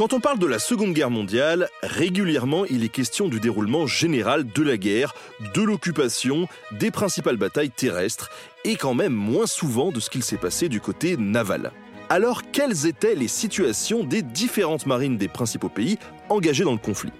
[0.00, 4.46] Quand on parle de la Seconde Guerre mondiale, régulièrement il est question du déroulement général
[4.46, 5.14] de la guerre,
[5.52, 8.30] de l'occupation, des principales batailles terrestres,
[8.64, 11.70] et quand même moins souvent de ce qu'il s'est passé du côté naval.
[12.08, 15.98] Alors quelles étaient les situations des différentes marines des principaux pays
[16.30, 17.12] engagés dans le conflit?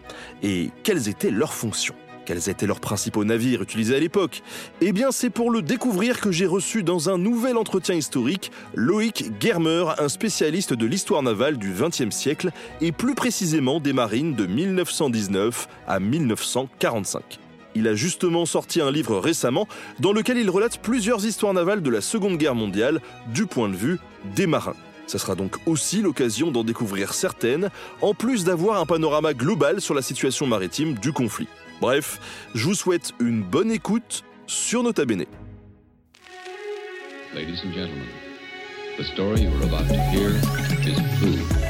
[0.42, 1.96] Et quelles étaient leurs fonctions?
[2.30, 4.44] Quels étaient leurs principaux navires utilisés à l'époque
[4.80, 9.32] Eh bien, c'est pour le découvrir que j'ai reçu dans un nouvel entretien historique Loïc
[9.40, 14.46] Germer, un spécialiste de l'histoire navale du XXe siècle et plus précisément des marines de
[14.46, 17.40] 1919 à 1945.
[17.74, 19.66] Il a justement sorti un livre récemment
[19.99, 23.00] dans lequel il relate plusieurs histoires navales de la Seconde Guerre mondiale
[23.35, 23.99] du point de vue
[24.36, 24.76] des marins.
[25.08, 29.94] Ce sera donc aussi l'occasion d'en découvrir certaines, en plus d'avoir un panorama global sur
[29.94, 31.49] la situation maritime du conflit.
[31.80, 32.20] Bref,
[32.55, 35.25] je vous souhaite une bonne écoute sur Nota Bene.
[37.34, 38.08] Ladies and gentlemen,
[38.98, 40.30] the story you are about to hear
[40.86, 41.69] is true.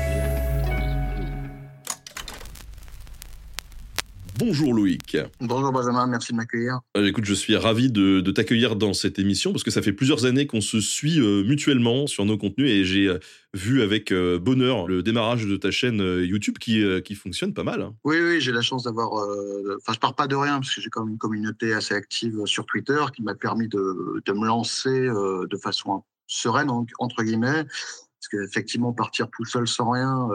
[4.40, 5.18] Bonjour Loïc.
[5.40, 6.80] Bonjour Benjamin, merci de m'accueillir.
[6.96, 10.24] Euh, écoute, je suis ravi de, t'accueillir dans cette émission parce que ça fait plusieurs
[10.24, 13.18] années qu'on se suit euh, mutuellement sur nos contenus et j'ai euh,
[13.52, 17.82] vu avec bonheur le démarrage de ta chaîne YouTube qui, qui fonctionne pas mal.
[17.82, 17.94] Hein.
[18.04, 19.12] Oui, oui, j'ai la chance d'avoir.
[19.12, 22.40] Enfin, je pars pas de rien parce que j'ai quand même une communauté assez active
[22.46, 27.64] sur Twitter qui m'a permis de, de, me lancer de façon sereine, entre guillemets.
[27.64, 30.28] Parce qu'effectivement, partir tout seul sans rien,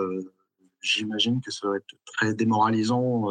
[0.81, 3.29] j'imagine que ça va être très démoralisant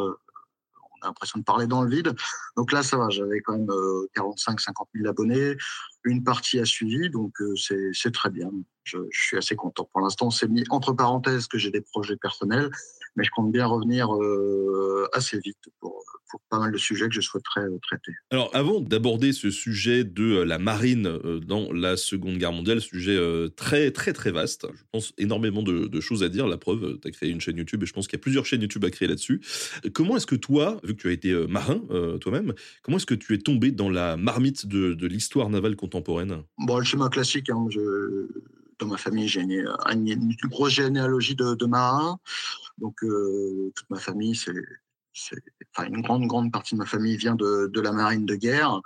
[1.05, 2.13] l'impression de parler dans le vide.
[2.55, 5.55] Donc là, ça va, j'avais quand même 45-50 euh, 000 abonnés.
[6.03, 7.53] Une partie a suivi, donc euh,
[7.93, 8.51] c'est très bien.
[8.85, 9.89] Je, je, suis assez content.
[9.91, 12.69] Pour l'instant, c'est mis entre parenthèses que j'ai des projets personnels,
[13.15, 17.15] mais je compte bien revenir euh, assez vite pour, pour pas mal de sujets que
[17.15, 18.11] je souhaiterais euh, traiter.
[18.29, 23.17] Alors, avant d'aborder ce sujet de la marine dans la Seconde Guerre mondiale, sujet
[23.55, 26.47] très, très, très vaste, je pense énormément de, choses à dire.
[26.47, 28.45] La preuve, tu as créé une chaîne YouTube et je pense qu'il y a plusieurs
[28.45, 29.41] chaînes YouTube à créer là-dessus.
[29.93, 31.81] Comment est-ce que toi, vu que tu as été marin
[32.21, 36.43] toi-même, comment est-ce que tu es tombé dans la marmite de, de l'histoire navale contemporaine?
[36.59, 38.27] Bon, le schéma classique, hein, je
[38.79, 42.19] dans ma famille, j'ai une, grosse généalogie de, marins.
[42.77, 44.53] Donc, euh, toute ma famille, c'est,
[45.87, 48.81] une grande, grande partie de ma famille vient de, de la marine de guerre.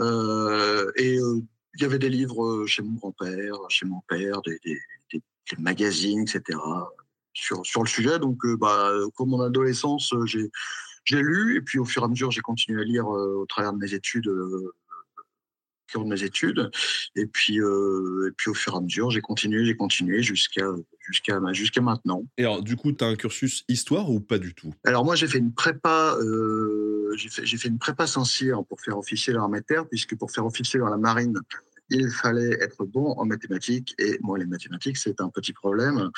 [0.00, 1.40] Euh, et euh,
[1.76, 4.58] il y avait des livres chez mon grand-père, chez mon père, des,
[5.58, 6.58] magazines, etc.
[7.34, 8.18] Sur, sur le sujet.
[8.18, 10.50] Donc, bah, comme mon adolescence, j'ai,
[11.04, 13.72] j'ai lu, et puis au fur et à mesure, j'ai continué à lire au travers
[13.72, 14.30] de mes études
[15.94, 16.70] de mes études.
[17.16, 20.66] Et puis, euh, et puis au fur et à mesure, j'ai continué, j'ai continué jusqu'à
[21.00, 22.24] jusqu'à jusqu'à maintenant.
[22.38, 24.72] Et alors, du coup, tu as un cursus histoire ou pas du tout?
[24.84, 26.16] Alors moi, j'ai fait une prépa.
[26.20, 30.30] Euh, j'ai fait, fait, une prépa Saint-Cyr pour faire officier dans l'armée terre, puisque pour
[30.30, 31.38] faire officier dans la marine,
[31.90, 33.94] il fallait être bon en mathématiques.
[33.98, 36.10] Et moi, les mathématiques, c'est un petit problème.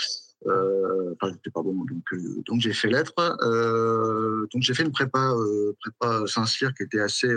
[0.46, 1.14] Euh,
[1.54, 3.14] bon, donc, euh, donc j'ai fait lettres.
[3.42, 5.34] Euh, donc j'ai fait une prépa,
[5.80, 7.28] prépa Saint-Cyr qui était assez,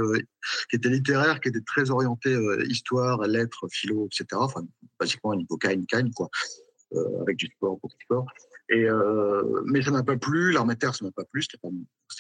[0.70, 2.36] qui était littéraire, qui était très orientée
[2.68, 4.26] histoire, lettres, philo, etc.
[4.34, 4.62] Enfin,
[5.00, 6.30] basiquement une une canne, quoi,
[7.22, 8.26] avec du sport, beaucoup de sport.
[8.70, 8.88] Et
[9.66, 11.70] mais ça m'a pas plu, l'armée terre, ça m'a pas plu, c'était pas,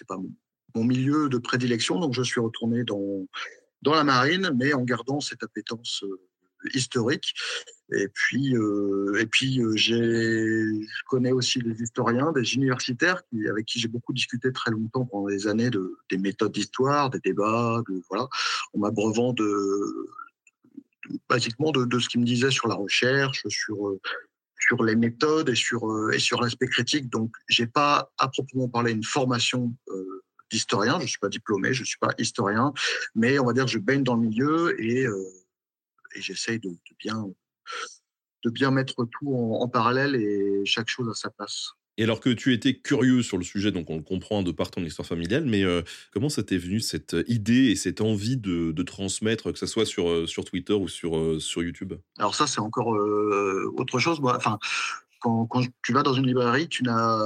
[0.07, 0.31] pas mon,
[0.75, 3.27] mon milieu de prédilection, donc je suis retourné dans
[3.81, 6.03] dans la marine, mais en gardant cette appétence
[6.73, 7.33] historique.
[7.91, 13.79] Et puis, euh, et puis euh, je connais aussi des historiens, des universitaires avec qui
[13.79, 18.27] j'ai beaucoup discuté très longtemps pendant des années de, des méthodes d'histoire, des débats, voilà,
[18.73, 20.07] en m'abreuvant de,
[21.27, 23.99] basiquement de, de, ce qu'ils me disaient sur la recherche, sur euh,
[24.67, 27.09] sur les méthodes et sur euh, et sur l'aspect critique.
[27.09, 29.73] Donc, j'ai pas à proprement parler une formation
[30.51, 30.99] d'historien.
[30.99, 32.71] Je suis pas diplômé, je suis pas historien,
[33.15, 35.07] mais on va dire que je baigne dans le milieu et
[36.15, 37.25] et j'essaye de, bien,
[38.43, 41.73] de bien mettre tout en, parallèle et chaque chose à sa place.
[41.99, 44.71] Et alors que tu étais curieux sur le sujet, donc on le comprend de par
[44.71, 45.81] ton histoire familiale, mais euh,
[46.13, 50.09] comment ça t'est venu cette idée et cette envie de, transmettre, que ce soit sur,
[50.09, 51.95] euh, sur Twitter ou sur, euh, sur YouTube?
[52.17, 54.21] Alors ça, c'est encore autre chose.
[54.23, 54.59] Enfin,
[55.19, 57.21] quand, quand, tu vas dans une librairie, tu n'as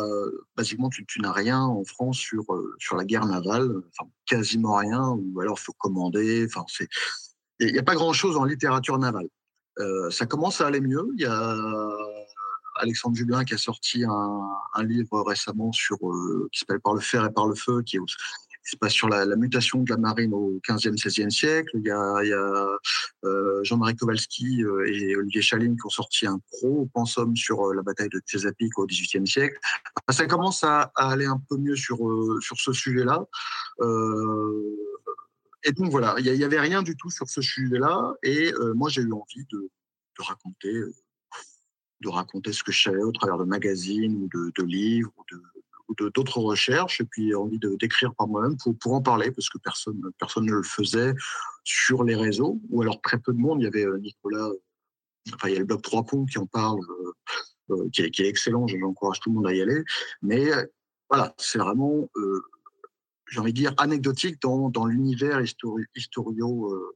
[0.57, 2.43] basiquement tu, tu n'as rien en France sur
[2.79, 6.47] sur la guerre navale, enfin quasiment rien, ou alors il faut commander.
[6.47, 6.87] Enfin, c'est
[7.59, 9.27] il n'y a pas grand-chose en littérature navale.
[9.79, 11.07] Euh, ça commence à aller mieux.
[11.15, 11.57] Il y a
[12.75, 14.41] Alexandre Jublin qui a sorti un,
[14.73, 17.97] un livre récemment sur euh, qui s'appelle Par le fer et par le feu, qui,
[18.63, 21.71] qui se passe sur la, la, mutation de la marine au 15e, 16e siècle.
[21.75, 22.77] Il y a, a
[23.25, 27.73] euh, Jean-Marie Kowalski euh, et Olivier Chaline qui ont sorti un pro pensum sur euh,
[27.73, 29.57] la bataille de Chesapeake au 18e siècle.
[30.09, 31.97] Ça commence à, à, aller un peu mieux sur,
[32.41, 33.25] sur ce sujet-là.
[33.81, 34.77] Euh,
[35.63, 38.13] et donc voilà, il n'y avait rien du tout sur ce sujet-là.
[38.23, 40.93] Et euh, moi, j'ai eu envie de, de raconter, euh,
[42.01, 45.23] de raconter ce que je savais au travers de magazines ou de, de livres ou
[45.29, 45.41] de
[46.15, 47.01] d'autres recherches.
[47.01, 50.53] Et puis envie d'écrire par moi-même pour, pour en parler parce que personne personne ne
[50.53, 51.13] le faisait
[51.63, 52.59] sur les réseaux.
[52.69, 53.61] Ou alors très peu de monde.
[53.61, 54.49] Il y avait Nicolas
[55.33, 56.79] enfin il y a le blog Trois ponts qui en parle
[57.93, 58.65] qui, est, qui, est, excellent.
[58.65, 59.83] Tout le monde à y aller.
[60.21, 60.49] Mais
[61.09, 62.09] voilà c'est vraiment
[63.33, 65.41] j'ai envie de dire, anecdotique dans, dans l'univers
[65.95, 66.95] historio, euh,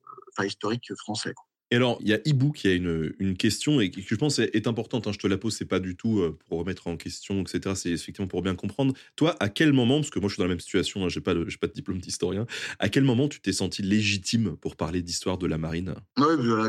[0.96, 1.34] français.
[1.70, 4.40] Et alors, il y a Ibou qui a une, une question et qui, je pense,
[4.40, 5.08] est, importante.
[5.08, 5.12] Hein.
[5.12, 7.76] Je te la pose, c'est pas du tout euh, pour remettre en question, etc.
[7.76, 8.94] C'est effectivement pour bien comprendre.
[9.16, 11.20] Toi, à quel moment, parce que moi je suis dans la même situation, hein, j'ai
[11.20, 12.46] pas, de, pas de diplôme d'historien,
[12.80, 15.96] à quel moment tu t'es senti légitime pour parler d'histoire de la marine?
[16.18, 16.26] Oui,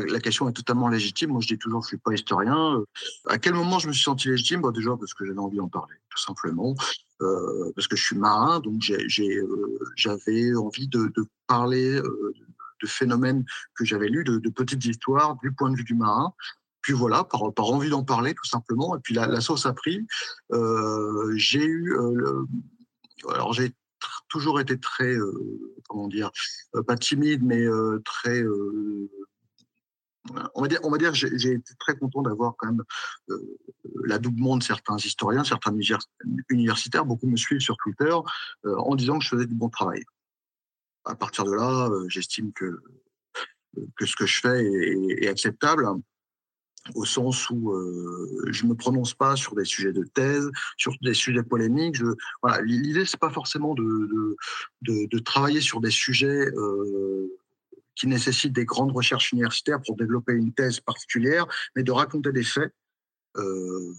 [0.09, 1.31] la, question est totalement légitime.
[1.31, 2.83] Moi, je dis toujours, je suis pas historien.
[3.27, 4.61] À quel moment je me suis senti légitime?
[4.61, 6.75] Bah, Déjà parce que j'avais envie d'en parler, tout simplement.
[7.21, 8.97] Euh, parce que je suis marin, donc euh,
[9.95, 11.11] j'avais envie de,
[11.47, 12.33] parler euh,
[12.81, 13.45] de phénomènes
[13.75, 16.33] que j'avais lus, de, petites histoires du point de vue du marin.
[16.81, 18.95] Puis voilà, par, envie d'en parler tout simplement.
[18.95, 20.05] Et puis la, sauce a pris.
[20.51, 22.45] Euh, j'ai eu, le,
[23.29, 23.73] alors j'ai
[24.29, 25.15] toujours été très,
[25.87, 26.31] comment dire,
[26.87, 27.65] pas timide, mais
[28.05, 28.43] très
[30.53, 32.83] on va dire, on va dire, j'ai été très content d'avoir quand même
[33.29, 33.57] euh,
[34.05, 35.75] l'adoubement de certains historiens, certains
[36.49, 37.05] universitaires.
[37.05, 38.13] Beaucoup me suivent sur Twitter
[38.65, 40.03] euh, en disant que je faisais du bon travail.
[41.09, 42.79] À partir de là, euh, j'estime que
[43.97, 44.63] que ce que je fais
[45.21, 45.87] est, acceptable
[46.95, 51.13] au sens où euh, je me prononce pas sur des sujets de thèse, sur des
[51.13, 51.95] sujets polémiques.
[51.95, 52.05] Je,
[52.41, 54.35] voilà, l'idée c'est pas forcément de,
[54.81, 57.27] de, travailler sur des sujets euh,
[57.95, 61.45] qui nécessite des grandes recherches universitaires pour développer une thèse particulière,
[61.75, 62.73] mais de raconter des faits
[63.37, 63.93] euh,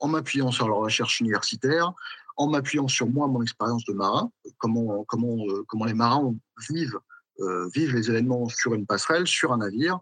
[0.00, 1.92] en m'appuyant sur la recherche universitaire,
[2.36, 6.34] en m'appuyant sur moi, mon expérience de marin, comment, comment, euh, comment les marins
[6.68, 6.98] vivent,
[7.40, 10.00] euh, vivent les événements sur une passerelle, sur un navire,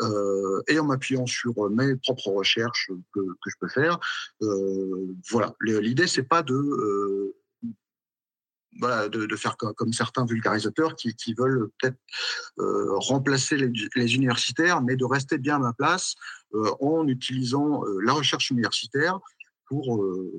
[0.00, 3.98] euh, et en m'appuyant sur mes propres recherches que, que je peux faire.
[4.42, 7.34] Euh, voilà, l'idée, c'est pas de euh,
[9.08, 11.96] de, faire comme, certains vulgarisateurs qui, qui veulent peut-être
[12.58, 16.14] euh, remplacer les, universitaires, mais de rester bien à ma place
[16.54, 19.20] euh, en utilisant euh, la recherche universitaire
[19.66, 20.32] pour, euh,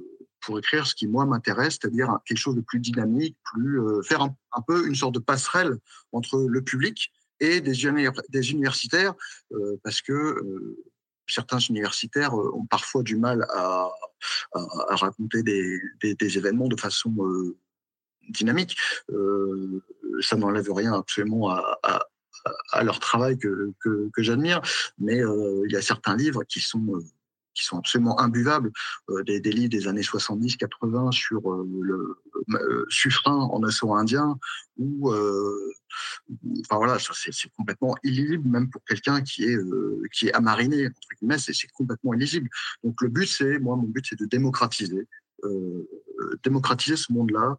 [0.45, 4.21] pour écrire ce qui, moi, m'intéresse, c'est-à-dire quelque chose de plus dynamique, plus euh, faire
[4.21, 5.77] un, peu une sorte de passerelle
[6.11, 7.83] entre le public et des,
[8.51, 9.13] universitaires,
[9.83, 10.77] parce que
[11.27, 13.89] certains universitaires ont parfois du mal à,
[14.53, 17.13] raconter des, événements de façon
[18.29, 18.77] dynamique.
[19.11, 19.81] Euh,
[20.21, 23.73] ça n'enlève rien absolument à, leur travail que,
[24.17, 24.61] j'admire,
[24.99, 27.03] mais euh, il y a certains livres qui sont euh,
[27.55, 28.71] qui sont absolument imbuvables,
[29.09, 32.17] euh, des, des, livres des années 70-80 sur euh, le
[32.53, 34.37] euh, suffrain en océan Indien,
[34.77, 39.57] ou enfin voilà, c'est complètement illisible même pour quelqu'un qui est
[40.11, 42.49] qui est amariné entre guillemets, c'est complètement illisible.
[42.83, 45.07] Donc le but c'est, moi mon but c'est de démocratiser,
[46.43, 47.57] démocratiser ce monde-là,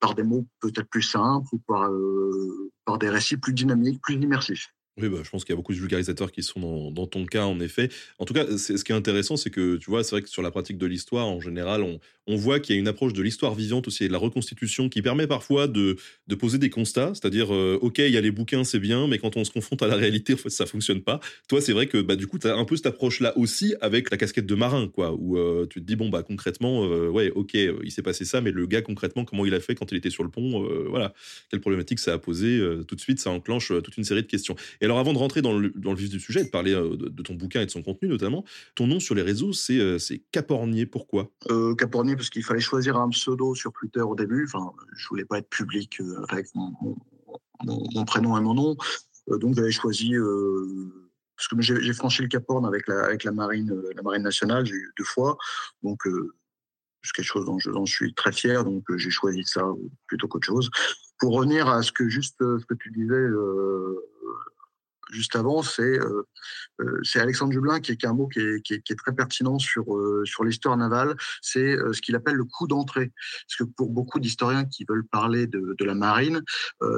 [0.00, 4.14] par des mots peut-être plus simples ou par, euh, par des récits plus dynamiques, plus
[4.14, 4.72] immersifs.
[5.00, 7.44] Oui, bah, je pense qu'il y a beaucoup de vulgarisateurs qui sont dans, ton cas,
[7.44, 7.88] en effet.
[8.18, 10.42] En tout cas, ce qui est intéressant, c'est que, tu vois, c'est vrai que sur
[10.42, 11.98] la pratique de l'histoire, en général, on,
[12.36, 15.02] voit qu'il y a une approche de l'histoire vivante aussi et de la reconstitution qui
[15.02, 15.96] permet parfois de,
[16.38, 19.36] poser des constats, c'est-à-dire, euh, OK, il y a les bouquins, c'est bien, mais quand
[19.36, 21.18] on se confronte à la réalité, en fait, ça fonctionne pas.
[21.48, 24.10] Toi, c'est vrai que, bah, du coup, tu as un peu cette approche-là aussi avec
[24.10, 27.30] la casquette de marin, quoi, où euh, tu te dis, bon, bah, concrètement, euh, ouais,
[27.30, 29.98] OK, il s'est passé ça, mais le gars, concrètement, comment il a fait quand il
[29.98, 31.12] était sur le pont, voilà,
[31.50, 34.54] quelle problématique ça a posé, tout de suite, ça enclenche toute une série de questions.
[34.80, 37.34] Et alors, avant de rentrer dans le, vif du sujet, de parler de, de, ton
[37.34, 38.44] bouquin et de son contenu, notamment,
[38.74, 40.84] ton nom sur les réseaux, c'est Capornier.
[40.84, 41.30] Pourquoi?
[41.78, 44.44] Capornier, parce qu'il fallait choisir un pseudo sur Twitter au début.
[44.52, 48.76] Enfin, je voulais pas être public euh, avec mon, prénom et mon nom.
[49.28, 50.66] Euh, donc, j'avais choisi, euh,
[51.36, 53.72] parce que j'ai franchi le Cap Horn avec la, marine,
[54.18, 55.38] nationale, j'ai eu deux fois.
[55.84, 56.00] Donc,
[57.04, 58.64] c'est quelque chose dont je, dont je, suis très fier.
[58.64, 59.62] Donc, j'ai choisi ça
[60.08, 60.68] plutôt qu'autre chose.
[61.20, 63.28] Pour revenir à ce que juste ce que tu disais,
[65.12, 66.26] juste avant, c'est euh,
[66.80, 69.94] euh, c'est Alexandre Jublin qui, a un mot qui est, qui est, très pertinent sur,
[69.94, 73.12] euh, sur l'histoire navale, c'est ce qu'il appelle le coup d'entrée.
[73.48, 76.42] Parce que pour beaucoup d'historiens qui veulent parler de, de la marine,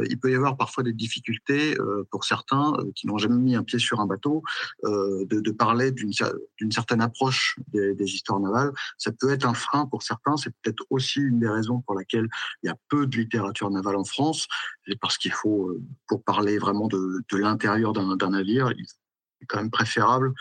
[0.08, 1.76] il peut y avoir parfois des difficultés
[2.10, 4.42] pour certains qui n'ont jamais mis un pied sur un bateau,
[4.84, 6.12] de, de parler d'une
[6.70, 8.72] certaine approche des, des histoires navales.
[8.98, 12.28] Ça peut être un frein pour certains, c'est peut-être aussi une des raisons pour laquelle
[12.62, 14.46] il y a peu de littérature navale en France,
[14.86, 15.76] c'est parce qu'il faut,
[16.08, 20.32] pour parler vraiment de, l'intérieur d'un navire, il est quand même préférable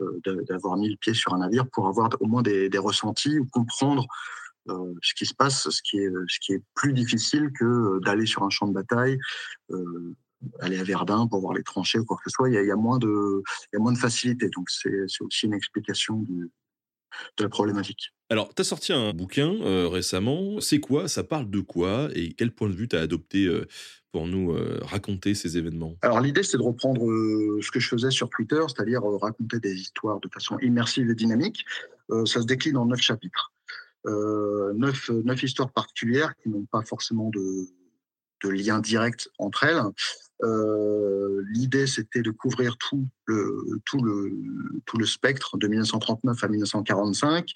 [0.00, 3.46] euh, d'avoir mis le pied sur un navire pour avoir au moins des, ressentis ou
[3.46, 4.06] comprendre
[4.68, 8.50] euh, ce qui se passe, ce qui est, plus difficile que euh, d'aller sur un
[8.50, 9.18] champ de bataille,
[9.70, 10.14] euh,
[10.60, 12.48] aller à Verdun pour voir les tranchées ou quoi que ce soit.
[12.48, 13.42] Il y a, moins, de,
[13.96, 14.48] facilité.
[14.50, 16.24] Donc, c'est aussi une explication
[17.36, 18.12] de la problématique.
[18.30, 20.60] Alors, tu as sorti un bouquin euh, récemment.
[20.60, 21.08] C'est quoi?
[21.08, 22.08] Ça parle de quoi?
[22.14, 23.66] Et quel point de vue tu as adopté euh,
[24.12, 25.96] pour nous euh, raconter ces événements?
[26.02, 27.00] Alors, l'idée, c'est de reprendre
[27.62, 31.64] ce que je faisais sur Twitter, c'est-à-dire raconter des histoires de façon immersive et dynamique.
[32.26, 33.52] ça se décline en neuf chapitres.
[34.04, 37.68] neuf, neuf histoires particulières qui n'ont pas forcément de,
[38.44, 39.80] de lien direct entre elles.
[40.44, 44.32] Euh, l'idée, c'était de couvrir tout le, tout, le,
[44.86, 47.50] tout le spectre de 1939 à 1945,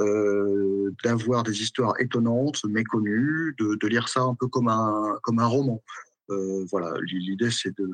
[0.00, 5.38] euh, d'avoir des histoires étonnantes, méconnues, de, de, lire ça un peu comme un, comme
[5.38, 5.82] un roman.
[6.30, 7.88] Euh, voilà, l'idée, c'est de,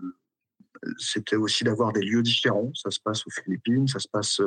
[0.98, 2.70] c'était aussi d'avoir des lieux différents.
[2.74, 4.40] Ça se passe aux Philippines, ça se passe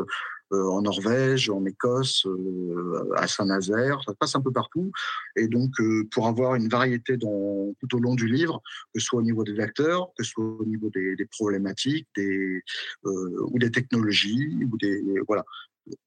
[0.54, 4.92] euh, en Norvège, en Écosse, euh, à Saint-Nazaire, ça se passe un peu partout.
[5.36, 7.28] Et donc, euh, pour avoir une variété tout
[7.94, 8.62] au long du livre,
[8.94, 12.62] que ce soit au niveau des acteurs, que ce soit au niveau des, problématiques, des,
[13.04, 15.44] ou des technologies, ou des voilà,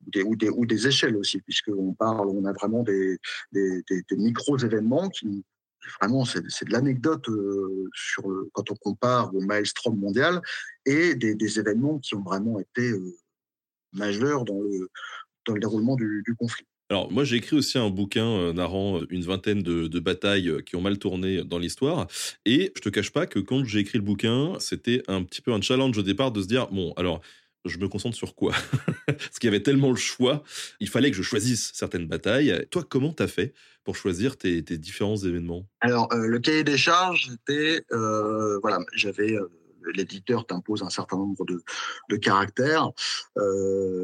[0.06, 3.18] des, ou, des, ou des échelles aussi, puisqu'on parle, on a vraiment des,
[3.52, 5.44] des, des micros événements qui
[6.00, 10.40] vraiment, c'est de l'anecdote euh, sur quand on compare au maelstrom mondial
[10.86, 13.16] et des, événements qui ont vraiment été euh,
[13.92, 14.88] majeurs dans le,
[15.46, 16.66] dans le déroulement du, conflit.
[16.90, 20.80] Alors moi j'ai écrit aussi un bouquin euh, narrant une vingtaine de, batailles qui ont
[20.80, 22.06] mal tourné dans l'histoire
[22.46, 25.52] et je te cache pas que quand j'ai écrit le bouquin c'était un petit peu
[25.52, 27.20] un challenge au départ de se dire bon alors
[27.64, 28.52] je me concentre sur quoi?
[29.06, 30.42] Parce qu'il y avait tellement le choix,
[30.80, 32.66] il fallait que je choisisse certaines batailles.
[32.70, 35.66] Toi, comment tu as fait pour choisir tes, différents événements?
[35.80, 39.48] Alors, euh, le cahier des charges, c'était, euh, voilà, j'avais, euh,
[39.94, 42.90] l'éditeur t'impose un certain nombre de, caractères.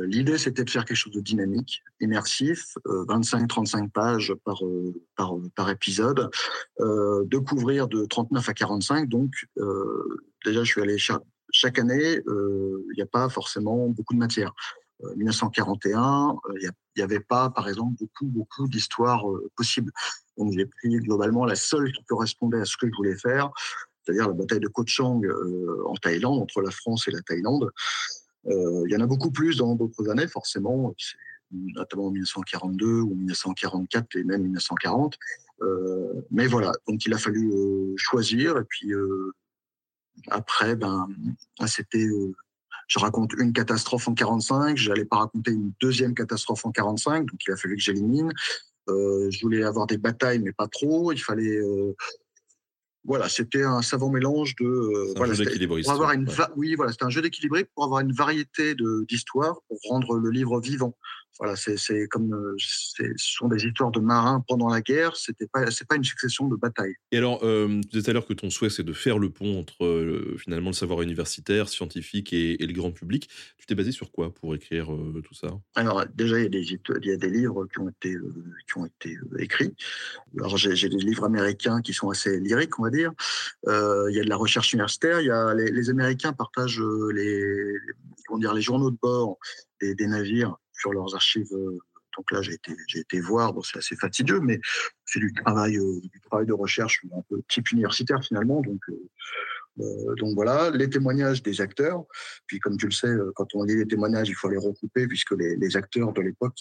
[0.06, 4.62] L'idée, c'était de faire quelque chose de dynamique, immersif, 25-35 pages par,
[5.16, 6.30] par, par épisode,
[6.78, 9.08] de couvrir de 39 à 45.
[9.10, 9.32] Donc,
[10.46, 10.96] déjà, je suis allé
[11.54, 14.52] chaque année, il n'y a pas forcément beaucoup de matière.
[15.16, 19.24] 1941, il n'y avait pas, par exemple, beaucoup, beaucoup d'histoires
[19.56, 19.92] possibles.
[20.36, 23.50] Donc j'ai pris globalement la seule qui correspondait à ce que je voulais faire,
[24.02, 25.20] c'est-à-dire la bataille de Ko Chang
[25.86, 27.70] en Thaïlande, entre la France et la Thaïlande.
[28.46, 30.92] il y en a beaucoup plus dans d'autres années, forcément,
[31.52, 35.16] notamment en 1942 ou 1944 et même 1940.
[36.32, 37.52] mais voilà, donc il a fallu
[37.96, 38.92] choisir et puis
[40.30, 41.08] après, ben,
[41.66, 42.08] c'était
[42.86, 47.40] je raconte une catastrophe en 45, j'allais pas raconter une deuxième catastrophe en 45, donc
[47.46, 48.32] il a fallu que j'élimine.
[48.88, 51.12] Euh, je voulais avoir des batailles, mais pas trop.
[51.12, 51.94] Il fallait, euh,
[53.04, 54.66] voilà, c'était un savant mélange de.
[54.66, 58.74] Euh, voilà, pour avoir une, oui, voilà, c'était un jeu d'équilibré pour avoir une variété
[59.08, 60.94] d'histoires pour rendre le livre vivant.
[61.40, 65.16] Voilà, c'est comme euh, ce sont des histoires de marins pendant la guerre.
[65.16, 66.94] C'était pas c'est pas une succession de batailles.
[67.10, 69.30] Et alors, euh, tu disais tout à l'heure que ton souhait c'est de faire le
[69.30, 73.28] pont entre euh, finalement le savoir universitaire, scientifique et, le grand public.
[73.58, 75.48] Tu t'es basé sur quoi pour écrire tout ça?
[75.74, 78.16] Alors déjà, il y a des il y a des livres qui ont été
[78.68, 79.74] qui ont été écrits.
[80.38, 83.12] Alors j'ai des livres américains qui sont assez lyriques, on va dire.
[83.66, 85.20] il y a de la recherche universitaire.
[85.20, 87.76] Il y a les, les Américains partagent les
[88.26, 89.38] comment dire les journaux de bord
[89.80, 91.52] des, des navires sur leurs archives.
[91.52, 91.78] Euh,
[92.16, 93.52] donc là, j'ai été, voir.
[93.52, 94.60] Bon, c'est assez fastidieux, mais
[95.04, 98.60] c'est du travail, euh, de recherche un peu type universitaire finalement.
[98.60, 102.04] Donc, euh, donc voilà, les témoignages des acteurs.
[102.46, 105.32] Puis comme tu le sais, quand on lit les témoignages, il faut les recouper puisque
[105.32, 106.60] les, acteurs de l'époque,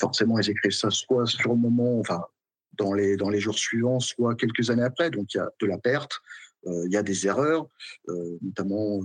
[0.00, 2.24] forcément, ils écrivent ça soit sur le moment, enfin
[2.72, 5.10] dans les jours suivants, soit quelques années après.
[5.10, 6.20] Donc il y a de la perte,
[6.66, 7.68] il y a des erreurs,
[8.08, 9.00] notamment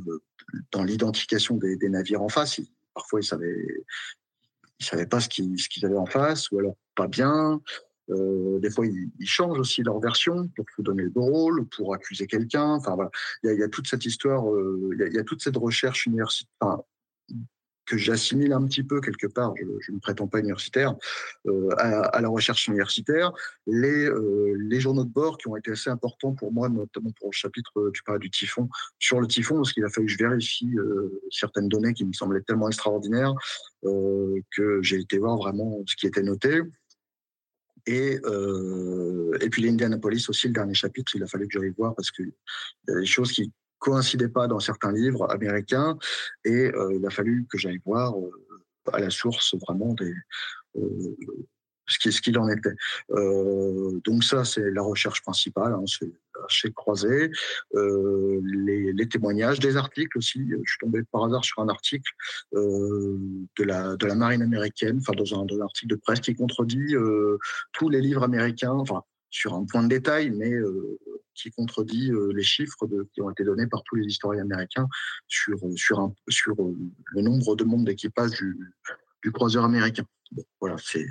[0.71, 2.59] dans l'identification des, navires en face.
[2.97, 3.85] Parfois, ils savaient,
[4.79, 7.61] ils savaient pas ce qu'ils, avaient en face, ou alors pas bien.
[8.09, 12.25] Euh, des fois, ils, changent aussi leur version pour vous donner le rôle, pour accuser
[12.25, 12.71] quelqu'un.
[12.71, 13.11] Enfin voilà,
[13.43, 16.79] il y, a, toute cette histoire, euh, il y, a toute cette recherche universitaire,
[17.87, 20.95] que j'assimile un petit peu quelque part, je, ne prétends pas universitaire,
[21.47, 23.31] euh, à, la recherche universitaire.
[23.65, 27.29] Les, euh, les journaux de bord qui ont été assez importants pour moi, notamment pour
[27.29, 30.17] le chapitre, tu parles du typhon, sur le typhon, parce qu'il a fallu que je
[30.17, 33.33] vérifie euh, certaines données qui me semblaient tellement extraordinaires
[33.83, 36.61] que j'ai été voir vraiment ce qui était noté.
[37.85, 38.19] Et,
[39.39, 42.33] et puis l'Indianapolis aussi, le dernier chapitre, il a fallu que j'aille voir parce qu'il
[42.89, 45.97] y a des choses qui coïncidait pas dans certains livres américains
[46.45, 48.31] et euh, il a fallu que j'aille voir euh,
[48.93, 50.13] à la source vraiment des
[50.77, 51.15] euh,
[51.89, 52.75] ce qu'il en était.
[54.03, 55.85] donc ça, c'est la recherche principale, hein,
[56.49, 57.31] c'est Croisé,
[57.73, 60.49] les, les, témoignages, des articles aussi.
[60.49, 62.11] Je suis tombé par hasard sur un article
[62.51, 66.35] de, la, de la marine américaine, enfin dans un, dans un article de presse qui
[66.35, 66.93] contredit
[67.71, 68.75] tous les livres américains,
[69.29, 70.53] sur un point de détail, mais
[71.35, 74.87] qui contredit les chiffres qui ont été donnés par tous les historiens américains
[75.27, 78.57] sur, sur, sur le nombre de membres d'équipage du,
[79.23, 80.05] du croiseur américain.
[80.59, 81.05] voilà, c'est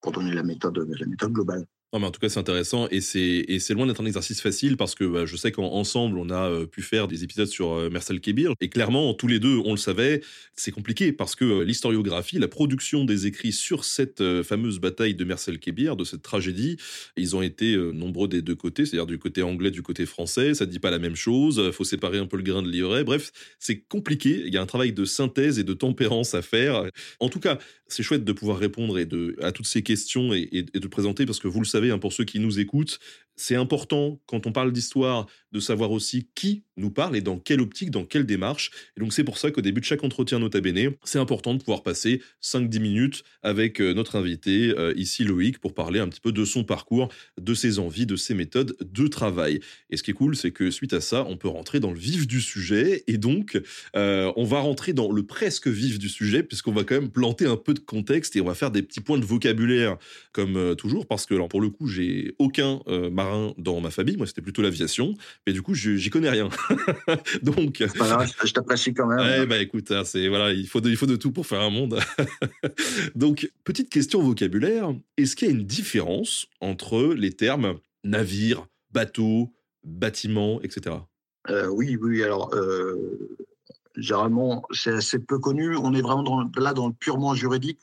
[0.00, 1.66] pour donner la méthode, la méthode globale
[1.98, 5.04] mais en tout cas, c'est intéressant et c'est loin d'être un exercice facile parce que
[5.04, 7.90] bah, je sais qu'ensemble, on a euh, pu faire des épisodes sur euh,
[8.22, 10.20] Kébir et clairement, tous les deux, on le savait,
[10.56, 15.24] c'est compliqué parce que euh, l'historiographie, la production des écrits sur cette fameuse bataille de
[15.24, 16.76] Marcel Kébir, de cette tragédie,
[17.16, 20.54] ils ont été nombreux des deux côtés, c'est-à-dire du côté anglais, du côté français.
[20.54, 21.70] Ça ne dit pas la même chose.
[21.72, 23.04] Faut séparer un peu le grain de l'ivraie.
[23.04, 24.42] Bref, c'est compliqué.
[24.46, 26.84] Il y a un travail de synthèse et de tempérance à faire.
[27.20, 27.58] En tout cas,
[27.94, 28.98] c'est chouette de pouvoir répondre
[29.40, 32.12] à toutes ces questions et, et de présenter parce que vous le savez Hein, pour
[32.12, 32.98] ceux qui nous écoutent,
[33.36, 37.60] c'est important quand on parle d'histoire de savoir aussi qui nous parle et dans quelle
[37.60, 38.72] optique, dans quelle démarche.
[38.96, 41.60] Et donc c'est pour ça qu'au début de chaque entretien Nota Bene, c'est important de
[41.60, 46.20] pouvoir passer 5-10 minutes avec euh, notre invité, euh, ici Loïc, pour parler un petit
[46.20, 47.08] peu de son parcours,
[47.40, 49.60] de ses envies, de ses méthodes de travail.
[49.90, 51.98] Et ce qui est cool, c'est que suite à ça, on peut rentrer dans le
[51.98, 53.04] vif du sujet.
[53.06, 53.60] Et donc,
[53.94, 57.46] euh, on va rentrer dans le presque vif du sujet, puisqu'on va quand même planter
[57.46, 59.96] un peu de contexte et on va faire des petits points de vocabulaire,
[60.32, 62.80] comme toujours, parce que alors, pour le coup, j'ai aucun
[63.58, 64.16] dans ma famille.
[64.16, 65.14] Moi, c'était plutôt l'aviation.
[65.46, 66.48] Mais du coup, j'y connais rien.
[67.42, 67.82] Donc.
[67.82, 69.42] je t'apprécie quand même.
[69.42, 71.60] Eh bah, écoute, hein, c'est, voilà, il faut, de, il faut de tout pour faire
[71.60, 71.98] un monde.
[73.14, 74.94] Donc, petite question vocabulaire.
[75.16, 79.52] Est-ce qu'il y a une différence entre les termes navire, bateau,
[79.82, 80.96] bâtiment, etc.
[81.50, 82.22] Euh, oui, oui.
[82.22, 83.40] Alors, euh,
[83.96, 85.76] généralement, c'est assez peu connu.
[85.76, 87.80] On est vraiment là dans le purement juridique.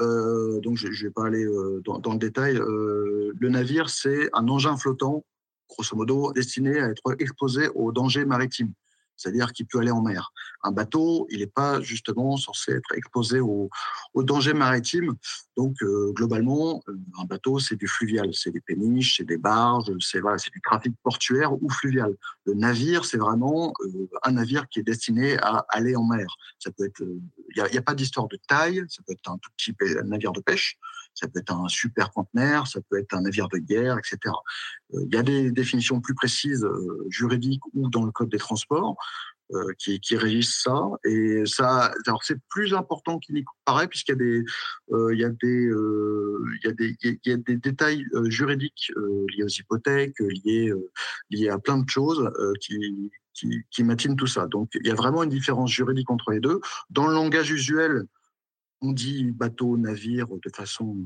[0.00, 2.56] Euh, donc, je ne vais pas aller euh, dans, le détail.
[2.56, 5.24] Euh, le navire, c'est un engin flottant,
[5.68, 8.72] grosso modo, destiné à être exposé aux dangers maritimes
[9.16, 10.32] c'est-à-dire qu'il peut aller en mer.
[10.62, 13.70] Un bateau, il n'est pas justement censé être exposé aux,
[14.14, 15.14] dangers maritimes.
[15.56, 19.92] Donc, euh, globalement, euh, un bateau, c'est du fluvial, c'est des péniches, c'est des barges,
[20.00, 22.14] c'est voilà, du trafic portuaire ou fluvial.
[22.46, 26.26] Le navire, c'est vraiment euh, un navire qui est destiné à aller en mer.
[26.58, 29.38] Ça peut être, il n'y a, a, pas d'histoire de taille, ça peut être un
[29.38, 30.76] tout petit navire de pêche,
[31.14, 34.34] ça peut être un super conteneur, ça peut être un navire de guerre, etc.
[34.94, 38.38] Euh, il y a des définitions plus précises euh, juridiques ou dans le code des
[38.38, 39.33] transports euh,
[39.78, 40.80] qui, qui, régissent ça.
[41.04, 44.44] Et ça, alors c'est plus important qu'il n'y paraît puisqu'il y a des,
[45.12, 45.24] il y
[47.32, 50.72] a des, détails juridiques liés aux hypothèques, liés,
[51.30, 54.46] liés à plein de choses qui, qui, qui matinent tout ça.
[54.46, 56.60] Donc il y a vraiment une différence juridique entre les deux.
[56.90, 58.04] Dans le langage usuel,
[58.80, 60.96] on dit bateau, navire de façon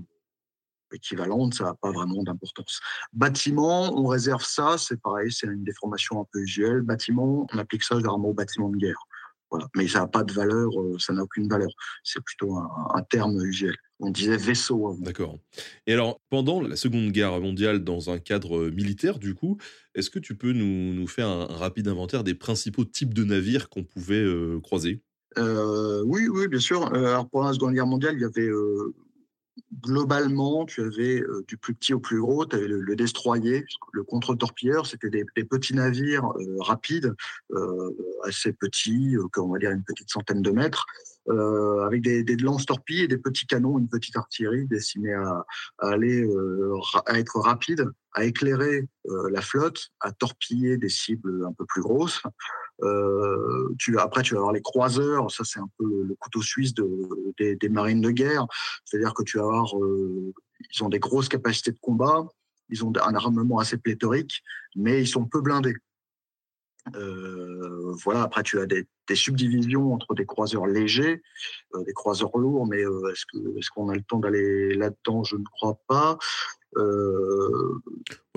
[0.92, 2.80] équivalente, ça n'a pas vraiment d'importance.
[3.12, 6.82] Bâtiment, on réserve ça, c'est pareil, c'est une déformation un peu usuelle.
[6.82, 8.98] Bâtiment, on applique ça généralement au bâtiment de guerre.
[9.50, 9.66] Voilà.
[9.76, 11.70] Mais ça n'a pas de valeur, euh, ça n'a aucune valeur.
[12.04, 13.74] C'est plutôt un, terme usuel.
[13.98, 14.96] On disait vaisseau.
[15.00, 15.38] D'accord.
[15.86, 19.56] Et alors, pendant la Seconde Guerre mondiale, dans un cadre euh, militaire, du coup,
[19.94, 23.84] est-ce que tu peux nous, faire un, rapide inventaire des principaux types de navires qu'on
[23.84, 25.02] pouvait euh, croiser?
[25.36, 26.86] Euh, oui, oui, bien sûr.
[26.94, 28.94] Alors pour la Seconde Guerre mondiale, il y avait euh,
[29.82, 34.86] globalement, tu avais du plus petit au plus gros, tu avais le, destroyer, le contre-torpilleur,
[34.86, 37.14] c'était des, petits navires rapides,
[38.24, 40.86] assez petits, on va dire une petite centaine de mètres,
[41.84, 45.44] avec des, des lance-torpilles et des petits canons, une petite artillerie destinée à,
[45.78, 46.26] aller
[47.06, 48.86] à être rapide, à éclairer
[49.30, 52.22] la flotte, à torpiller des cibles un peu plus grosses.
[52.82, 55.30] Euh, après, tu vas avoir les croiseurs.
[55.30, 56.86] Ça, c'est un peu le, couteau suisse de,
[57.38, 58.46] des, marines de guerre.
[58.84, 60.32] C'est-à-dire que tu vas avoir, euh,
[60.74, 62.26] ils ont des grosses capacités de combat.
[62.70, 64.42] Ils ont un armement assez pléthorique,
[64.76, 65.76] mais ils sont peu blindés.
[66.94, 68.22] Euh, voilà.
[68.22, 71.22] Après, tu as des, subdivisions entre des croiseurs légers,
[71.86, 75.24] des croiseurs lourds, mais est-ce qu'on a le temps d'aller là-dedans?
[75.24, 76.18] Je ne crois pas.
[76.76, 77.78] Euh...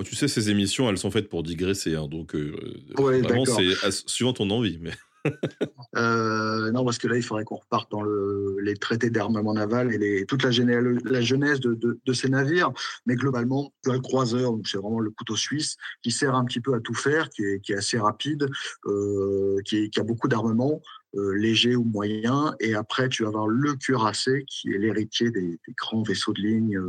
[0.04, 2.56] tu sais, ces émissions, elles sont faites pour digresser, hein, donc euh,
[2.96, 4.78] vraiment, c'est suivant ton envie.
[4.80, 4.92] Mais...
[5.96, 9.92] euh, non, parce que là, il faudrait qu'on reparte dans le, les traités d'armement naval
[9.94, 12.72] et les, toute la, la genèse de, de, de, ces navires.
[13.06, 16.60] Mais globalement, tu as le croiseur, c'est vraiment le couteau suisse, qui sert un petit
[16.60, 18.48] peu à tout faire, qui est, qui est assez rapide,
[18.86, 20.80] euh, qui, qui, a beaucoup d'armement.
[21.14, 25.42] Euh, léger ou moyen, et après tu vas avoir le cuirassé qui est l'héritier des,
[25.42, 26.80] des, grands vaisseaux de ligne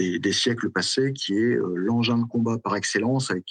[0.00, 3.44] euh, euh des, siècles passés, qui est euh, l'engin de combat par excellence, avec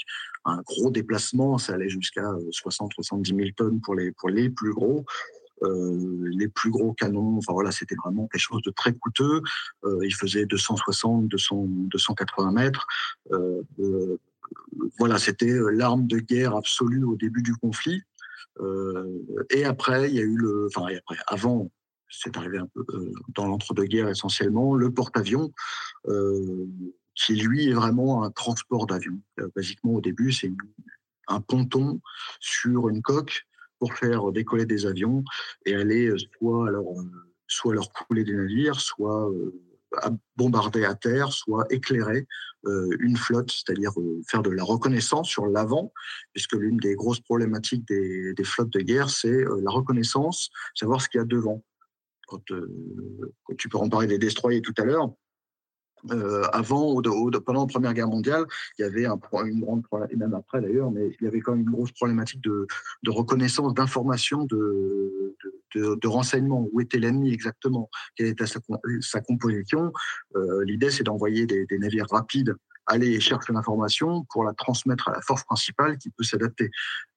[0.45, 5.06] un gros déplacement, ça allait jusqu'à 60-70 000 tonnes pour les, pour les plus gros.
[5.63, 9.41] Euh, les plus gros canons, enfin voilà, c'était vraiment quelque chose de très coûteux.
[9.84, 12.88] Euh, il faisait 260, 200, 280 mètres.
[13.32, 14.17] Euh, euh,
[14.97, 18.02] voilà, c'était l'arme de guerre absolue au début du conflit.
[19.52, 21.71] et après, il y a eu le, enfin, après, avant,
[22.09, 22.85] c'est arrivé un peu
[23.29, 25.51] dans l'entre-deux-guerres essentiellement, le porte-avions,
[27.15, 29.19] qui lui est vraiment un transport d'avions.
[29.55, 30.51] basiquement, au début, c'est
[31.27, 32.01] un ponton
[32.39, 33.45] sur une coque
[33.77, 35.23] pour faire décoller des avions
[35.65, 36.95] et aller soit alors
[37.47, 39.29] soit leur couler des navires, soit
[40.35, 42.27] bombarder à terre, soit éclairer
[42.65, 45.91] euh, une flotte, c'est-à-dire euh, faire de la reconnaissance sur l'avant,
[46.33, 51.09] puisque l'une des grosses problématiques des, flottes de guerre, c'est euh, la reconnaissance, savoir ce
[51.09, 51.63] qu'il y a devant.
[52.29, 52.41] Quand,
[53.43, 55.09] quand tu peux en parler des destroyers tout à l'heure,
[56.11, 57.01] euh, avant, ou
[57.41, 58.45] pendant la Première Guerre mondiale,
[58.77, 61.51] il y avait un, une grande et même après d'ailleurs, mais il y avait quand
[61.51, 62.67] même une grosse problématique de,
[63.07, 65.35] reconnaissance d'informations, de,
[65.75, 66.67] de, renseignements.
[66.71, 67.89] Où était l'ennemi exactement?
[68.15, 69.91] Quelle était sa, composition?
[70.35, 75.21] Euh, L'idée, c'est d'envoyer des, navires rapides aller chercher l'information pour la transmettre à la
[75.21, 76.71] force principale qui peut s'adapter.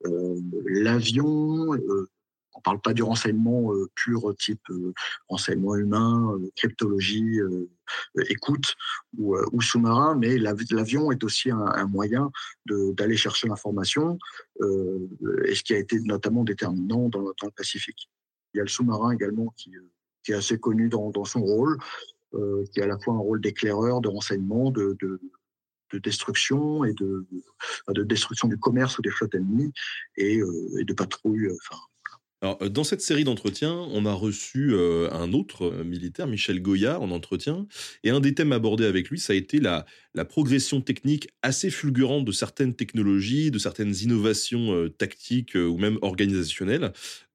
[0.04, 2.10] Euh, L'avion, euh,
[2.54, 4.92] on ne parle pas du renseignement euh, pur type euh,
[5.28, 7.40] renseignement humain, euh, cryptologie,
[8.28, 8.74] écoute
[9.18, 12.30] ou, sous-marin, mais l'avion est aussi un, moyen
[12.66, 14.18] d'aller chercher l'information,
[15.44, 18.08] et ce qui a été notamment déterminant dans, le Pacifique.
[18.54, 19.72] Il y a le sous-marin également qui,
[20.28, 21.76] est assez connu dans, son rôle,
[22.72, 24.96] qui a à la fois un rôle d'éclaireur, de renseignement, de,
[25.92, 29.72] destruction et de destruction du commerce ou des flottes ennemies
[30.16, 31.50] et, de patrouille.
[32.42, 37.00] Euh, dans cette série d'entretiens, on a reçu euh, un autre euh, militaire, Michel Goya,
[37.00, 37.66] en entretien.
[38.04, 39.86] Et un des thèmes abordés avec lui, ça a été la,
[40.28, 46.92] progression technique assez fulgurante de certaines technologies, de certaines innovations tactiques ou même organisationnelles.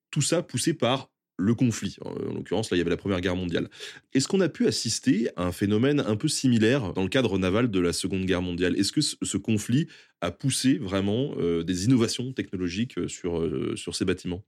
[0.10, 1.98] Tout ça poussé par le conflit.
[2.02, 3.70] En l'occurrence, là, il y avait la Première Guerre mondiale.
[4.14, 7.70] Est-ce qu'on a pu assister à un phénomène un peu similaire dans le cadre naval
[7.70, 8.78] de la Seconde Guerre mondiale?
[8.80, 9.88] Est-ce que ce conflit
[10.22, 14.44] a poussé vraiment des innovations technologiques sur ces bâtiments?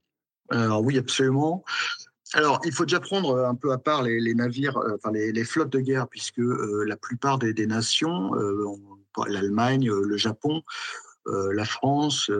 [0.50, 1.64] Alors oui, absolument.
[2.34, 5.70] Alors, il faut déjà prendre un peu à part les, navires, euh, enfin les, flottes
[5.70, 8.64] de guerre, puisque euh, la plupart des, nations, euh,
[9.26, 10.62] l'Allemagne, le Japon,
[11.26, 12.30] la France,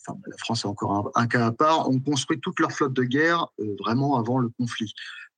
[0.00, 3.04] enfin la France est encore un, cas à part, ont construit toute leur flotte de
[3.04, 3.48] guerre
[3.80, 4.92] vraiment avant le conflit.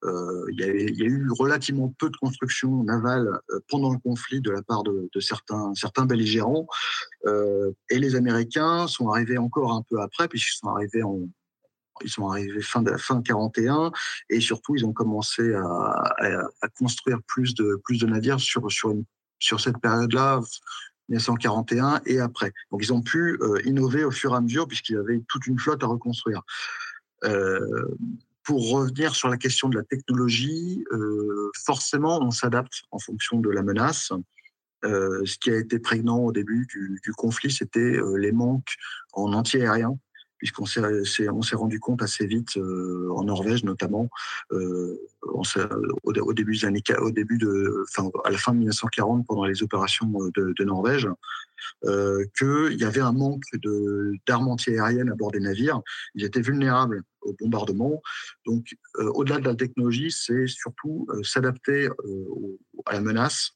[0.04, 4.82] Il y, a, eu relativement peu de construction navale pendant le conflit de la part
[4.82, 6.66] de, de certains, certains belligérants,
[7.26, 11.28] et les Américains sont arrivés encore un peu après, puisqu'ils sont arrivés en
[12.04, 13.90] ils sont arrivés fin de fin 41
[14.30, 16.42] et surtout ils ont commencé à,
[16.78, 18.70] construire plus de navires sur
[19.60, 20.40] cette période-là
[21.08, 22.52] 1941 et après.
[22.70, 25.58] Donc ils ont pu euh, innover au fur et à mesure puisqu'ils avaient toute une
[25.58, 26.42] flotte à reconstruire.
[27.24, 27.86] Euh,
[28.42, 33.50] pour revenir sur la question de la technologie, euh, forcément on s'adapte en fonction de
[33.50, 34.12] la menace.
[34.84, 38.76] ce qui a été prégnant au début du conflit, c'était les manques
[39.14, 39.98] en anti-aérien
[40.38, 44.08] puisqu'on s'est on s'est rendu compte assez vite euh, en Norvège notamment
[44.52, 49.44] euh, au, début des années au début de enfin à la fin de 1940 pendant
[49.44, 51.08] les opérations de, de Norvège
[51.84, 55.80] euh, qu'il y avait un manque de d'armes antiaériennes à bord des navires.
[56.14, 58.02] Ils étaient vulnérables au bombardement.
[58.44, 61.88] Donc euh, au-delà de la technologie c'est surtout euh, s'adapter
[62.86, 63.52] à la menace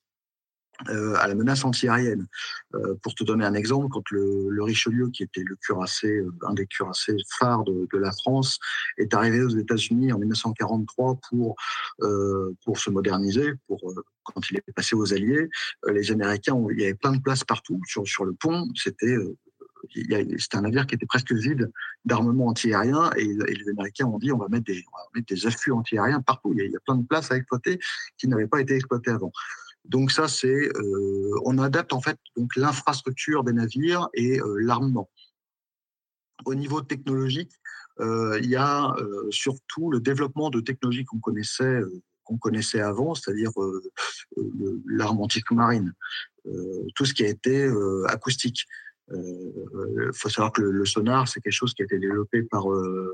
[0.88, 2.26] euh, à la menace antiaérienne.
[2.74, 6.30] Euh, pour te donner un exemple, quand le, le, Richelieu, qui était le cuirassé, euh,
[6.46, 8.58] un des cuirassés phares de, de la France,
[8.96, 11.56] est arrivé aux États-Unis en 1943 pour
[12.02, 13.80] euh, pour se moderniser, pour
[14.22, 15.48] quand il est passé aux Alliés,
[15.88, 18.68] les Américains, il y avait plein de places partout sur sur le pont.
[18.74, 19.16] C'était
[20.38, 21.70] c'était un navire qui était presque vide
[22.04, 25.34] d'armement antiaérien et, et, les Américains ont dit on va mettre des, on va mettre
[25.34, 26.52] des affûts antiaériens partout.
[26.52, 27.80] Il y, a, il y, a, plein de places à exploiter
[28.18, 29.32] qui n'avaient pas été exploitées avant.
[29.84, 35.10] Donc ça, c'est euh, on adapte en fait donc l'infrastructure des navires et euh, l'armement.
[36.44, 37.52] Au niveau technologique,
[38.00, 38.94] euh, il y a
[39.30, 41.80] surtout le développement de technologies qu'on connaissait
[42.24, 43.50] qu'on connaissait avant, c'est-à-dire
[44.86, 45.92] l'arme anti-marine,
[46.94, 47.68] tout ce qui a été
[48.06, 48.66] acoustique.
[49.12, 49.16] Il
[49.74, 53.12] euh, faut savoir que le, sonar, c'est quelque chose qui a été développé par euh,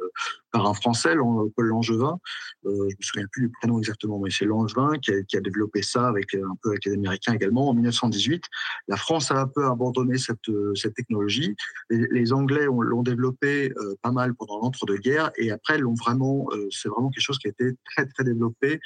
[0.52, 2.18] par un Français, Paul Langevin.
[2.66, 6.08] Euh, je me souviens plus du prénom exactement, mais c'est Langevin qui a, développé ça
[6.08, 8.44] avec un peu avec les Américains également en 1918.
[8.88, 10.38] La France a un peu abandonné cette
[10.74, 11.54] cette technologie.
[11.88, 16.48] Les, Anglais l'ont développé pas mal pendant l'entre-deux-guerres et après l'ont vraiment.
[16.70, 18.80] c'est vraiment quelque chose qui a été très très développé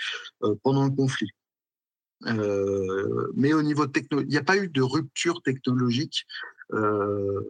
[0.63, 1.31] pendant le conflit.
[3.35, 6.27] Mais au niveau technologique, il n'y a pas eu de rupture technologique
[6.73, 7.41] euh,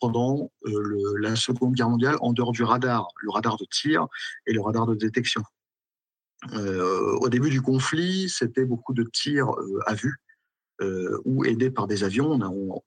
[0.00, 4.06] pendant euh, la Seconde Guerre mondiale en dehors du radar, le radar de tir
[4.46, 5.42] et le radar de détection.
[6.52, 10.16] Euh, au début du conflit, c'était beaucoup de tirs euh, à vue
[11.24, 12.38] ou aidés par des avions.
[12.42, 12.82] On,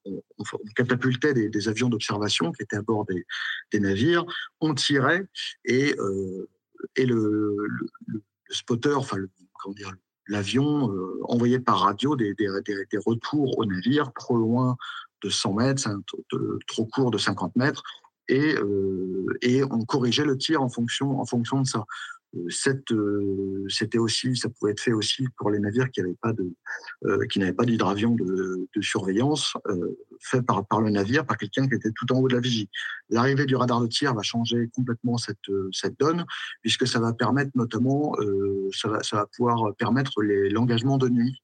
[0.75, 4.25] catapultait des, avions d'observation qui étaient à bord des, navires,
[4.59, 5.25] on tirait
[5.63, 5.95] et,
[6.97, 7.55] et le,
[8.05, 9.17] le, spotter, enfin
[10.27, 14.77] l'avion envoyait par radio des, des, des, retours au navire trop loin
[15.23, 15.89] de 100 mètres,
[16.67, 17.83] trop court de 50 mètres,
[18.29, 18.55] et,
[19.41, 21.85] et on corrigeait le tir en fonction, en fonction de ça.
[22.35, 26.53] Euh, c'était aussi, ça pouvait être fait aussi pour les navires qui n'avaient pas de,
[27.05, 31.67] euh, qui n'avaient pas d'hydravion de, surveillance euh, fait par, par le navire, par quelqu'un
[31.67, 32.69] qui était tout en haut de la vigie.
[33.09, 35.37] L'arrivée du radar de tir va changer complètement cette,
[35.71, 36.25] cette donne,
[36.61, 38.15] puisque ça va permettre notamment,
[38.71, 41.41] ça va, ça va pouvoir permettre l'engagement de nuit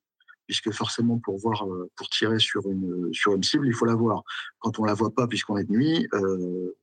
[0.48, 4.24] puisque forcément pour voir, pour tirer sur une sur une cible, il faut la voir.
[4.60, 6.76] Quand on la voit pas, puisqu'on est de nuit, euh,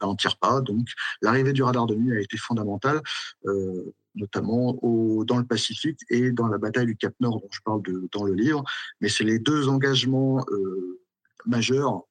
[0.00, 0.60] ben, on tire pas.
[0.60, 0.88] Donc
[1.20, 3.00] l'arrivée du radar de nuit a été fondamentale,
[3.46, 4.78] euh, notamment
[5.24, 8.34] dans le Pacifique et dans la bataille du Cap Nord dont je parle dans le
[8.34, 8.64] livre.
[9.00, 11.00] Mais c'est les deux engagements euh,
[11.46, 12.02] majeurs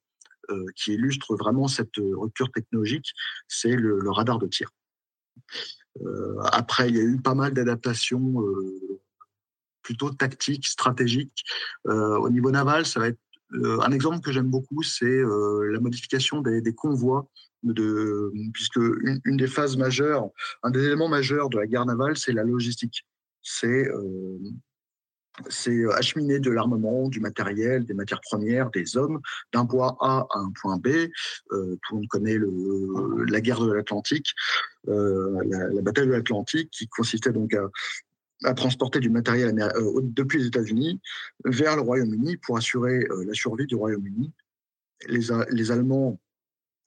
[0.50, 3.14] euh, qui illustrent vraiment cette rupture technologique,
[3.48, 4.70] c'est le, le, radar de tir.
[6.52, 8.42] après, il y a eu pas mal d'adaptations
[9.84, 11.44] plutôt tactiques, stratégiques.
[11.86, 13.20] au niveau naval, ça va être
[13.54, 17.28] un exemple que j'aime beaucoup, c'est la modification des, convois
[18.54, 18.80] puisque
[19.26, 20.30] une, des phases majeures,
[20.63, 23.06] un des éléments majeurs de la guerre navale, c'est la logistique.
[23.41, 24.38] C'est euh,
[25.50, 29.22] c'est acheminer de l'armement, du matériel, des matières premières, des hommes
[29.54, 30.88] d'un point A à un point B.
[30.88, 32.38] Euh, tout le monde connaît
[33.30, 34.34] la guerre de l'Atlantique,
[34.89, 37.70] euh, la, bataille de l'Atlantique, qui consistait donc à,
[38.44, 41.00] à transporter du matériel euh, depuis les États-Unis
[41.46, 44.32] vers le Royaume-Uni pour assurer euh, la survie du Royaume-Uni.
[45.08, 46.20] Les, Allemands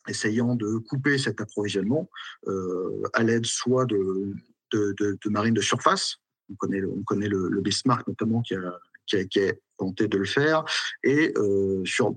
[0.07, 2.09] essayant de couper cet approvisionnement
[2.47, 4.35] euh, à l'aide soit de,
[5.27, 6.19] marines de surface,
[6.51, 10.64] on connaît, on connaît le, Bismarck notamment qui a, tenté de le faire,
[11.03, 11.35] et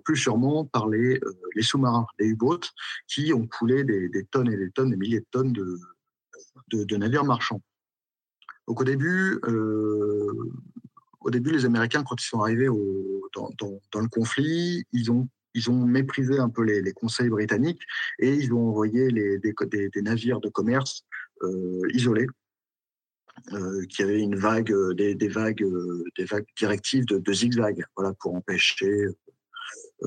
[0.04, 1.20] plus sûrement par les,
[1.60, 2.60] sous-marins, les U-boats,
[3.08, 7.62] qui ont coulé des, tonnes et des tonnes, des milliers de tonnes de navires marchands.
[8.68, 10.52] Donc au début, euh,
[11.22, 15.86] au début, les Américains, quand ils sont arrivés dans, le conflit, ils ont ils ont
[15.86, 17.82] méprisé un peu les, conseils britanniques
[18.20, 21.04] et ils ont envoyé des, navires de commerce
[21.42, 22.28] euh, isolés
[23.54, 25.66] euh, qui avaient une vague, des, vagues,
[26.16, 29.08] des vagues directives de, de zigzag, voilà, pour empêcher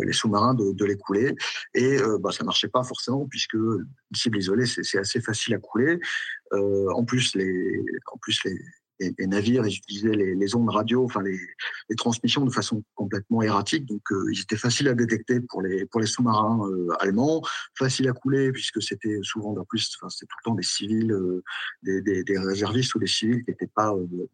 [0.03, 1.35] les sous-marins de, de, les couler.
[1.75, 5.59] Et euh, bah, ça marchait pas forcément puisque une cible isolée, c'est assez facile à
[5.59, 5.99] couler.
[6.53, 8.59] Euh, en plus, les, en plus les,
[9.19, 11.39] les, navires, ils utilisaient les, les ondes radio, enfin les,
[11.89, 15.87] les, transmissions de façon complètement erratique, donc euh, ils étaient faciles à détecter pour les
[15.87, 17.43] pour les sous-marins euh, allemands,
[17.79, 21.43] faciles à couler puisque c'était souvent en plus, c'était tout le temps des civils, euh,
[21.83, 24.27] des, des, des, réservistes ou des civils qui n'étaient pas euh, euh,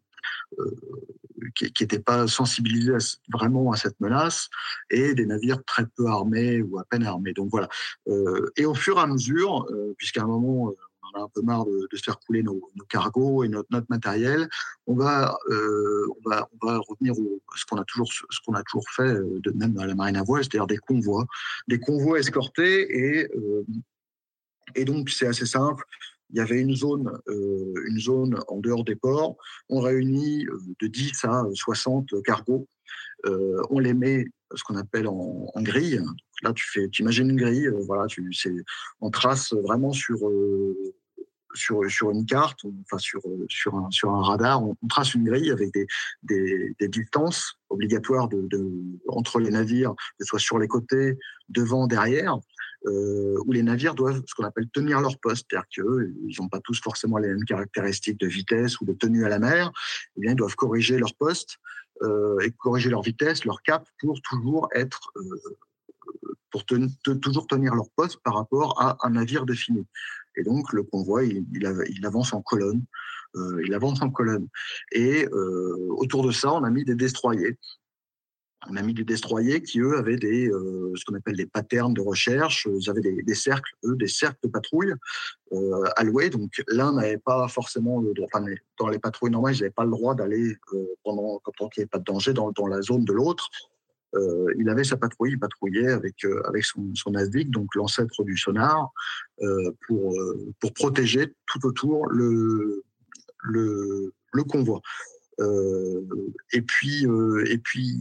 [1.55, 4.49] qui n'étaient pas sensibilisés vraiment à cette menace
[4.89, 7.33] et des navires très peu armés ou à peine armés.
[7.33, 7.69] Donc voilà.
[8.07, 10.73] Euh, et au fur et à mesure, puisqu'à un moment
[11.13, 14.47] on a un peu marre de, se faire couler nos, cargos et notre, matériel.
[14.85, 16.07] On va, euh,
[16.61, 17.83] revenir au ce qu'on a
[18.63, 21.25] toujours, fait, euh, de même à la marine à voile, c'est-à-dire des convois,
[21.67, 23.65] des convois escortés euh,
[24.75, 25.83] et donc c'est assez simple.
[26.31, 29.37] Il y avait une zone, euh, une zone en dehors des ports.
[29.69, 32.67] On réunit euh, de 10 à 60 cargos.
[33.25, 36.01] Euh, on les met ce qu'on appelle en, grille.
[36.43, 38.31] Là, tu fais, imagines une grille, voilà, tu,
[39.01, 40.19] on trace vraiment sur,
[41.53, 45.51] sur, sur une carte, enfin sur, sur, un, sur un radar, on, trace une grille
[45.51, 45.87] avec des,
[46.79, 48.29] des, distances obligatoires
[49.09, 51.17] entre les navires, que ce soit sur les côtés,
[51.49, 52.37] devant, derrière.
[52.85, 56.59] Euh, où les navires doivent ce qu'on appelle tenir leur poste, c'est-à-dire qu'ils n'ont pas
[56.59, 59.71] tous forcément les mêmes caractéristiques de vitesse ou de tenue à la mer,
[60.15, 61.57] eh bien, ils doivent corriger leur poste
[62.03, 65.57] euh, et corriger leur vitesse, leur cap pour toujours être euh,
[66.51, 69.85] pour toujours tenir leur poste par rapport à un navire défini.
[70.35, 72.83] Et donc le convoi, il, avance en colonne,
[73.35, 74.47] euh, il avance en colonne.
[74.91, 77.57] Et euh, autour de ça, on a mis des destroyers.
[78.69, 81.93] On a mis des destroyers qui, eux, avaient des, euh, ce qu'on appelle des patterns
[81.93, 82.67] de recherche.
[82.79, 84.93] Ils avaient des, cercles, eux, des cercles de patrouille
[85.53, 86.29] euh, alloués.
[86.29, 88.45] Donc, l'un n'avait pas forcément le droit, enfin,
[88.79, 91.81] dans les patrouilles normales, ils n'avaient pas le droit d'aller euh, pendant, quand il n'y
[91.83, 93.49] avait pas de danger dans, dans la zone de l'autre.
[94.15, 98.23] Euh, il avait sa patrouille, il patrouillait avec, euh, avec son, son ASDIC, donc l'ancêtre
[98.23, 98.91] du sonar,
[99.41, 100.15] euh, pour,
[100.59, 102.83] pour protéger tout autour le,
[103.43, 104.81] le convoi.
[105.39, 106.01] Euh,
[106.51, 107.99] et puis, euh, et puis,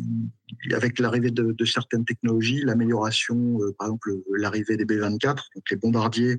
[0.73, 6.39] avec l'arrivée de, certaines technologies, l'amélioration, euh, par exemple l'arrivée des B-24, donc les bombardiers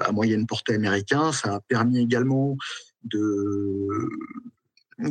[0.00, 2.56] à moyenne portée américains, ça a permis également
[3.04, 3.88] de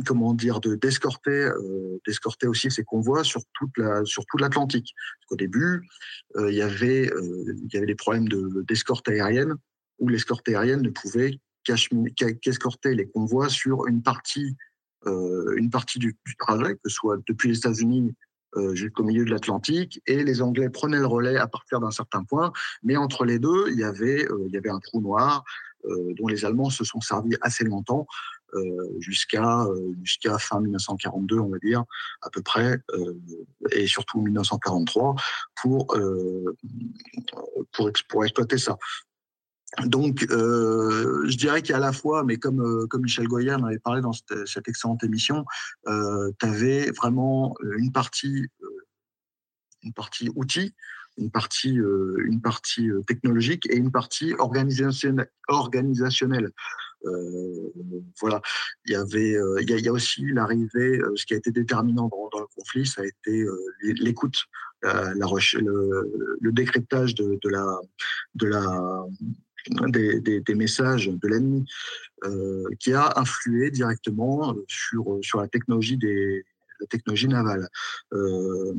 [0.04, 1.98] comment dire de d'escorter euh,
[2.44, 4.94] aussi ces convois sur toute tout l'Atlantique.
[5.26, 5.88] Qu'au début,
[6.38, 7.10] il y avait
[7.72, 9.54] des problèmes de d'escorte aérienne
[9.98, 14.56] où l'escorte aérienne ne pouvait qu'escorter les convois sur une partie
[15.04, 18.12] une partie du, trajet, que ce soit depuis les États-Unis
[18.72, 22.52] jusqu'au milieu de l'Atlantique, et les Anglais prenaient le relais à partir d'un certain point,
[22.82, 25.44] mais entre les deux, il y avait, il y avait un trou noir
[25.84, 28.08] dont les Allemands se sont servis assez longtemps
[28.54, 31.84] euh, jusqu'à euh, jusqu'à fin 1942, on va dire,
[32.22, 33.14] à peu près, euh,
[33.72, 35.16] et surtout 1943,
[35.60, 35.86] pour,
[37.72, 38.78] pour, pour exploiter ça.
[39.84, 44.12] Donc, je dirais qu'à la fois, mais comme, comme Michel Goyer en avait parlé dans
[44.12, 45.44] cette, excellente émission,
[45.86, 48.46] tu avais vraiment une partie,
[49.82, 50.74] une partie outils,
[51.18, 56.52] une partie, une partie technologique et une partie organisationnelle.
[57.06, 57.72] Euh,
[58.20, 58.40] voilà,
[58.84, 62.08] il y avait, euh, il y, a, aussi l'arrivée, euh, ce qui a été déterminant
[62.08, 63.46] dans, le conflit, ça a été
[63.82, 64.44] l'écoute,
[64.82, 67.80] la, le, le, décryptage de, de la,
[68.34, 69.06] de la,
[69.88, 71.64] des, messages de l'ennemi,
[72.78, 76.44] qui a influé directement sur, sur la technologie des
[76.80, 77.68] la technologie navale.
[78.12, 78.76] on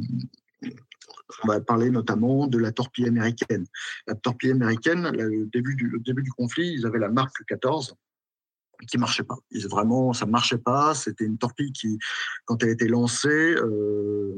[1.48, 3.66] va parler notamment de la torpille américaine.
[4.08, 7.96] La torpille américaine, le début du, début du conflit, ils avaient la marque 14,
[8.88, 9.38] qui marchait pas.
[9.70, 10.94] Vraiment, ça marchait pas.
[10.94, 11.98] C'était une torpille qui,
[12.46, 14.38] quand elle était lancée, euh,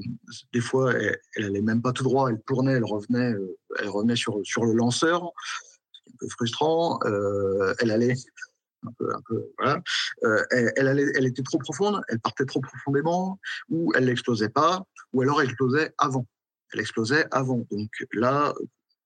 [0.54, 2.30] des fois, elle, elle, allait même pas tout droit.
[2.30, 5.32] Elle tournait, elle revenait, euh, elle revenait sur sur le lanceur.
[6.30, 7.00] Frustrant.
[7.06, 8.16] Euh, elle allait
[8.88, 8.92] un
[9.28, 9.82] peu, voilà.
[10.24, 12.02] Euh, elle, allait, elle était trop profonde.
[12.08, 16.26] Elle partait trop profondément, ou elle n'explosait pas, ou alors elle explosait avant.
[16.74, 17.66] Elle explosait avant.
[17.72, 18.54] Donc là,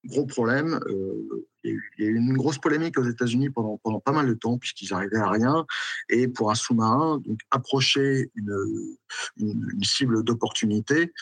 [0.06, 0.80] gros problème.
[0.88, 4.34] Euh, il y, a eu, une grosse polémique aux États-Unis pendant, pendant pas mal de
[4.34, 5.66] temps, puisqu'ils arrivaient à rien.
[6.10, 8.98] Et pour un sous-marin, donc approcher une,
[9.38, 11.14] une, cible d'opportunité,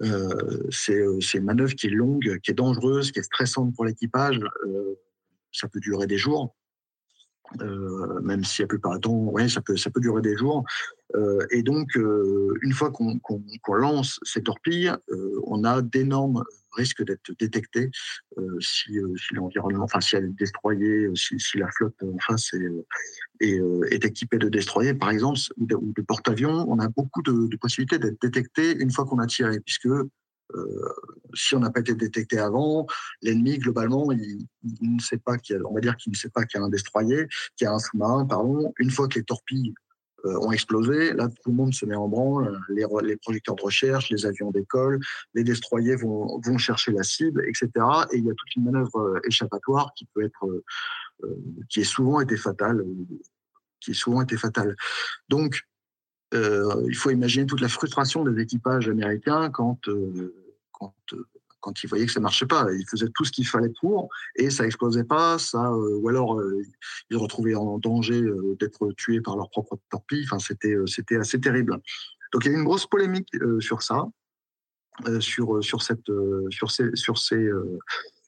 [0.00, 4.40] c'est une manœuvre qui est longue, qui est dangereuse, qui est stressante pour l'équipage.
[4.66, 4.94] Euh,
[5.52, 6.54] ça peut durer des jours.
[7.60, 10.64] Euh, même si la plupart du temps, ouais, ça peut, ça peut durer des jours.
[11.14, 14.92] Euh, et donc, euh, une fois qu'on lance ces torpilles,
[15.46, 16.42] on a d'énormes
[16.76, 17.90] risques d'être détectés
[18.58, 18.98] si,
[19.32, 22.52] l'environnement, enfin, si elle est destroyée, si, la flotte en face
[23.40, 27.98] est, équipée de destroyers, par exemple, ou de, porte-avions, on a beaucoup de, de possibilités
[27.98, 29.88] d'être détecté une fois qu'on a tiré, puisque
[31.34, 32.86] si on n'a pas été détecté avant,
[33.22, 34.46] l'ennemi globalement, il,
[34.80, 36.68] ne sait pas qu'il on va dire qu'il ne sait pas qu'il y a un
[36.68, 37.26] destroyer,
[37.56, 38.72] qu'il y a un sous-marin, pardon.
[38.78, 39.74] Une fois que les torpilles
[40.26, 44.10] euh, ont explosé, là tout le monde se met en branle, les, projecteurs de recherche,
[44.10, 45.00] les avions d'école,
[45.34, 47.68] les destroyers vont, chercher la cible, etc.
[48.12, 50.64] Et il y a toute une manœuvre euh, échappatoire qui peut être,
[51.68, 52.84] qui est souvent été fatale,
[53.80, 54.76] qui est souvent été fatale.
[55.28, 55.62] Donc
[56.34, 60.34] euh, il faut imaginer toute la frustration des équipages américains quand, euh,
[60.72, 61.26] quand, euh,
[61.60, 62.66] quand ils voyaient que ça marchait pas.
[62.72, 65.38] Ils faisaient tout ce qu'il fallait pour et ça explosait pas.
[65.38, 66.42] Ça, ou alors
[67.10, 68.22] ils se retrouvaient en danger
[68.58, 70.24] d'être tués par leur propre torpille.
[70.24, 71.78] Enfin, c'était c'était assez terrible.
[72.32, 74.04] Donc il y a eu une grosse polémique sur ça,
[75.20, 76.10] sur sur cette
[76.50, 77.48] sur ces sur ces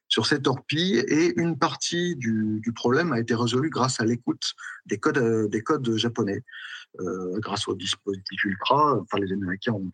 [0.09, 4.55] sur ces torpilles et une partie du, problème a été résolue grâce à l'écoute
[4.87, 6.42] des codes des codes japonais.
[7.01, 8.99] Euh, grâce au dispositif Ultra.
[9.01, 9.90] Enfin, les Américains ont,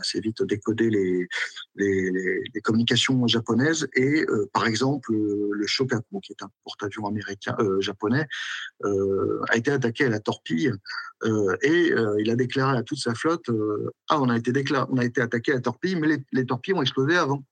[0.00, 1.26] assez vite décodé les,
[1.74, 7.80] les, communications japonaises et, euh, par exemple, le Shokaku, qui est un porte-avions américain euh,
[7.80, 8.26] japonais,
[8.84, 10.72] a été attaqué à la torpille
[11.62, 13.50] et il a déclaré à toute sa flotte
[14.08, 17.42] ah on a été attaqué à la torpille, mais les, torpilles ont explosé avant.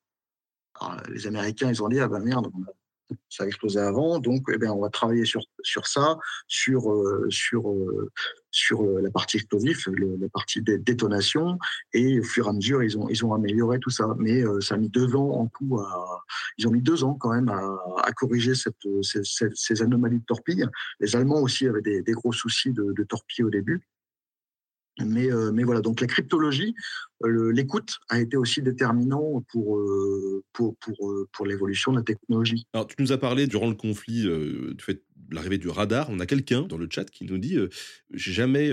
[1.09, 2.51] Les Américains, ils ont dit, ah ben merde,
[3.29, 7.27] ça a explosé avant, donc eh bien, on va travailler sur, sur ça, sur, euh,
[7.31, 8.11] sur, euh,
[8.51, 11.59] sur euh, la partie explosif, la partie des détonations,
[11.93, 14.15] et au fur et à mesure, ils ont, ils ont amélioré tout ça.
[14.19, 16.23] Mais ça a mis deux ans en tout, à,
[16.59, 20.67] ils ont mis deux ans quand même à, corriger ces, anomalies de torpilles.
[21.01, 23.83] Les Allemands aussi avaient des, gros soucis de torpilles au début.
[25.01, 26.75] Mais, euh, mais voilà, donc la cryptologie,
[27.25, 32.67] euh, l'écoute a été aussi déterminant pour, euh, pour, pour, pour l'évolution de la technologie.
[32.75, 36.09] Alors, tu nous as parlé durant le conflit du fait de l'arrivée du radar.
[36.11, 37.57] On a quelqu'un dans le chat qui nous dit
[38.13, 38.71] J'ai jamais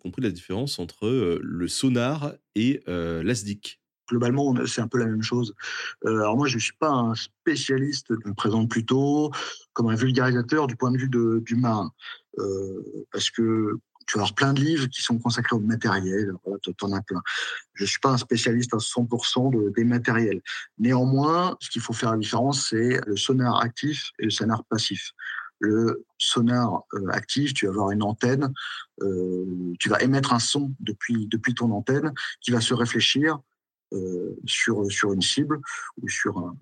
[0.00, 3.80] compris la différence entre le sonar et l'ASDIC.
[4.08, 5.54] Globalement, c'est un peu la même chose.
[6.04, 9.30] alors moi, je ne suis pas un spécialiste, je me présente plutôt
[9.74, 11.92] comme un vulgarisateur du point de vue de, du marin.
[13.12, 16.32] parce que tu vas avoir plein de livres qui sont consacrés au matériel.
[16.44, 17.22] Voilà, tu en as plein.
[17.74, 20.40] Je suis pas un spécialiste à 100% de, des matériels.
[20.78, 25.12] Néanmoins, ce qu'il faut faire la différence, c'est le sonar actif et le sonar passif.
[25.60, 28.52] Le sonar euh, actif, tu vas avoir une antenne,
[29.02, 33.38] euh, tu vas émettre un son depuis, depuis ton antenne qui va se réfléchir
[33.92, 35.60] euh, sur, une cible
[36.00, 36.56] ou sur un,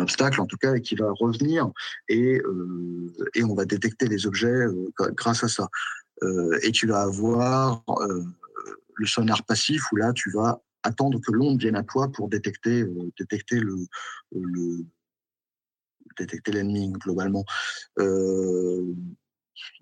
[0.00, 1.70] obstacle, en tout cas, et qui va revenir
[2.08, 3.12] et, euh,
[3.44, 5.68] on va détecter les objets euh, grâce à ça.
[6.62, 7.84] et tu vas avoir
[8.94, 12.84] le sonar passif où là, tu vas attendre que l'onde vienne à toi pour détecter,
[13.18, 13.86] détecter le
[16.18, 17.44] détecter l'ennemi globalement.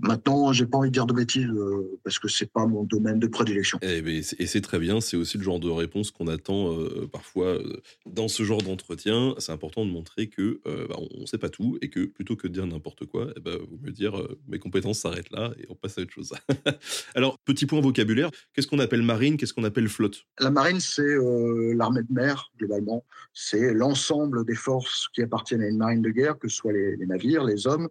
[0.01, 3.18] Maintenant, j'ai pas envie de dire de bêtises euh, parce que c'est pas mon domaine
[3.18, 3.78] de prédilection.
[3.83, 7.09] Eh ben, et, c'est très bien, c'est aussi le genre de réponse qu'on attend euh,
[7.11, 9.35] parfois euh, dans ce genre d'entretien.
[9.39, 12.49] C'est important de montrer que bah, on ne sait pas tout et que plutôt que
[12.49, 14.14] de dire n'importe quoi, eh ben, vous me dire
[14.49, 16.33] mes compétences s'arrêtent là et on passe à autre chose.
[17.14, 20.24] Alors, petit point vocabulaire, qu'est-ce qu'on appelle marine, qu'est-ce qu'on appelle flotte?
[20.39, 21.16] La marine, c'est
[21.74, 23.05] l'armée de mer globalement.
[23.33, 26.97] C'est l'ensemble des forces qui appartiennent à une marine de guerre, que ce soit les,
[26.97, 27.89] les navires, les hommes,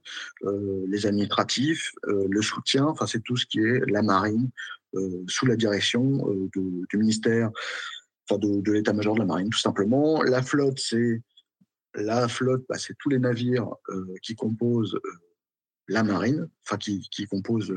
[0.87, 4.49] les administratifs euh, le soutien, enfin c'est tout ce qui est la marine
[4.95, 6.49] euh, sous la direction euh,
[6.89, 7.49] du ministère,
[8.29, 10.21] enfin de, l'état-major de la marine tout simplement.
[10.23, 11.21] La flotte, c'est
[11.95, 13.69] la flotte, bah, c'est tous les navires
[14.21, 14.99] qui composent
[15.87, 17.73] la marine, enfin qui, composent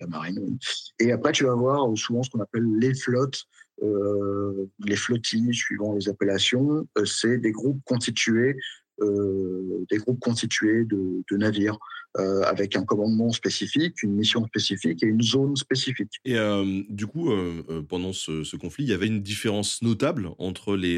[0.00, 0.58] la marine.
[1.00, 3.42] Et après, tu vas voir souvent ce qu'on appelle les flottes,
[3.82, 6.86] les flottilles, suivant les appellations.
[7.04, 8.56] c'est des groupes constitués,
[9.00, 11.78] des groupes constitués de navires.
[12.18, 16.12] Euh, avec un commandement spécifique, une mission spécifique et une zone spécifique.
[16.24, 20.76] Et euh, du coup, euh, pendant ce, conflit, il y avait une différence notable entre
[20.76, 20.96] les,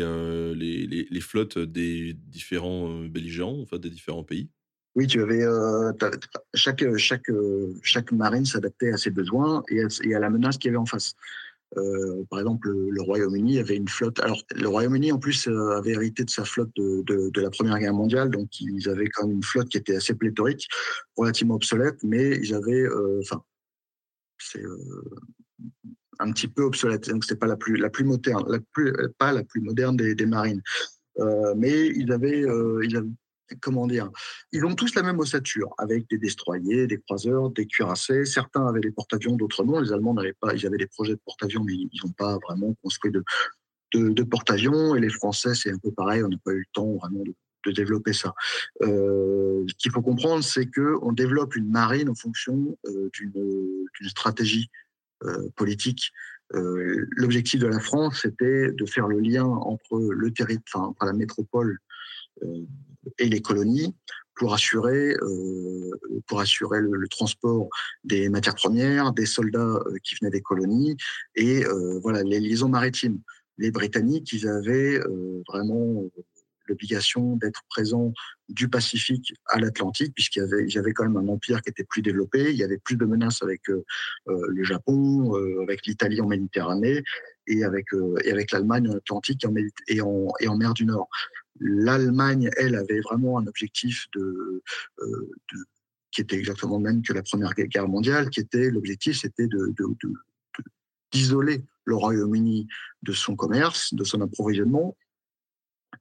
[0.55, 4.49] les, les, flottes des différents belligérants, enfin des différents pays?
[4.95, 5.45] Oui, tu avais
[6.55, 7.31] chaque chaque
[7.83, 10.87] chaque marine s'adaptait à ses besoins et et à la menace qu'il y avait en
[10.87, 11.15] face.
[11.77, 14.21] Euh, par exemple, le, Royaume-Uni avait une flotte.
[14.21, 17.95] Alors, le Royaume-Uni, en plus, euh, avait hérité de sa flotte de, la Première Guerre
[17.95, 20.67] mondiale, donc ils avaient quand même une flotte qui était assez pléthorique,
[21.17, 23.43] relativement obsolète, mais ils avaient, euh, enfin,
[24.39, 24.63] c'est
[26.21, 27.09] un petit peu obsolète.
[27.11, 28.45] Donc, c'est pas la plus la plus moderne,
[29.19, 30.63] pas la plus moderne des, marines.
[31.57, 32.45] mais ils avaient
[33.61, 34.11] comment dire,
[34.53, 38.25] ils ont tous la même ossature, avec des destroyers, des croiseurs, des cuirassés.
[38.25, 39.81] Certains avaient des porte-avions, d'autres non.
[39.81, 42.75] Les Allemands n'avaient pas, ils avaient des projets de porte-avions, mais ils n'ont pas vraiment
[42.83, 43.23] construit de,
[43.95, 44.95] de, porte-avions.
[44.95, 47.35] Et les Français, c'est un peu pareil, on n'a pas eu le temps vraiment de,
[47.71, 48.33] développer ça.
[48.81, 54.71] Euh, ce qu'il faut comprendre, c'est qu'on développe une marine en fonction euh, d'une stratégie
[55.25, 56.11] euh, politique.
[56.55, 61.79] L'objectif de la France, c'était de faire le lien entre le territoire, enfin, la métropole
[63.19, 63.95] et les colonies
[64.39, 65.91] pour assurer, euh,
[66.27, 67.69] pour assurer le, transport
[68.05, 70.97] des matières premières, des soldats euh, qui venaient des colonies
[71.35, 73.21] et euh, voilà les liaisons maritimes.
[73.59, 75.01] Les Britanniques, ils avaient
[75.49, 76.05] vraiment
[76.69, 78.13] l'obligation d'être présents
[78.49, 82.01] du Pacifique à l'Atlantique, puisqu'il y avait, il quand même un empire qui était plus
[82.01, 87.03] développé, il y avait plus de menaces avec le Japon, avec l'Italie en Méditerranée
[87.49, 87.87] et avec,
[88.25, 89.45] et avec l'Allemagne en Atlantique
[89.89, 91.09] et en, mer du Nord.
[91.61, 94.63] L'Allemagne, elle, avait vraiment un objectif de,
[95.01, 95.33] euh,
[96.13, 99.49] qui était exactement le même que la Première Guerre mondiale, qui était l'objectif, c'était
[101.13, 102.69] d'isoler le Royaume-Uni
[103.03, 104.97] de son commerce, de son approvisionnement.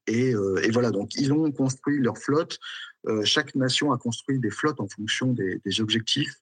[0.06, 2.60] Et, euh, voilà, donc ils ont construit leur flotte.
[3.08, 6.36] Euh, chaque nation a construit des flottes en fonction des, objectifs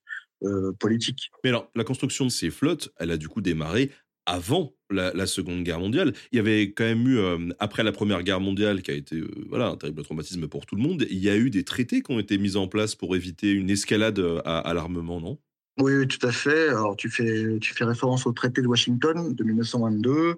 [0.80, 1.32] politiques.
[1.44, 3.92] Mais alors, la construction de ces flottes, elle a du coup démarré
[4.26, 6.14] avant la, Seconde Guerre mondiale.
[6.32, 9.18] Il y avait quand même eu, euh, après la Première Guerre mondiale, qui a été
[9.18, 12.02] euh, voilà, un terrible traumatisme pour tout le monde, il y a eu des traités
[12.02, 15.38] qui ont été mis en place pour éviter une escalade euh, à, l'armement, non?
[15.80, 16.70] Oui, tout à fait.
[16.70, 20.36] Alors, tu fais, tu fais référence au traité de Washington de 1922.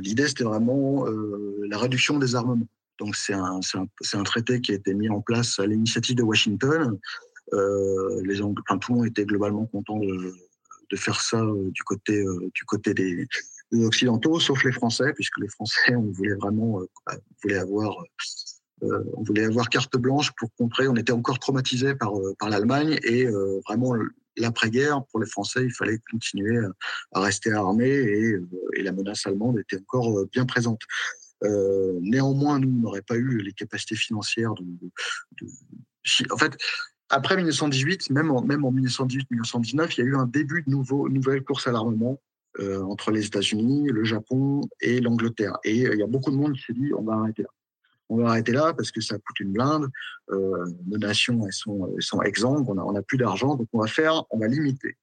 [0.00, 1.06] L'idée, c'était vraiment
[1.68, 2.68] la réduction des armements.
[3.00, 6.22] Donc, c'est un, un, un, traité qui a été mis en place à l'initiative de
[6.22, 6.98] Washington.
[7.52, 10.32] les enfin, tout le monde était globalement content de,
[10.92, 13.26] de faire ça euh, du côté, euh, du côté des,
[13.72, 17.96] Occidentaux, sauf les Français, puisque les Français, on voulait vraiment euh, bah, voulait avoir
[19.14, 20.88] on voulait avoir carte blanche pour contrer.
[20.88, 23.26] On était encore traumatisé par, par l'Allemagne et
[23.64, 23.94] vraiment
[24.36, 26.58] l'après-guerre, pour les Français, il fallait continuer
[27.12, 28.34] à, rester armés et,
[28.74, 30.80] et, la menace allemande était encore bien présente.
[32.00, 35.46] néanmoins, nous, n'aurions pas eu les capacités financières de,
[36.32, 36.56] en fait,
[37.12, 41.10] après 1918, même en, même en 1918-1919, il y a eu un début de nouveau,
[41.10, 42.18] nouvelle course à l'armement
[42.58, 45.58] euh, entre les États-Unis, le Japon et l'Angleterre.
[45.62, 47.50] Et euh, il y a beaucoup de monde qui s'est dit on va arrêter là.
[48.08, 49.88] On va arrêter là parce que ça coûte une blinde.
[50.30, 51.94] Euh, nos nations elles sont,
[52.24, 54.96] elles on n'a a plus d'argent, donc on va faire, on va limiter.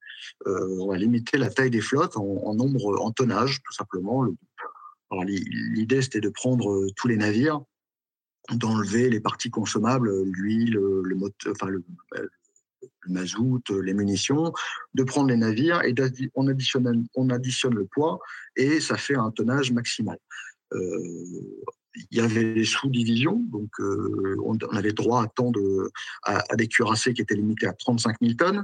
[0.48, 4.26] on va limiter la taille des flottes en, nombre, en tonnage, tout simplement.
[5.12, 7.62] L'idée, c'était de prendre tous les navires
[8.56, 11.18] d'enlever les parties consommables, l'huile, le,
[11.50, 11.84] enfin le,
[13.08, 14.54] mazout, les munitions,
[14.94, 15.94] de prendre les navires et
[16.36, 18.20] on additionne, on additionne le poids
[18.56, 20.18] et ça fait un tonnage maximal.
[20.74, 21.70] Euh,
[22.12, 25.90] il y avait des sous-divisions, donc euh, on, avait droit à, tant de,
[26.24, 28.64] à, des cuirassés qui étaient limités à 35 000 tonnes.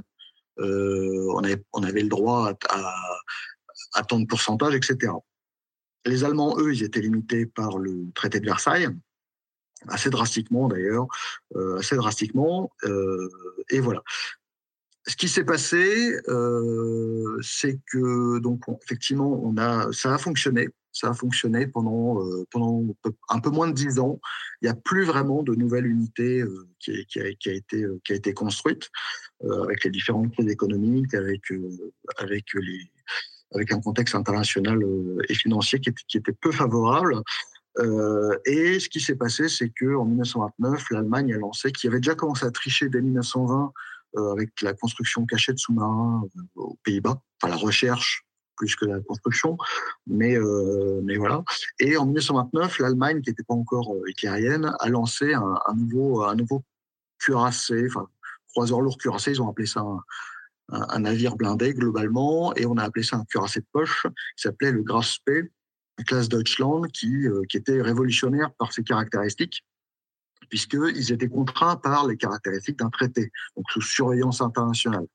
[0.58, 2.94] on, avait, on avait le droit à,
[3.94, 5.12] à, tant de pourcentage, etc.
[6.04, 8.88] Les Allemands, eux, ils étaient limités par le traité de Versailles,
[9.88, 11.06] assez drastiquement d'ailleurs,
[11.78, 12.70] assez drastiquement.
[13.70, 14.02] et voilà
[15.06, 20.68] ce qui s'est passé, euh, c'est que donc effectivement, on a, ça a fonctionné.
[20.92, 22.82] Ça a fonctionné pendant euh, pendant
[23.28, 24.18] un peu moins de dix ans.
[24.62, 28.16] Il n'y a plus vraiment de euh, qui, qui, a, qui, a, été qui a
[28.16, 28.88] été construite
[29.42, 31.42] avec les différentes crises économiques, avec
[32.16, 32.90] avec les
[33.54, 34.82] avec un contexte international
[35.28, 37.22] et financier qui était, qui était peu favorable.
[37.78, 42.00] Euh, et ce qui s'est passé, c'est que en 1929, l'Allemagne a lancé, qui avait
[42.00, 43.72] déjà commencé à tricher dès 1920
[44.16, 48.24] euh, avec la construction cachée de sous-marins euh, aux Pays-Bas, enfin la recherche
[48.56, 49.58] plus que la construction,
[50.06, 50.38] mais
[51.02, 51.44] mais voilà.
[51.78, 56.64] Et en 1929, l'Allemagne, qui n'était pas encore hitlérienne, a lancé un, nouveau un nouveau
[57.18, 58.08] cuirassé, enfin
[58.48, 59.84] croiseur lourd cuirassé, ils ont appelé ça
[60.70, 64.06] un, navire blindé globalement, et on a appelé ça un cuirassé de poche,
[64.36, 65.06] qui s'appelait le Graf
[66.04, 69.64] Classe Deutschland, qui qui était révolutionnaire par ses caractéristiques
[70.48, 75.06] puisqu'ils étaient contraints par les caractéristiques d'un traité, donc sous surveillance internationale.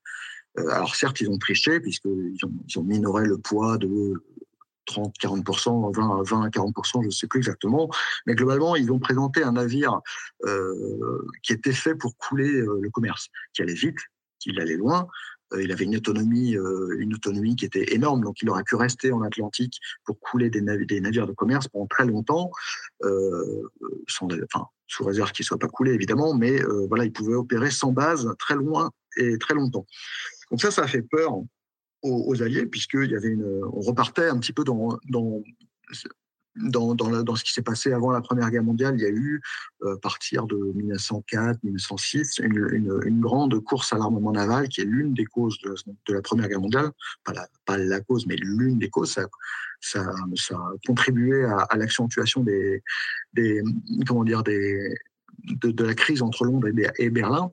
[0.57, 4.21] Euh, alors certes, ils ont triché, puisqu'ils ont, ils ont minoré le poids de
[4.85, 7.89] 30, 40%, 20, 20 40%, je ne sais plus exactement.
[8.25, 9.99] Mais globalement, ils ont présenté un navire
[10.45, 13.99] euh, qui était fait pour couler euh, le commerce, qui allait vite,
[14.39, 18.41] qui allait loin, euh, il avait une autonomie, euh, une autonomie qui était énorme, donc
[18.41, 22.51] il aurait pu rester en Atlantique pour couler des, navires de commerce pendant très longtemps,
[23.03, 23.69] euh,
[24.07, 28.29] sous réserve qu'il ne soit pas coulé évidemment, mais voilà, il pouvait opérer sans base
[28.39, 29.85] très loin et très longtemps.
[30.49, 31.37] Donc ça, ça a fait peur
[32.01, 33.15] aux, Alliés, puisqu'il
[33.71, 34.99] repartait un petit peu dans
[36.55, 39.41] dans, ce qui s'est passé avant la Première Guerre mondiale, il y a eu,
[39.83, 45.25] euh, à partir de 1904-1906, une, grande course à l'armement naval qui est l'une des
[45.25, 46.91] causes de, la Première Guerre mondiale.
[47.23, 49.17] Pas la, cause, mais l'une des causes.
[49.79, 52.81] Ça, a contribué à, l'accentuation de,
[55.83, 57.51] la crise entre Londres et Berlin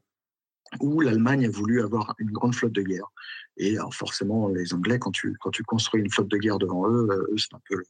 [0.80, 3.10] où l'Allemagne a voulu avoir une grande flotte de guerre.
[3.58, 6.88] Et alors forcément, les Anglais, quand tu, quand tu construis une flotte de guerre devant
[6.88, 7.82] eux, euh, c'est un peu,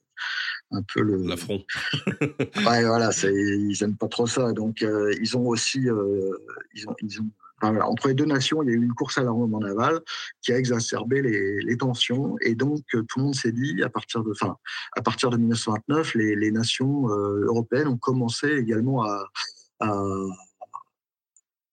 [0.73, 1.17] un peu le.
[1.23, 1.63] L'affront.
[2.31, 4.53] ouais, voilà, ils n'aiment pas trop ça.
[4.53, 5.89] Donc, euh, ils ont aussi.
[5.89, 6.33] Euh,
[6.75, 9.25] ils ont, ils ont, entre les deux nations, il y a eu une course à
[9.25, 10.01] l'armement naval
[10.43, 12.37] qui a exacerbé les, les, tensions.
[12.41, 14.57] Et donc, tout le monde s'est dit, à partir de, enfin,
[14.97, 19.25] à partir de 1929, les, les nations européennes ont commencé également à,
[19.81, 19.93] à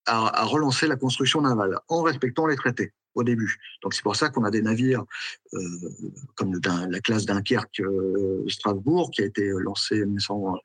[0.06, 3.58] à, relancer la construction navale en respectant les traités au début.
[3.82, 5.06] Donc c'est pour ça qu'on a des navires
[5.54, 5.60] euh,
[6.36, 8.46] comme la classe Dunkerque euh,
[9.12, 10.60] qui a été lancé en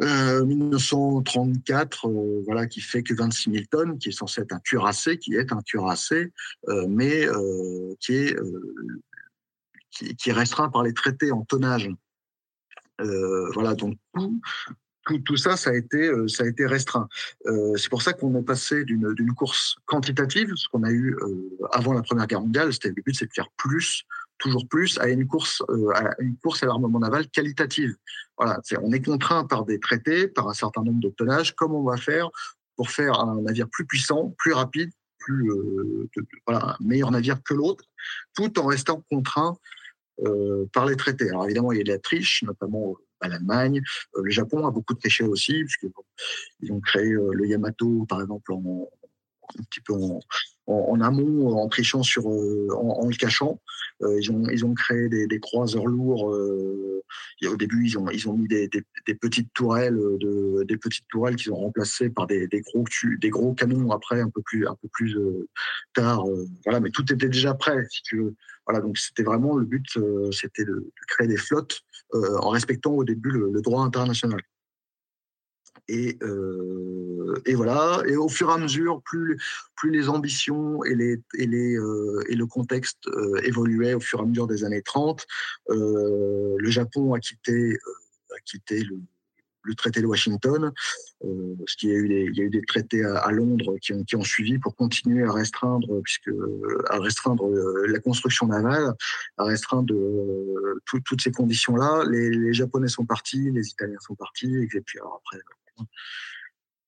[0.00, 5.18] 1934, euh, voilà, qui fait que 26 000 tonnes, qui est censé être un cuirassé,
[5.18, 6.32] qui est un cuirassé,
[6.88, 7.26] mais
[8.00, 8.36] qui est
[9.90, 11.90] qui, qui, est restreint par les traités en tonnage.
[12.98, 14.40] voilà, donc tout,
[15.04, 16.26] tout, ça, ça a été, euh,
[16.66, 17.08] restreint.
[17.46, 21.58] Euh, c'est pour ça qu'on est passé d'une course quantitative, ce qu'on a eu euh,
[21.72, 24.04] avant la Première Guerre mondiale, c'était le but, c'est de faire plus,
[24.38, 25.62] toujours plus, à une course,
[25.94, 27.94] à une course à l'armement naval qualitative.
[28.36, 31.90] Voilà, on est contraint par des traités, par un certain nombre de tonnages, comment on
[31.90, 32.30] va faire
[32.76, 35.50] pour faire un navire plus puissant, plus rapide, plus
[36.46, 37.84] voilà, un meilleur navire que l'autre,
[38.34, 39.58] tout en restant contraint
[40.72, 41.28] par les traités.
[41.28, 42.96] Alors évidemment, il y a de la triche, notamment
[43.28, 43.80] l'Allemagne.
[44.16, 48.20] Euh, le Japon a beaucoup de triché aussi, puisqu'ils ont créé euh, le Yamato, par
[48.20, 49.94] exemple, un petit peu
[50.66, 53.60] en, amont, en trichant sur, euh, en, le cachant.
[54.00, 56.22] ils, ont, ils ont créé des, croiseurs lourds.
[56.22, 58.68] au début, ils ont, ils ont mis des,
[59.20, 62.84] petites tourelles, de, des petites tourelles qu'ils ont remplacées par des, gros,
[63.18, 65.18] des gros canons après, un peu plus, un peu plus
[65.94, 66.24] tard.
[66.64, 68.34] voilà, mais tout était déjà prêt, si tu veux.
[68.66, 69.86] Voilà, donc c'était vraiment le but,
[70.30, 71.82] c'était de, créer des flottes
[72.14, 74.40] euh, en respectant au début le, droit international.
[75.88, 78.02] Et, euh, et, voilà.
[78.06, 79.38] Et au fur et à mesure, plus,
[79.76, 83.08] plus les ambitions et, les, et, les, euh, et le contexte
[83.44, 85.26] évoluaient au fur et à mesure des années 30,
[85.68, 87.78] le Japon a quitté,
[88.30, 89.00] a quitté le,
[89.62, 90.72] le traité de Washington,
[91.24, 93.76] euh, parce qu'il y a eu des, il y a eu des traités à, Londres
[93.80, 96.30] qui ont, qui ont, suivi pour continuer à restreindre, puisque
[96.88, 98.94] à restreindre euh, la construction navale,
[99.36, 102.04] à restreindre euh, toutes ces conditions-là.
[102.10, 105.42] Les, Japonais sont partis, les Italiens sont partis, et puis alors après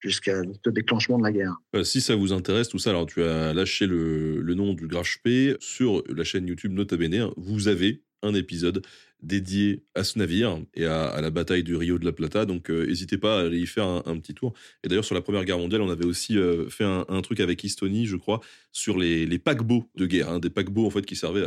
[0.00, 1.54] jusqu'à le déclenchement de la guerre.
[1.84, 5.28] si ça vous intéresse, tout ça, alors tu as lâché le, le nom du Grashp
[5.60, 7.30] sur la chaîne YouTube Nota Bene.
[7.36, 8.84] Vous avez un épisode
[9.22, 12.44] dédié à ce navire et à, la bataille du Rio de la Plata.
[12.44, 14.52] Donc, euh, n'hésitez pas à aller y faire un, petit tour.
[14.84, 17.64] Et d'ailleurs, sur la Première Guerre mondiale, on avait aussi euh, fait un, truc avec
[17.64, 18.40] Estonie, je crois,
[18.72, 21.46] sur les, paquebots de guerre, hein, des paquebots en fait qui servaient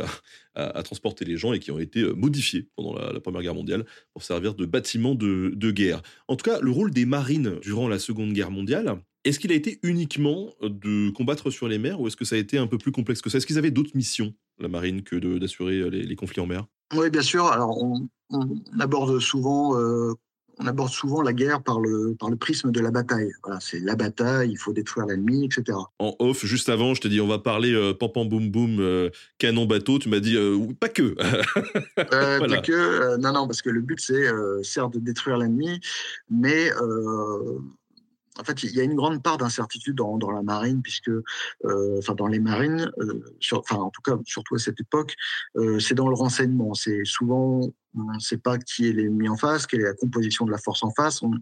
[0.54, 3.84] à, transporter les gens et qui ont été euh, modifiés pendant la, Première Guerre mondiale
[4.12, 6.00] pour servir de bâtiments de, guerre.
[6.28, 9.54] En tout cas, le rôle des marines durant la Seconde Guerre mondiale, est-ce qu'il a
[9.54, 12.78] été uniquement de combattre sur les mers ou est-ce que ça a été un peu
[12.78, 13.38] plus complexe que ça?
[13.38, 16.66] Est-ce qu'ils avaient d'autres missions, la marine, que d'assurer les, les, conflits en mer?
[16.94, 17.46] Oui, bien sûr.
[17.46, 18.08] Alors, on,
[18.80, 20.12] aborde souvent, euh,
[20.58, 23.30] on aborde souvent la guerre par le, par le prisme de la bataille.
[23.42, 25.78] Voilà, c'est la bataille, il faut détruire l'ennemi, etc.
[25.98, 28.78] En off, juste avant, je t'ai dit, on va parler euh, pam pam boum boum,
[28.80, 29.98] euh, canon bateau.
[29.98, 30.36] Tu m'as dit,
[30.80, 31.14] pas que.
[31.96, 33.16] Pas que.
[33.18, 34.26] non, non, parce que le but, c'est
[34.62, 35.80] certes de détruire l'ennemi,
[36.30, 36.70] mais
[38.38, 42.14] en fait, il y a une grande part d'incertitude dans, la marine, puisque, euh, enfin,
[42.14, 43.22] dans les marines, euh,
[43.70, 45.14] en tout cas, surtout à cette époque,
[45.56, 46.74] euh, c'est dans le renseignement.
[46.74, 50.44] C'est souvent, on ne sait pas qui est l'ennemi en face, quelle est la composition
[50.44, 51.22] de la force en face.
[51.22, 51.32] On,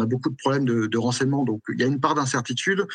[0.00, 2.86] a beaucoup de problèmes de, de, renseignement, donc il y a une part d'incertitude.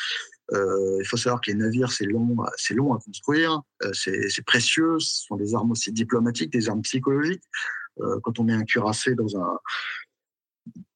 [0.51, 5.25] Il faut savoir que les navires, c'est long, c'est long à construire, c'est précieux, ce
[5.25, 7.43] sont des armes aussi diplomatiques, des armes psychologiques.
[8.23, 9.57] Quand on met un cuirassé dans un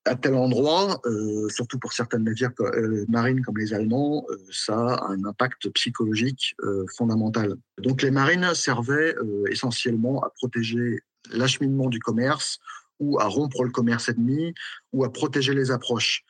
[0.05, 4.95] à tel endroit, euh, surtout pour certaines navires euh, marines comme les Allemands, euh, ça
[4.95, 6.55] a un impact psychologique
[6.97, 7.55] fondamental.
[7.77, 9.15] Donc les marines servaient
[9.49, 10.99] essentiellement à protéger
[11.31, 12.59] l'acheminement du commerce
[12.99, 14.53] ou à rompre le commerce ennemi
[14.91, 16.23] ou à protéger les approches.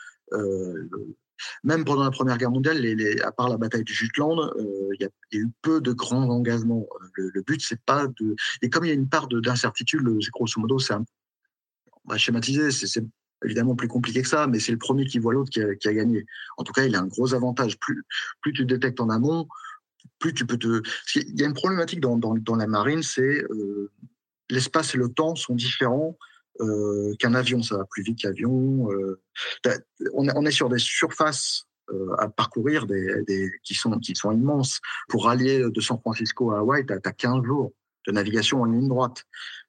[1.63, 2.85] même pendant la Première Guerre mondiale,
[3.23, 6.87] à part la bataille du Jutland, il y, a eu peu de grands engagements.
[7.15, 8.35] Le, but, c'est pas de.
[8.61, 10.01] Et comme il y a une part d'incertitude,
[10.31, 11.05] grosso modo, c'est un
[12.05, 13.03] on va schématiser, c'est
[13.43, 16.25] évidemment plus compliqué que ça, mais c'est le premier qui voit l'autre qui a, gagné.
[16.57, 17.79] En tout cas, il a un gros avantage.
[17.79, 18.03] Plus,
[18.41, 19.47] plus tu détectes en amont,
[20.19, 20.81] plus tu peux te.
[21.15, 23.91] Il y a une problématique dans, la marine, c'est euh,
[24.49, 26.17] l'espace et le temps sont différents
[26.59, 27.63] euh, qu'un avion.
[27.63, 28.91] Ça va plus vite qu'avion.
[28.91, 29.19] Euh,
[30.13, 32.85] on, est sur des surfaces euh, à parcourir
[33.63, 33.99] qui, sont,
[34.31, 34.79] immenses.
[35.09, 37.73] Pour rallier de San Francisco à Hawaï, tu as, as, 15 jours
[38.07, 39.25] de navigation en ligne droite.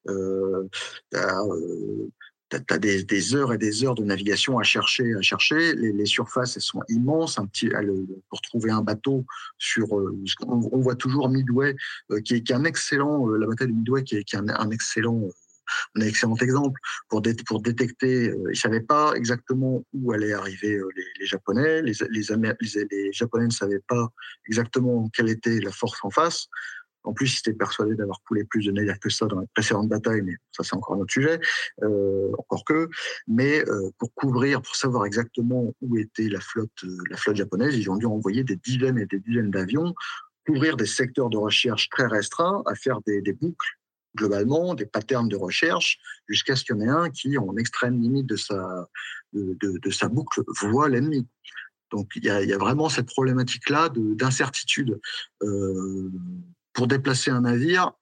[0.09, 0.69] Euh,
[2.61, 5.75] tu as des, heures et des heures de navigation à chercher, à chercher.
[5.75, 7.39] Les, surfaces, elles sont immenses.
[7.39, 7.71] Un petit,
[8.29, 9.25] pour trouver un bateau
[9.59, 10.15] sur, euh,
[10.47, 11.75] on, voit toujours Midway,
[12.11, 15.29] euh, qui, est, un excellent, euh, la bataille de Midway, qui est, un, excellent,
[15.97, 16.79] un excellent exemple
[17.09, 18.27] pour, détecter.
[18.27, 20.79] ils ne savaient pas exactement où allaient arriver
[21.19, 21.83] les, Japonais.
[21.83, 21.93] Les
[23.13, 24.13] Japonais ne savaient pas
[24.47, 26.49] exactement quelle était la force en face.
[27.05, 29.89] En plus, il était persuadé d'avoir coulé plus de navires que ça dans la précédente
[29.89, 31.41] bataille, mais ça c'est encore un autre sujet,
[31.83, 32.89] euh, encore que.
[33.27, 37.77] Mais euh, pour couvrir, pour savoir exactement où était la flotte, euh, la flotte japonaise,
[37.77, 39.95] ils ont dû envoyer des dizaines et des dizaines d'avions,
[40.47, 43.79] couvrir des secteurs de recherche très restreints, à faire des, boucles
[44.17, 45.99] globalement, des patterns de recherche,
[46.29, 48.89] jusqu'à ce qu'il y en ait un qui, en extrême limite de sa,
[49.33, 51.27] de, sa boucle, voit l'ennemi.
[51.91, 55.01] Donc il y, a, vraiment cette problématique-là d'incertitude.
[56.73, 57.93] Pour déplacer un navire,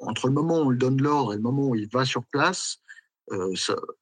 [0.00, 2.24] entre le moment où on lui donne l'ordre et le moment où il va sur
[2.24, 2.78] place,
[3.32, 3.54] euh,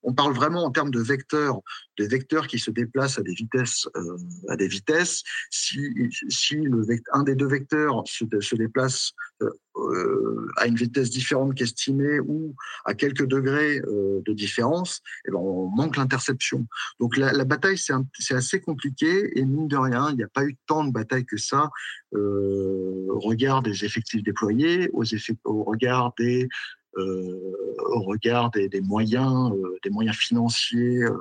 [0.03, 1.61] on parle vraiment en termes de vecteurs,
[1.99, 4.17] des vecteurs qui se déplacent à des vitesses, euh,
[4.49, 5.23] à des vitesses.
[5.51, 5.93] Si,
[6.29, 9.13] si le un des deux vecteurs se, se déplace
[9.43, 12.55] euh, à une vitesse différente qu'estimée ou
[12.85, 16.67] à quelques degrés de différence, eh ben on manque l'interception.
[17.01, 20.57] Donc la, bataille, c'est assez compliqué et mine de rien, il n'y a pas eu
[20.67, 21.71] tant de batailles que ça
[22.13, 26.49] au regard des effectifs déployés, aux effets, au regard des
[26.97, 31.17] au regard des, moyens, euh, des moyens financiers euh,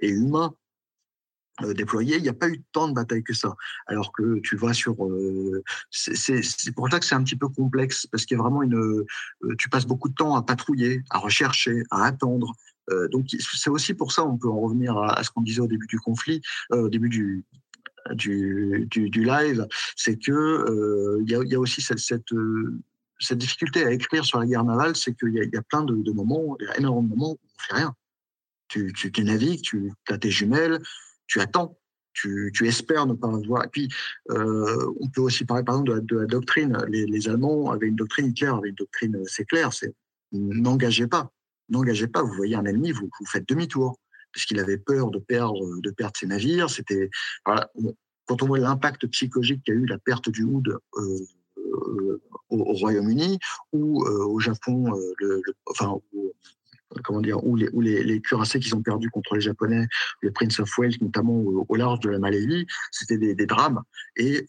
[0.00, 0.54] et humains
[1.74, 3.56] déployés, il n'y a pas eu tant de batailles que ça.
[3.86, 4.94] Alors que tu vas sur,
[5.90, 9.06] c'est pour ça que c'est un petit peu complexe parce qu'il y a vraiment une,
[9.58, 12.52] tu passes beaucoup de temps à patrouiller, à rechercher, à attendre.
[13.10, 15.86] donc c'est aussi pour ça, on peut en revenir à, ce qu'on disait au début
[15.86, 16.42] du conflit,
[16.72, 17.42] au début du,
[18.10, 22.34] du, du, live, c'est que il y, a, aussi cette
[23.18, 26.56] cette difficulté à écrire sur la guerre navale, c'est qu'il y, a plein de, moments,
[26.60, 27.94] il y a énormément de moments où on fait rien.
[28.68, 30.80] Tu, tu, navigues, tu as tes jumelles,
[31.26, 31.78] tu attends,
[32.12, 33.64] tu, tu espères ne pas avoir.
[33.64, 33.88] Et puis,
[34.30, 36.76] euh, on peut aussi parler par exemple de la, doctrine.
[36.88, 39.94] Les, Allemands avaient une doctrine, Hitler avait une doctrine, c'est clair, c'est
[40.32, 41.30] n'engagez pas,
[41.68, 42.22] n'engagez pas.
[42.22, 43.98] Vous voyez un ennemi, vous, vous faites demi-tour
[44.32, 46.68] parce qu'il avait peur de perdre, de perdre ses navires.
[46.68, 47.10] C'était
[47.44, 47.70] voilà,
[48.26, 51.18] quand on voit l'impact psychologique qu'a eu la perte du Hood euh,
[51.76, 52.20] euh,
[52.50, 53.38] au, Royaume-Uni
[53.72, 55.98] ou euh, au Japon, euh, enfin,
[57.04, 59.86] comment dire, ou les, cuirassés qu'ils ont perdus contre les Japonais,
[60.20, 61.34] le Prince of Wales, notamment
[61.68, 63.82] au, large de la Malaisie, c'était des, drames.
[64.16, 64.46] Et,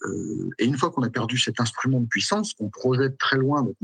[0.60, 3.76] une fois qu'on a perdu cet instrument de puissance, on projette très loin, donc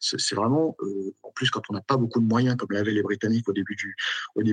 [0.00, 3.48] c'est vraiment, euh, plus quand on n'a pas beaucoup de moyens comme l'avaient les Britanniques
[3.48, 3.76] au début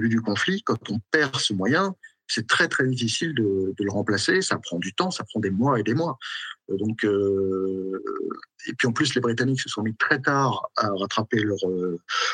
[0.10, 0.62] du conflit.
[0.64, 1.96] Quand on perd ce moyen,
[2.28, 4.42] c'est très très difficile de, le remplacer.
[4.42, 6.18] Ça prend du temps, ça prend des mois et des mois.
[6.70, 8.02] Euh, donc, euh,
[8.68, 11.60] et puis en plus, les Britanniques se sont mis très tard à rattraper leur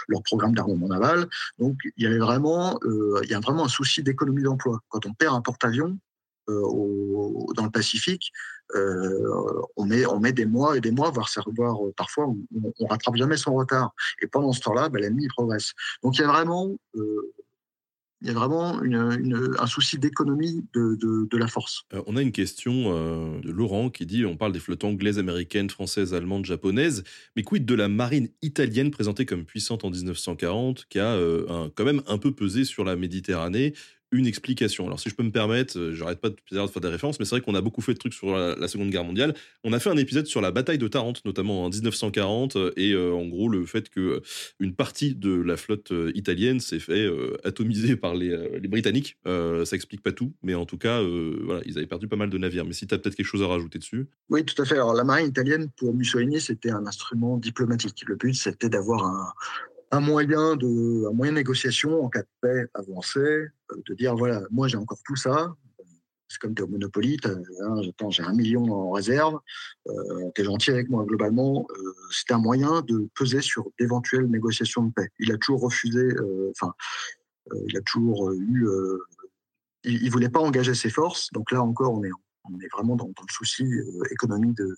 [0.08, 1.28] leur programme d'armement naval.
[1.58, 2.80] Donc, il y avait vraiment,
[3.24, 4.80] il y a vraiment un souci d'économie d'emploi.
[4.90, 5.98] Quand on perd un porte-avions
[6.48, 8.32] dans le Pacifique,
[8.76, 12.38] on met on met des mois et des mois, voire, voire parfois on,
[12.80, 13.94] on, rattrape jamais son retard.
[14.22, 15.74] Et pendant ce temps-là, ben, l'ennemi progresse.
[16.04, 16.76] Donc il y a vraiment
[18.22, 21.86] il y a vraiment un souci d'économie de, de, la force.
[21.94, 25.20] Euh, on a une question euh, de Laurent qui dit on parle des flottes anglaises,
[25.20, 27.04] américaines, françaises, allemandes, japonaises,
[27.36, 31.86] mais quid de la marine italienne présentée comme puissante en 1940, qui a euh, quand
[31.86, 33.74] même un peu pesé sur la Méditerranée
[34.12, 34.86] une explication.
[34.88, 37.36] Alors, si je peux me permettre, euh, j'arrête pas de faire des références, mais c'est
[37.36, 39.34] vrai qu'on a beaucoup fait de trucs sur la, Seconde Guerre mondiale.
[39.64, 42.92] On a fait un épisode sur la bataille de Tarente, notamment en 1940, euh, et
[42.94, 44.22] euh, en gros, le fait que
[44.60, 47.10] une partie de la flotte italienne s'est fait
[47.44, 48.30] atomiser par les,
[48.68, 49.18] Britanniques.
[49.26, 52.38] ça explique pas tout, mais en tout cas, voilà, ils avaient perdu pas mal de
[52.38, 52.66] navires.
[52.66, 54.08] Mais si tu as peut-être quelque chose à rajouter dessus.
[54.30, 54.76] Oui, tout à fait.
[54.76, 58.04] Alors, la marine italienne, pour Mussolini, c'était un instrument diplomatique.
[58.06, 59.34] Le but, c'était d'avoir un,
[59.92, 63.50] un moyen de, un moyen de négociation en cas de paix avancée, euh,
[63.88, 65.54] de dire voilà, moi j'ai encore tout ça.
[66.32, 69.40] C'est comme tu es au Monopoly, hein, j'ai un million en réserve,
[69.88, 71.66] euh, tu es gentil avec moi globalement.
[71.72, 75.10] Euh, C'était un moyen de peser sur d'éventuelles négociations de paix.
[75.18, 76.74] Il a toujours refusé, euh, enfin,
[77.68, 78.68] il a toujours eu.
[79.86, 82.22] il ne voulait pas engager ses forces, donc là encore, on est en
[82.54, 84.76] on est vraiment dans, le souci euh, économique de,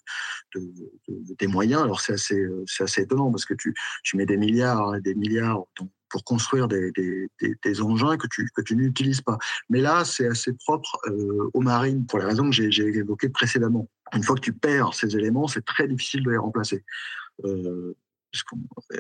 [1.38, 1.84] des moyens.
[1.84, 5.15] Alors c'est assez, euh, assez étonnant parce que tu, tu mets des milliards et des
[5.15, 5.63] milliards
[6.09, 9.38] pour construire des, des, engins que tu, que tu n'utilises pas.
[9.69, 13.88] Mais là, c'est assez propre euh, aux marines pour les raisons que j'ai, évoquées précédemment.
[14.13, 16.84] Une fois que tu perds ces éléments, c'est très difficile de les remplacer.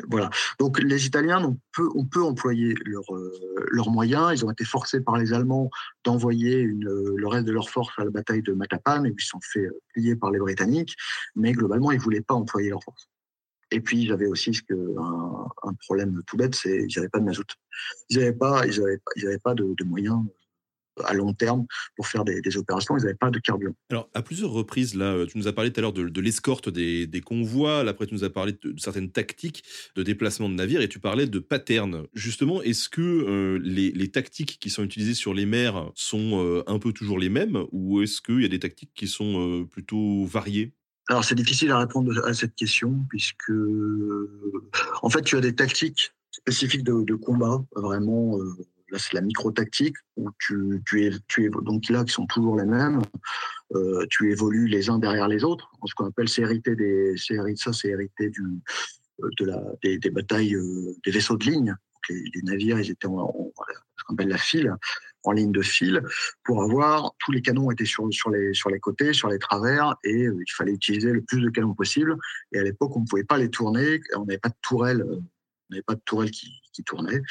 [0.09, 0.29] Voilà.
[0.59, 3.31] Donc les Italiens, on peut, on peut employer euh,
[3.71, 4.31] leurs moyens.
[4.33, 5.69] Ils ont été forcés par les Allemands
[6.03, 9.65] d'envoyer le reste de leurs forces à la bataille de Matapan et ils sont fait
[9.65, 10.95] euh, plier par les Britanniques.
[11.35, 13.09] Mais globalement, ils ne voulaient pas employer leurs forces.
[13.73, 17.47] Et puis, ils avaient aussi un, problème tout bête, c'est qu'ils n'avaient pas de mazout.
[18.09, 20.25] Ils n'avaient pas, ils avaient, ils avaient pas de moyens
[21.03, 21.65] à long terme
[21.95, 22.97] pour faire des, opérations.
[22.97, 23.75] Ils n'avaient pas de carburant.
[23.89, 26.69] Alors, à plusieurs reprises, là, euh, tu nous as parlé tout à l'heure de, l'escorte
[26.69, 27.79] des, convois.
[27.79, 29.63] Après, tu nous as parlé de, certaines tactiques
[29.95, 32.05] de déplacement de navires et tu parlais de patterns.
[32.13, 36.79] Justement, est-ce que euh, les, tactiques qui sont utilisées sur les mers sont euh, un
[36.79, 40.73] peu toujours les mêmes ou est-ce qu'il y a des tactiques qui sont plutôt variées?
[41.07, 43.51] Alors c'est difficile à répondre à cette question puisque
[45.01, 48.37] en fait tu as des tactiques spécifiques de, combat vraiment
[48.91, 52.57] Là, c'est la micro-tactique où tu, tu, es, tu es, donc là, qui sont toujours
[52.57, 53.01] les mêmes.
[53.73, 55.71] Euh, tu évolues les uns derrière les autres.
[55.85, 57.15] Ce qu'on appelle, c'est hérité des,
[57.55, 58.43] ça, c'est hérité du,
[59.23, 61.75] euh, de la, des, des batailles, euh, des vaisseaux de ligne.
[62.09, 63.53] Les, navires, ils étaient en,
[63.97, 64.75] ce qu'on appelle la file,
[65.23, 66.01] en ligne de file,
[66.43, 69.95] pour avoir tous les canons étaient sur, sur, les, sur les côtés, sur les travers,
[70.03, 72.17] et il fallait utiliser le plus de canons possible.
[72.51, 75.23] Et à l'époque, on ne pouvait pas les tourner, on n'avait pas de tourelle, on
[75.69, 77.21] n'avait pas de tourelle qui, qui tournait.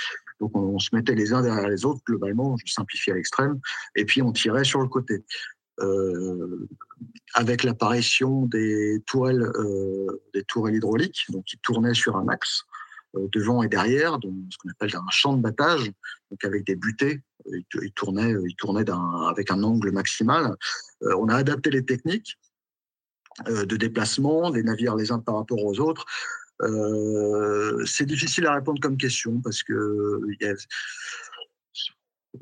[0.40, 3.60] Donc on, se mettait les uns derrière les autres, globalement, je simplifie à l'extrême,
[3.94, 5.22] et puis on tirait sur le côté.
[5.80, 6.68] Euh,
[7.34, 12.64] avec l'apparition des tourelles, euh, des tourelles hydrauliques, qui tournaient sur un axe
[13.16, 15.90] euh, devant et derrière, donc ce qu'on appelle un champ de battage,
[16.42, 18.34] avec des butées, ils, tournaient,
[19.30, 20.56] avec un angle maximal.
[21.00, 22.38] on a adapté les techniques
[23.48, 26.04] de déplacement des navires les uns par rapport aux autres
[27.86, 30.20] c'est difficile à répondre comme question parce que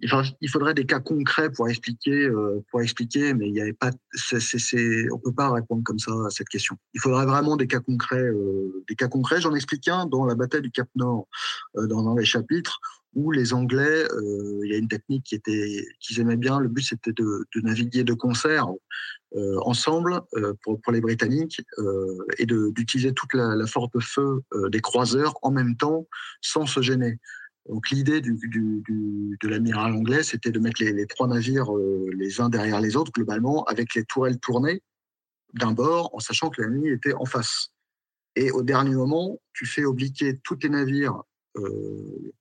[0.00, 3.90] il faudrait des cas concrets pour expliquer, euh, pour expliquer, mais il y avait pas,
[3.90, 6.76] on peut pas répondre comme ça à cette question.
[6.94, 9.40] Il faudrait vraiment des cas concrets, euh, des cas concrets.
[9.40, 11.26] J'en explique un dans la bataille du Cap Nord,
[11.74, 12.80] dans, les chapitres
[13.14, 14.06] où les Anglais,
[14.62, 16.60] il y a une technique qui était, qu'ils aimaient bien.
[16.60, 18.68] Le but c'était de, naviguer de concert.
[19.36, 24.40] Euh, ensemble euh, pour, les Britanniques euh, et d'utiliser toute la, la, force de feu
[24.70, 26.06] des croiseurs en même temps
[26.40, 27.18] sans se gêner.
[27.68, 28.32] Donc l'idée du,
[29.40, 31.70] de l'amiral anglais, c'était de mettre les, trois navires
[32.12, 34.82] les uns derrière les autres globalement avec les tourelles tournées
[35.54, 37.70] d'un bord en sachant que l'ennemi était en face.
[38.36, 41.22] Et au dernier moment, tu fais obliquer tous les navires,
[41.56, 42.32] euh,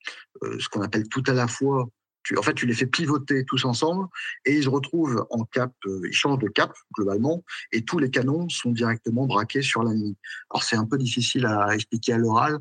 [0.43, 1.89] ce qu'on appelle tout à la fois,
[2.35, 4.07] en fait, tu les fais pivoter tous ensemble
[4.45, 8.09] et ils se retrouvent en cap, euh, ils changent de cap globalement et tous les
[8.09, 10.15] canons sont directement braqués sur ligne.
[10.51, 12.59] Alors c'est un peu difficile à expliquer à l'oral.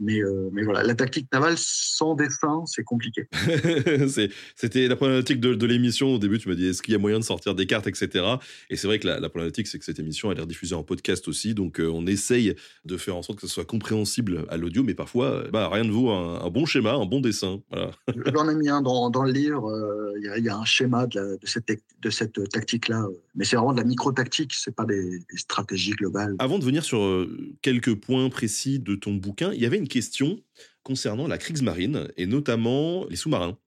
[0.00, 3.28] Mais, euh, mais voilà, la tactique navale sans dessin, c'est compliqué.
[4.56, 6.14] C'était la problématique de, l'émission.
[6.14, 8.24] Au début, tu m'as dit est-ce qu'il y a moyen de sortir des cartes, etc.
[8.70, 11.28] Et c'est vrai que la, problématique, c'est que cette émission a l'air diffusée en podcast
[11.28, 11.54] aussi.
[11.54, 14.82] Donc, euh, on essaye de faire en sorte que ce soit compréhensible à l'audio.
[14.82, 17.62] Mais parfois, bah, rien ne vaut un, bon schéma, un bon dessin.
[17.70, 17.92] Voilà.
[18.34, 19.70] J'en ai mis un dans, dans le livre.
[19.70, 21.70] Euh, il y, a un schéma de, cette,
[22.00, 23.06] de cette tactique-là.
[23.36, 26.34] Mais c'est vraiment de la micro-tactique, c'est pas des, des, stratégies globales.
[26.38, 27.26] Avant de venir sur
[27.62, 30.40] quelques points précis de ton bouquin, il y avait une question
[30.82, 33.58] concernant la Kriegsmarine et notamment les sous-marins,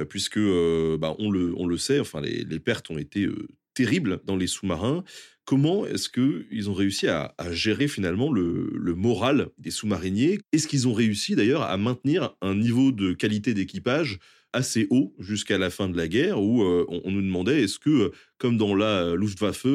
[0.00, 4.36] euh, puisque euh, bah, on, le, sait, enfin les, pertes ont été euh, terribles dans
[4.36, 5.04] les sous-marins.
[5.44, 10.40] Comment est-ce qu'ils ont réussi à, gérer finalement le, moral des sous-mariniers?
[10.52, 14.18] Est-ce qu'ils ont réussi d'ailleurs à maintenir un niveau de qualité d'équipage
[14.54, 16.40] assez haut jusqu'à la fin de la guerre?
[16.40, 19.66] Où on, nous demandait est-ce que, comme dans la Luftwaffe,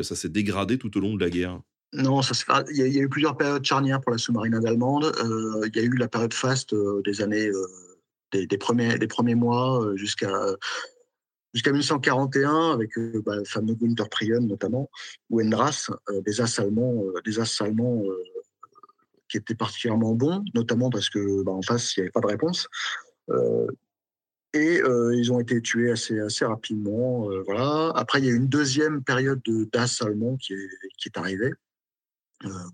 [0.00, 1.60] ça s'est dégradé tout au long de la guerre?
[1.94, 2.34] Non, ça
[2.70, 5.04] il, y a, eu plusieurs périodes charnières pour la sous-marinade allemande.
[5.04, 7.66] Euh, il y a eu la période faste euh, des années, euh,
[8.32, 10.30] des, premiers, des premiers mois jusqu'à
[11.54, 12.90] jusqu'à 1941 avec
[13.24, 14.90] bah, le fameux Günther notamment
[15.30, 15.90] ou Endras,
[16.26, 16.60] des as
[17.24, 17.62] des as
[19.30, 22.26] qui étaient particulièrement bons, notamment parce que bah, en face il n'y avait pas de
[22.26, 22.68] réponse.
[24.52, 24.82] et
[25.14, 27.30] ils ont été tués assez, assez rapidement.
[27.46, 27.92] voilà.
[27.94, 29.64] Après, il y a eu une deuxième période de
[30.36, 30.68] qui est,
[30.98, 31.52] qui est arrivée,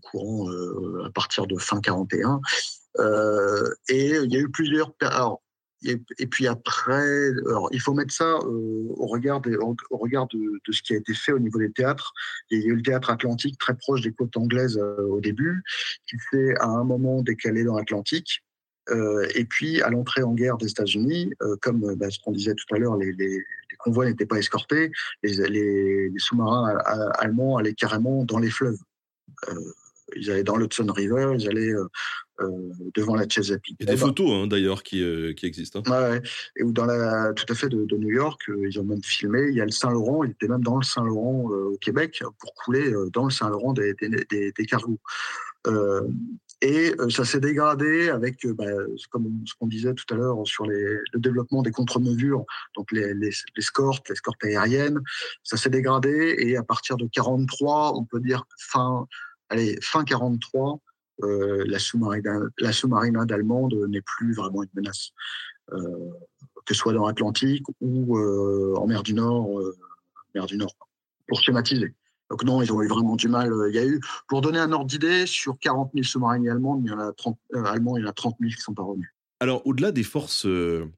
[0.02, 2.40] courant euh, à partir de fin 41.
[2.98, 4.92] Euh, et il y a eu plusieurs.
[5.00, 5.42] Alors,
[5.86, 9.42] et, puis après, alors, il faut mettre ça au regard,
[9.90, 12.14] au, regard de, de, ce qui a été fait au niveau des théâtres.
[12.50, 15.62] Il y a eu le théâtre atlantique très proche des côtes anglaises au début,
[16.08, 18.42] qui s'est à un moment décalé dans l'Atlantique.
[18.90, 22.54] Euh, et puis, à l'entrée en guerre des États-Unis, euh, comme bah, ce qu'on disait
[22.54, 24.90] tout à l'heure, les, les, les convois n'étaient pas escortés,
[25.22, 26.78] les, les sous-marins
[27.18, 28.78] allemands allaient carrément dans les fleuves.
[29.48, 29.54] Euh,
[30.16, 31.88] ils allaient dans l'Hudson River, ils allaient euh,
[32.40, 32.50] euh,
[32.94, 33.76] devant la Chesapeake.
[33.80, 35.02] Il y a des photos hein, d'ailleurs qui,
[35.34, 35.82] qui, existent.
[35.86, 36.10] Hein.
[36.10, 36.22] Ouais,
[36.56, 39.48] et ou dans la, tout à fait de, New York, ils ont même filmé.
[39.48, 42.92] Il y a le Saint-Laurent, il était même dans le Saint-Laurent au Québec pour couler
[43.12, 45.00] dans le Saint-Laurent des, des, des, cargos.
[46.66, 48.64] Et ça s'est dégradé avec, bah,
[49.10, 52.44] comme ce qu'on disait tout à l'heure sur le développement des contre-mesures,
[52.74, 55.00] donc les, les, les escortes, l'escorte aérienne.
[55.42, 59.06] Ça s'est dégradé et à partir de 43, on peut dire fin
[59.48, 60.80] allez, fin 43,
[61.22, 65.10] euh, la sous-marinade allemande n'est plus vraiment une menace,
[65.72, 66.10] euh,
[66.66, 69.60] que ce soit dans l'Atlantique ou euh, en mer du Nord,
[71.28, 71.94] pour schématiser.
[72.34, 73.52] Donc non, ils ont eu vraiment du mal.
[73.68, 76.90] Il y a eu, pour donner un ordre d'idée, sur 40 000 sous-mariniers allemands, il
[76.90, 79.08] y en a 30, allemands, il y en a 30 000 qui sont pas revenus.
[79.38, 80.44] Alors, au-delà des forces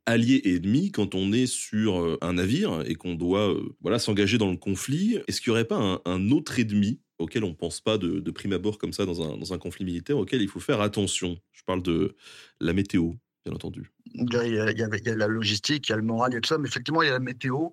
[0.07, 4.51] alliées et ennemies, quand on est sur un navire et qu'on doit voilà s'engager dans
[4.51, 7.83] le conflit, est-ce qu'il n'y aurait pas un, un autre ennemi auquel on ne pense
[7.83, 10.61] pas de, prime abord comme ça dans un, dans un, conflit militaire, auquel il faut
[10.61, 11.39] faire attention?
[11.53, 12.17] Je parle de
[12.61, 13.13] la météo,
[13.45, 13.93] bien entendu.
[14.15, 16.39] Il y, a, il y, a, la logistique, il y a le moral, il y
[16.39, 17.69] a tout ça, mais effectivement, il y a la météo.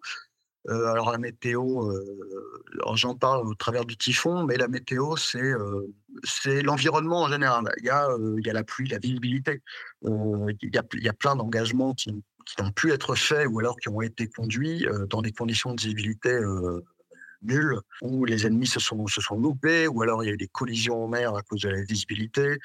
[0.69, 5.41] Euh, alors la météo, euh, j'en parle au travers du typhon, mais la météo, c'est
[5.41, 5.91] euh,
[6.63, 7.65] l'environnement en général.
[7.79, 8.07] Il y, a,
[8.37, 9.61] il y a la pluie, la visibilité.
[10.03, 13.59] il, y a, il y a plein d'engagements qui, qui ont pu être faits ou
[13.59, 16.39] alors qui ont été conduits dans des conditions de visibilité
[17.43, 20.37] nul, où les ennemis se sont, se sont loupés, ou alors il y a eu
[20.37, 22.57] des collisions en mer à cause de la visibilité,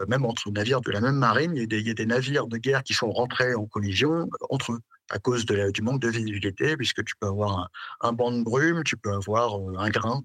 [0.00, 1.94] euh, même entre navires de la même marine, il y, a des, il y, a
[1.94, 4.80] des, navires de guerre qui sont rentrés en collision euh, entre eux
[5.10, 8.96] à cause du manque de visibilité, puisque tu peux avoir un, banc de brume, tu
[8.96, 10.22] peux avoir euh, un grain,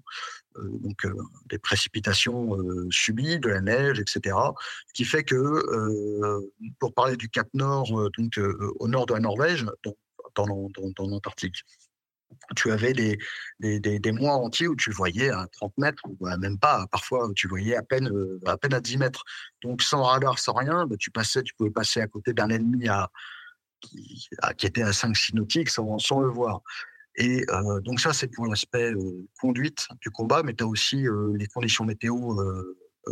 [0.56, 1.06] donc
[1.46, 2.58] des précipitations
[2.90, 4.36] subies, de la neige, etc.
[4.92, 5.62] Qui fait que,
[6.78, 8.38] pour parler du Cap Nord, donc
[8.78, 9.96] au nord de la Norvège, donc,
[10.34, 10.46] dans,
[10.96, 11.64] dans, l'Antarctique,
[12.56, 13.18] tu avais des,
[13.60, 17.48] des, des, mois entiers où tu voyais à 30 mètres, ou même pas, parfois tu
[17.48, 19.22] voyais à peine, euh, à peine à 10 mètres.
[19.62, 22.88] Donc sans radar, sans rien, bah, tu, passais, tu pouvais passer à côté d'un ennemi
[22.88, 23.10] à,
[23.82, 26.62] qui, qui, était à 5 nautiques sans, sans le voir.
[27.16, 31.04] Et euh, donc ça, c'est pour l'aspect euh, conduite du combat, mais tu as aussi
[31.34, 32.16] les conditions météo,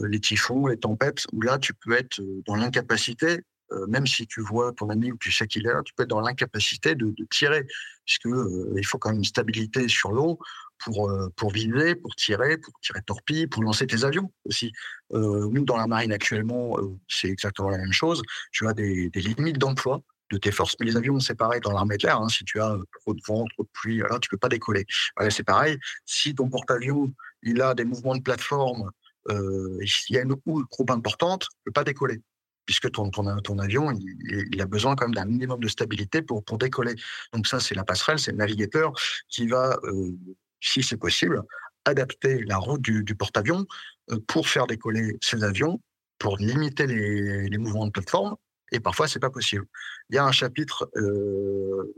[0.09, 3.41] les typhons, les tempêtes, où là, tu peux être dans l'incapacité
[3.73, 6.03] euh, même si tu vois ton ami ou tu sais qu'il est là, tu peux
[6.03, 7.67] être dans l'incapacité de, tirer,
[8.05, 10.39] puisque euh, il faut quand même une stabilité sur l'eau
[10.79, 14.73] pour euh, pour viser, pour tirer, pour tirer torpille, pour lancer tes avions aussi.
[15.13, 16.77] nous dans la marine actuellement,
[17.09, 18.23] c'est exactement la même chose.
[18.53, 20.77] Tu as des, limites d'emploi de tes forces.
[20.81, 22.21] Mais les avions, c'est pareil dans l'armée de l'air.
[22.21, 22.29] Hein.
[22.29, 24.87] si tu as trop de vent, trop de pluie, là, tu peux pas décoller.
[25.29, 25.79] c'est pareil.
[26.05, 27.13] Si ton porte-avions,
[27.43, 28.91] il a des mouvements de plateforme,
[29.29, 32.21] euh, il y a une houle trop importante, tu peux pas décoller
[32.67, 36.57] puisque ton, ton, avion, il, a besoin quand même d'un minimum de stabilité pour, pour
[36.57, 36.95] décoller.
[37.33, 38.93] Donc ça, c'est la passerelle, c'est le navigateur
[39.29, 40.13] qui va, euh,
[40.61, 41.43] si c'est possible,
[41.85, 43.67] adapter la route du, porte-avions
[44.13, 45.81] euh, pour faire décoller ses avions
[46.19, 48.37] pour limiter les mouvements de plateforme,
[48.73, 49.67] et parfois c'est pas possible.
[50.09, 51.95] Il y a un chapitre euh,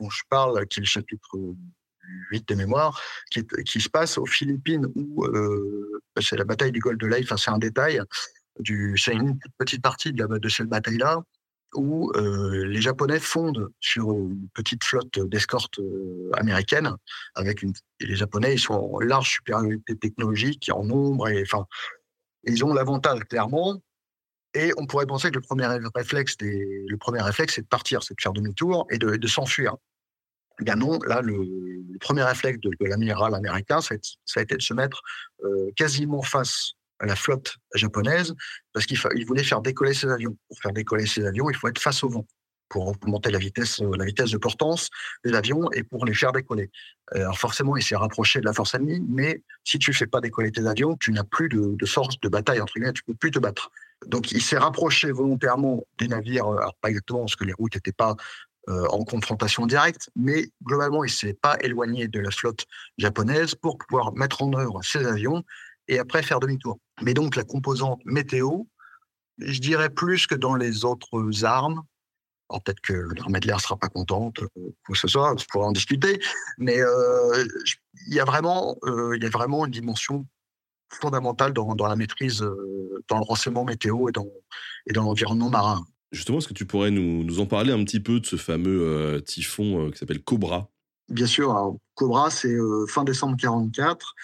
[0.00, 1.36] dont je parle, qui est le chapitre
[2.30, 3.00] 8 de mémoire,
[3.30, 7.36] qui, se passe aux Philippines où euh, c'est la bataille du Golfe de Leyte, enfin,
[7.36, 8.00] c'est un détail,
[8.96, 11.22] c'est une petite partie de, cette bataille-là,
[11.74, 15.80] où euh, les Japonais fondent sur une petite flotte d'escorte
[16.34, 16.94] américaine,
[17.34, 21.66] avec une, les Japonais ils sont en large supériorité technologique, en nombre, et enfin,
[22.44, 23.80] ils ont l'avantage clairement.
[24.54, 28.14] Et on pourrait penser que le premier réflexe, le premier réflexe, c'est de partir, c'est
[28.14, 29.74] de faire demi-tour et de, s'enfuir.
[30.60, 31.44] Eh bien non, là, le,
[32.00, 33.94] premier réflexe de, l'amiral américain, ça
[34.36, 35.02] a, été de se mettre
[35.44, 38.34] euh, quasiment face à la flotte japonaise,
[38.72, 40.36] parce qu'il il voulait faire décoller ses avions.
[40.48, 42.26] Pour faire décoller ses avions, il faut être face au vent
[42.68, 44.90] pour augmenter la vitesse, euh, la vitesse de portance
[45.24, 46.70] des avions et pour les faire décoller.
[47.14, 50.20] Euh, alors forcément, il s'est rapproché de la force ennemie, mais si tu fais pas
[50.20, 53.14] décoller tes avions, tu n'as plus de, de force de bataille entre guillemets, tu peux
[53.14, 53.70] plus te battre.
[54.06, 57.92] Donc il s'est rapproché volontairement des navires, alors pas exactement parce que les routes n'étaient
[57.92, 58.16] pas
[58.68, 62.64] euh, en confrontation directe, mais globalement, il s'est pas éloigné de la flotte
[62.96, 65.44] japonaise pour pouvoir mettre en œuvre ses avions
[65.88, 66.78] et après faire demi-tour.
[67.02, 68.62] Mais donc la composante météo,
[69.38, 71.82] je dirais plus que dans les autres armes.
[72.48, 74.48] Alors peut-être que l'armée de l'air sera pas contente, euh,
[74.86, 76.20] quoi que ce soit, on pourra en discuter.
[76.58, 77.44] Mais euh,
[78.06, 80.26] il y euh, y a vraiment une dimension
[80.94, 84.26] fondamentale dans, dans la maîtrise, euh, dans le renseignement météo et dans,
[84.86, 85.84] et dans l'environnement marin.
[86.12, 88.82] Justement, est-ce que tu pourrais nous, nous, en parler un petit peu de ce fameux
[88.82, 90.70] euh, typhon euh, qui s'appelle Cobra?
[91.08, 92.56] Bien sûr, alors, Cobra, c'est
[92.88, 94.14] fin décembre 44.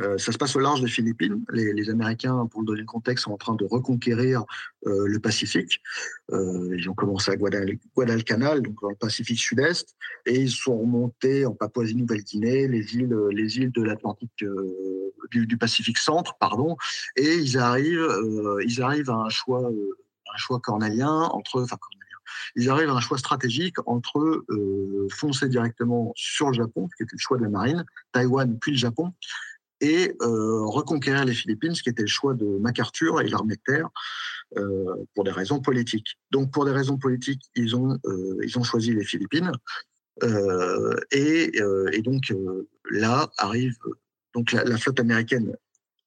[0.00, 1.44] Euh, ça se passe au large des Philippines.
[1.52, 4.44] Les, Américains, pour le donner le contexte, sont en train de reconquérir
[4.86, 5.80] euh, le Pacifique.
[6.32, 9.96] Euh, ils ont commencé à Guadal Guadalcanal, donc dans le Pacifique Sud-Est,
[10.26, 14.44] et ils sont remontés en Papouasie-Nouvelle-Guinée, les îles, les îles de l'Atlantique,
[15.30, 16.76] du, Pacifique Centre, pardon,
[17.16, 18.08] et ils arrivent,
[18.64, 21.76] ils arrivent à un choix, un choix cornélien entre, enfin
[22.56, 24.44] ils arrivent à un choix stratégique entre
[25.10, 28.78] foncer directement sur le Japon, qui était le choix de la marine, Taïwan puis le
[28.78, 29.12] Japon,
[29.80, 33.62] et euh, reconquérir les Philippines, ce qui était le choix de MacArthur et l'armée de
[33.64, 33.88] terre,
[34.56, 36.18] euh, pour des raisons politiques.
[36.30, 39.52] Donc, pour des raisons politiques, ils ont, euh, ils ont choisi les Philippines.
[41.12, 41.52] Et,
[41.92, 42.34] et, donc,
[42.90, 43.76] là arrive
[44.34, 45.54] donc la, la, flotte américaine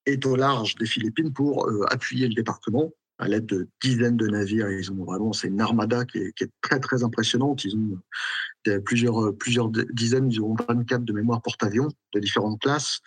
[0.06, 4.70] est au large des Philippines pour appuyer le département à l'aide de dizaines de navires.
[4.70, 7.64] Ils ont vraiment, c'est une armada qui est, qui est, très très impressionnante.
[7.64, 13.00] Ils ont plusieurs plusieurs dizaines, ils ont 24 de mémoire porte-avions de différentes classes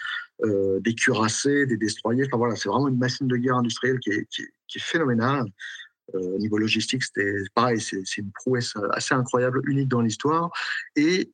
[0.43, 2.25] euh, des cuirassés, des destroyers.
[2.27, 4.27] Enfin voilà, c'est vraiment une machine de guerre industrielle qui est,
[4.79, 5.47] phénoménale.
[6.15, 10.51] Euh, au niveau logistique, c'était pareil, c'est une prouesse assez incroyable, unique dans l'histoire.
[10.97, 11.33] Et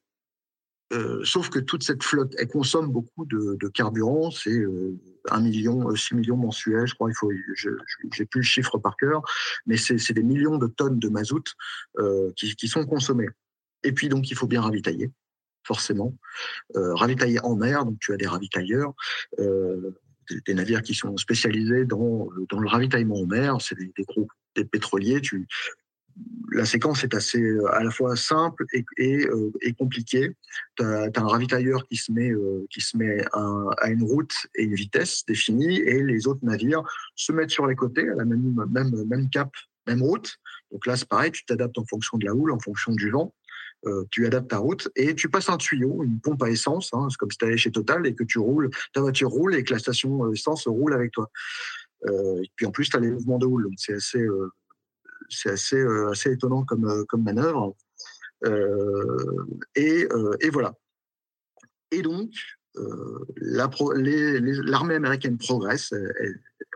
[0.93, 4.31] euh, sauf que toute cette flotte, elle consomme beaucoup de, carburant.
[4.31, 4.99] C'est euh,
[5.31, 7.11] 1 million, 6 euh, millions mensuels, je crois.
[7.11, 7.71] Il faut, je
[8.19, 9.23] n'ai plus le chiffre par cœur,
[9.67, 11.55] mais c'est des millions de tonnes de mazout
[12.37, 13.29] qui, qui, sont consommées.
[13.85, 15.11] Et puis donc, il faut bien ravitailler
[15.65, 16.17] forcément.
[16.77, 16.95] Euh,
[17.43, 18.93] en mer, donc tu as des ravitailleurs,
[19.39, 19.95] euh,
[20.47, 24.29] des, navires qui sont spécialisés dans, dans le ravitaillement en mer, c'est des, des, gros
[24.55, 25.21] des pétroliers.
[25.21, 25.47] Tu,
[26.53, 30.37] la séquence est assez euh, à la fois simple et, et, euh, compliquée.
[30.77, 32.33] Tu as, un ravitailleur qui se met,
[32.71, 36.83] qui se met à, à, une route et une vitesse définie, et les autres navires
[37.15, 39.51] se mettent sur les côtés à la même, même, même cap,
[39.87, 40.37] même route.
[40.71, 43.35] Donc là, c'est pareil, tu t'adaptes en fonction de la houle, en fonction du vent.
[43.87, 47.09] Euh, tu adaptes ta route et tu passes un tuyau, une pompe à essence, hein,
[47.11, 49.65] c'est comme si tu allais chez Total et que tu roules, ta voiture roule et
[49.65, 51.31] que la station essence roule avec toi.
[52.07, 54.51] Euh, et puis en plus, tu as les mouvements de houle, c'est assez, euh,
[55.31, 57.75] c'est assez, euh, assez étonnant comme, euh, comme manœuvre.
[58.45, 60.07] Euh, et,
[60.51, 60.75] voilà.
[61.91, 62.31] Et donc,
[63.37, 65.93] l'armée la américaine progresse,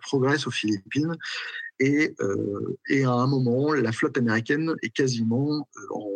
[0.02, 1.16] progresse aux Philippines,
[1.80, 2.14] et,
[2.88, 6.10] et à un moment, la flotte américaine est quasiment en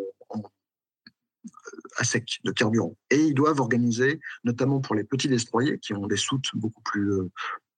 [1.96, 2.96] à sec de carburant.
[3.10, 7.10] Et ils doivent organiser, notamment pour les petits destroyers qui ont des soutes beaucoup plus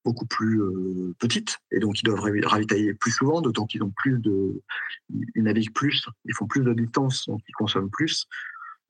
[0.03, 4.19] beaucoup plus euh, petites et donc ils doivent ravitailler plus souvent, d'autant qu'ils ont plus
[4.19, 4.61] de,
[5.35, 8.27] ils naviguent plus, ils font plus de distance, donc ils consomment plus.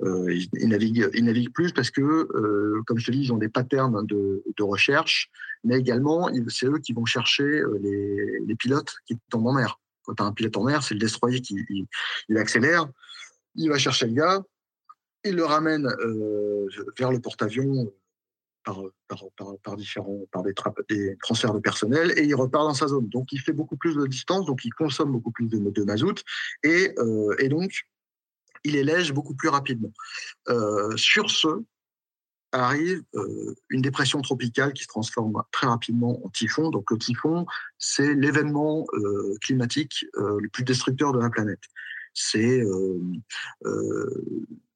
[0.04, 3.38] Euh, ils, naviguent, ils naviguent plus parce que, euh, comme je te dis, ils ont
[3.38, 5.30] des patterns de, de recherche,
[5.64, 9.80] mais également c'est eux qui vont chercher les, les, pilotes qui tombent en mer.
[10.04, 11.56] Quand tu as un pilote en mer, c'est le destroyer qui
[12.30, 12.88] il accélère,
[13.54, 14.42] il va chercher le gars,
[15.24, 16.68] il le ramène euh,
[16.98, 17.92] vers le porte-avions
[18.64, 19.24] par, par,
[19.64, 20.54] par, différents, par des,
[21.22, 23.10] transferts de personnel et il repart dans sa zone.
[23.10, 26.24] Donc il fait beaucoup plus de distance, donc il consomme beaucoup plus de, de mazout
[26.64, 27.88] et, euh, et, donc
[28.64, 29.92] il élège beaucoup plus rapidement.
[30.50, 31.64] Euh, sur ce,
[32.54, 33.02] arrive
[33.70, 36.70] une dépression tropicale qui se transforme très rapidement en typhon.
[36.70, 37.46] Donc le typhon,
[37.78, 38.86] c'est l'événement
[39.40, 41.62] climatique le plus destructeur de la planète.
[42.14, 42.62] C'est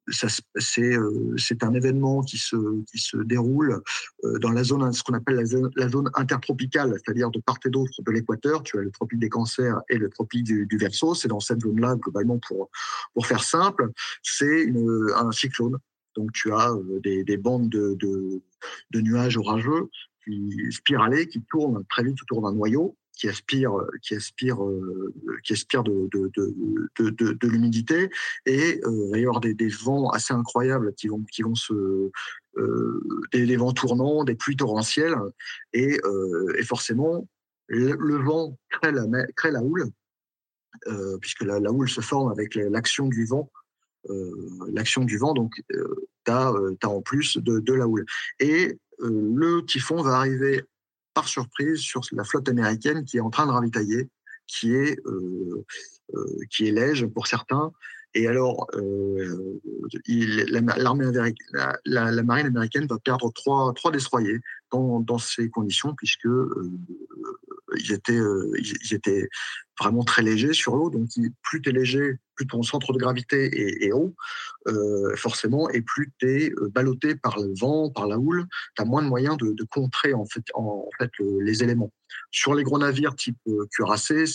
[0.08, 2.56] c'est un événement qui se,
[2.92, 3.82] qui se déroule
[4.24, 7.70] dans la zone, ce qu'on appelle la zone, la zone intertropicale, c'est-à-dire de part et
[7.70, 8.64] d'autre de l'équateur.
[8.64, 11.16] Tu as le tropique des cancers et le tropique du, du Verseau.
[11.16, 12.70] C'est dans cette zone-là, globalement, pour,
[13.14, 13.90] pour faire simple,
[14.22, 14.72] c'est
[15.16, 15.78] un cyclone
[16.16, 19.90] donc tu as euh, des, bandes de, de, nuages orageux
[20.24, 25.14] qui spiralés, qui tournent très vite autour d'un noyau, qui aspire, qui aspire, euh,
[25.44, 28.10] qui aspire de, de, l'humidité,
[28.46, 32.10] et euh, il va y avoir des, vents assez incroyables qui vont, qui vont se,
[33.32, 35.16] des, vents tournants, des pluies torrentielles,
[35.74, 35.98] et,
[36.58, 37.28] et forcément
[37.68, 39.06] le, vent crée la,
[39.36, 39.90] crée la houle,
[41.22, 43.50] puisque la, houle se forme avec l'action du vent
[44.10, 48.06] euh, l'action du vent, donc euh, tu as, euh, en plus de, la houle.
[48.40, 50.64] Et le typhon va arriver
[51.16, 54.10] par surprise sur la flotte américaine qui est en train de ravitailler,
[54.46, 55.00] qui est,
[56.52, 57.72] qui est pour certains.
[58.14, 58.68] Et alors,
[60.08, 61.06] l'armée
[61.52, 64.40] la, la, marine américaine va perdre trois, trois destroyers
[64.72, 66.28] dans, dans ces conditions, puisque
[67.78, 68.20] ils étaient,
[68.92, 69.30] étaient
[69.80, 70.90] vraiment très léger sur l'eau.
[70.90, 71.10] Donc,
[71.42, 74.16] plus tu es léger, plus ton centre de gravité est, haut,
[74.68, 78.46] euh, forcément, et plus tu es euh, ballotté par le vent, par la houle,
[78.76, 80.44] tu as moins de moyens de, contrer en fait,
[81.20, 81.92] les éléments.
[82.32, 84.26] Sur les gros navires type euh, cuirassé,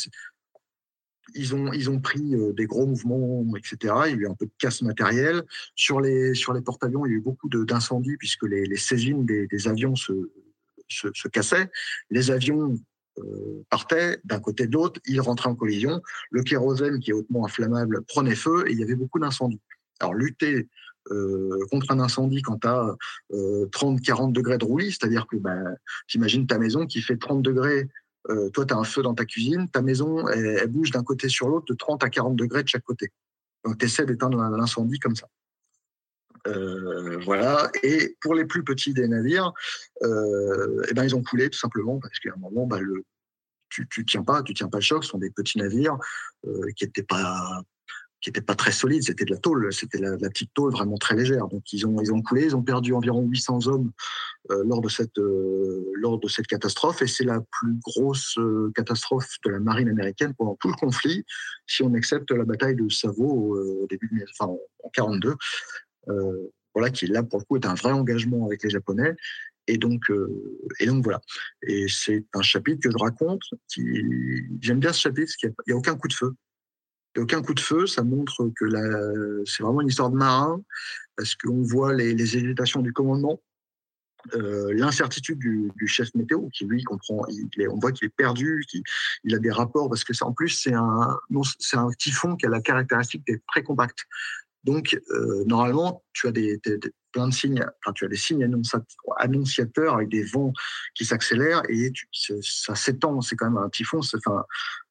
[1.34, 3.94] ils ont, ils ont pris des gros mouvements, etc.
[4.06, 5.44] Il y a eu un peu de casse matérielle.
[5.76, 9.24] Sur les, sur les porte-avions, il y a eu beaucoup d'incendies puisque les, les saisines
[9.24, 10.12] des, avions se,
[10.88, 11.70] se, se, cassaient.
[12.10, 12.74] Les avions
[13.24, 16.00] euh, partait d'un côté de l'autre, il rentrait en collision.
[16.30, 19.60] Le kérosène, qui est hautement inflammable, prenait feu et il y avait beaucoup d'incendies.
[20.00, 20.68] Alors, lutter
[21.10, 22.96] euh, contre un incendie quand tu as
[23.32, 25.56] 30-40 degrés de roulis, c'est-à-dire que bah,
[26.08, 27.88] t'imagines ta maison qui fait 30 degrés,
[28.28, 31.28] euh, toi tu as un feu dans ta cuisine, ta maison elle, bouge d'un côté
[31.28, 33.12] sur l'autre de 30 à 40 degrés de chaque côté.
[33.64, 35.26] Donc tu essaies d'éteindre l'incendie comme ça.
[36.46, 37.70] Euh, voilà.
[37.82, 39.52] Et pour les plus petits des navires,
[40.02, 43.04] euh, eh ben ils ont coulé tout simplement parce qu'à un moment, bah, le,
[43.68, 45.04] tu, tu tiens pas, tu tiens pas le choc.
[45.04, 45.98] Ce sont des petits navires
[46.46, 47.62] euh, qui n'étaient pas
[48.22, 51.16] qui étaient pas très solides, c'était de la tôle, c'était la, petite tôle vraiment très
[51.16, 51.48] légère.
[51.48, 53.92] Donc ils ont ils ont coulé, ils ont perdu environ 800 hommes
[54.50, 58.38] lors de cette lors de cette catastrophe et c'est la plus grosse
[58.74, 61.24] catastrophe de la marine américaine pendant tout le conflit,
[61.66, 64.58] si on accepte la bataille de Savo au début en
[64.92, 65.34] 42 euh,
[66.06, 69.14] voilà, qui là pour le coup est un vrai engagement avec les Japonais.
[69.70, 71.20] Et donc, euh, et donc voilà.
[71.62, 73.42] Et c'est un chapitre que je raconte.
[73.68, 73.84] Qui...
[74.60, 76.34] J'aime bien ce chapitre parce qu'il n'y a, aucun coup de feu.
[77.14, 77.86] Il n'y a aucun coup de feu.
[77.86, 78.68] Ça montre que
[79.46, 80.60] c'est vraiment une histoire de marin
[81.16, 83.40] parce qu'on voit les, hésitations du commandement.
[84.34, 87.24] Euh, l'incertitude du, chef météo qui lui comprend,
[87.70, 88.82] on voit qu'il est perdu, qu'il
[89.24, 91.18] il a des rapports parce que en plus c'est un
[91.58, 94.04] c'est un typhon qui a la caractéristique d'être très compact.
[94.64, 96.60] Donc, euh, normalement, tu as des,
[97.12, 98.44] plein de signes, enfin, tu as des signes
[99.18, 100.52] annonciateurs avec des vents
[100.94, 103.20] qui s'accélèrent et ça s'étend.
[103.22, 104.44] C'est quand même un typhon, enfin,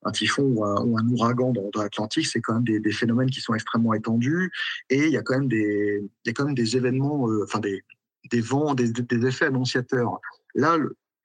[0.03, 3.93] un typhon ou un, ouragan dans, l'Atlantique, c'est quand même des, phénomènes qui sont extrêmement
[3.93, 4.51] étendus
[4.89, 7.83] et il y a quand même des, des événements, euh, enfin, des,
[8.31, 10.19] des vents, des, des, effets annonciateurs.
[10.55, 10.77] Là,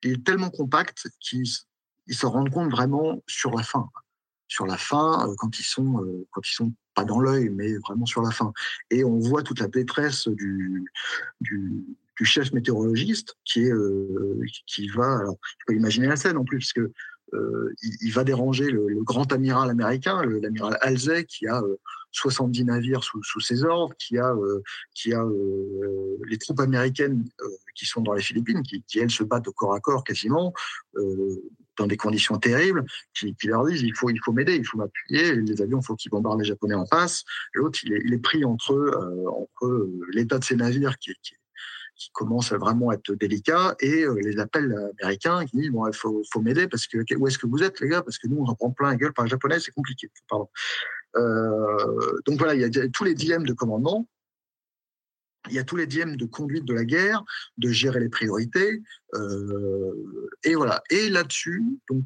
[0.02, 3.88] il est tellement compact qu'ils se rendent compte vraiment sur la fin
[4.46, 8.06] sur la fin, euh, quand ils sont, quand ils sont pas dans l'œil, mais vraiment
[8.06, 8.52] sur la fin.
[8.90, 10.84] Et on voit toute la détresse du,
[11.40, 11.84] du,
[12.22, 16.88] chef météorologiste qui euh, qui va, alors, je peux imaginer la scène en plus, parce
[17.32, 21.62] il, va déranger le, grand amiral américain, l'amiral Halsey, qui a
[22.12, 25.24] 70 navires sous, ses ordres, qui a, a
[26.28, 27.24] les troupes américaines
[27.74, 30.52] qui sont dans les Philippines, qui, elles se battent au corps à corps quasiment,
[31.78, 32.84] dans des conditions terribles,
[33.14, 35.96] qui, leur disent il faut, il faut m'aider, il faut m'appuyer, les avions, il faut
[35.96, 37.24] qu'ils bombardent les Japonais en face.
[37.54, 41.34] L'autre, il est, est, pris entre, euh, euh, l'état de ses navires qui, qui,
[41.96, 45.94] qui, commence à vraiment être délicat et euh, les appels américains qui disent bon, il
[45.94, 48.02] faut, m'aider parce que où est-ce que vous êtes, les gars?
[48.02, 50.10] Parce que nous, on en prend plein la gueule par les Japonais, c'est compliqué.
[50.28, 50.48] Pardon.
[51.16, 54.06] Euh, donc voilà, il y a tous les dilemmes de commandement
[55.48, 57.22] il y a tous les dilemmes de conduite de la guerre,
[57.58, 58.82] de gérer les priorités,
[59.14, 60.82] euh, et voilà.
[60.90, 62.04] Et là-dessus, donc,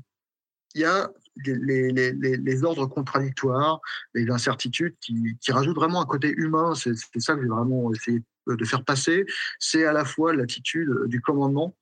[0.74, 1.10] il y a
[1.44, 3.81] les, ordres contradictoires,
[4.15, 6.74] les incertitudes qui, qui, rajoutent vraiment un côté humain.
[6.74, 8.23] C'est ça que j'ai vraiment essayé
[8.56, 9.24] de faire passer.
[9.58, 11.76] C'est à la fois l'attitude du commandement,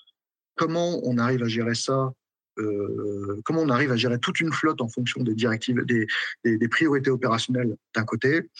[0.57, 2.13] comment on arrive à gérer ça
[2.59, 7.11] euh, comment on arrive à gérer toute une flotte en fonction des directives, des, priorités
[7.11, 8.51] opérationnelles d'un côté,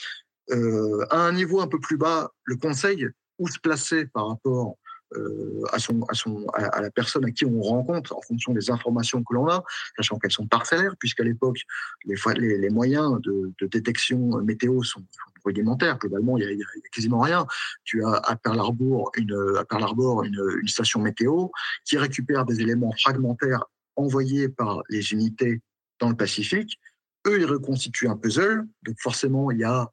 [0.51, 3.09] euh, à un niveau un peu plus bas, le conseil,
[3.39, 4.77] où se placer par rapport
[5.15, 9.63] euh, à, la personne à qui on rencontre en fonction des informations que l'on a,
[9.97, 11.61] sachant qu'elles sont parcellaires, puisqu'à l'époque,
[12.05, 15.05] les, moyens de, détection météo sont,
[15.47, 15.99] rudimentaires.
[15.99, 17.47] Globalement, il n'y a, quasiment rien.
[17.85, 21.49] Tu as à Pearl Harbor, une, à Pearl Harbor une, station météo
[21.85, 23.65] qui récupère des éléments fragmentaires
[23.97, 25.63] envoyés par les unités
[26.01, 26.79] dans le Pacifique.
[27.27, 28.67] Eux, ils reconstituent un puzzle.
[28.85, 29.91] Donc forcément, il y a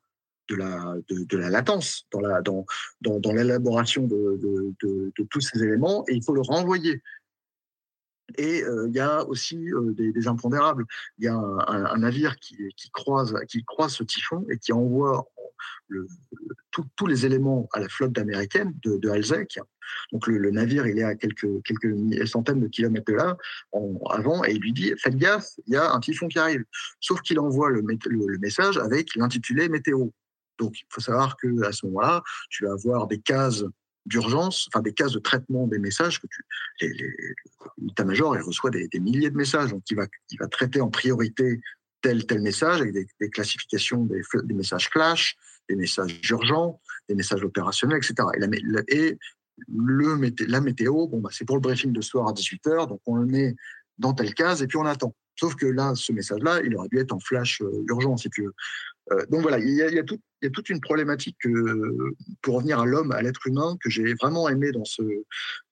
[0.49, 2.65] de la, de, la latence dans, la, dans,
[3.01, 4.73] dans, l'élaboration de, de,
[5.17, 7.01] de, tous ces éléments et il faut le renvoyer.
[8.37, 10.85] Et euh, il y a aussi euh, des, des, impondérables.
[11.17, 14.73] Il y a un, un, navire qui, qui, croise, qui croise ce typhon et qui
[14.73, 15.27] envoie
[16.95, 19.09] tous les éléments à la flotte américaine de, de.
[20.11, 21.47] Donc le, navire, il est à quelques,
[22.25, 23.37] centaines de kilomètres de là,
[23.71, 26.63] en, avant, et il lui dit Faites gaffe, il y a un typhon qui arrive.
[26.99, 27.81] Sauf qu'il envoie le,
[28.39, 30.07] message avec l'intitulé météo.
[30.59, 33.65] Donc, il faut savoir que à ce moment-là, tu vas avoir des cases
[34.05, 36.43] d'urgence, enfin des cases de traitement des messages que tu,
[37.77, 41.61] l'état-major, il reçoit des, milliers de messages, donc il va, il va traiter en priorité
[42.01, 45.37] tel tel message avec des, classifications des, messages flash,
[45.69, 46.79] des messages urgents,
[47.09, 48.27] des messages opérationnels, etc.
[48.87, 49.17] Et,
[50.47, 53.25] la, météo, bon, bah, c'est pour le briefing de soir à 18h, donc on le
[53.25, 53.55] met
[53.97, 55.15] dans telle case et puis on attend.
[55.39, 58.43] Sauf que là, ce message-là, il aurait dû être en flash euh, urgent, si tu
[58.43, 58.53] veux.
[59.11, 61.37] Euh, donc voilà, il y, a, toute une problématique
[62.41, 65.01] pour revenir à l'homme, à l'être humain, que j'ai vraiment aimé dans ce,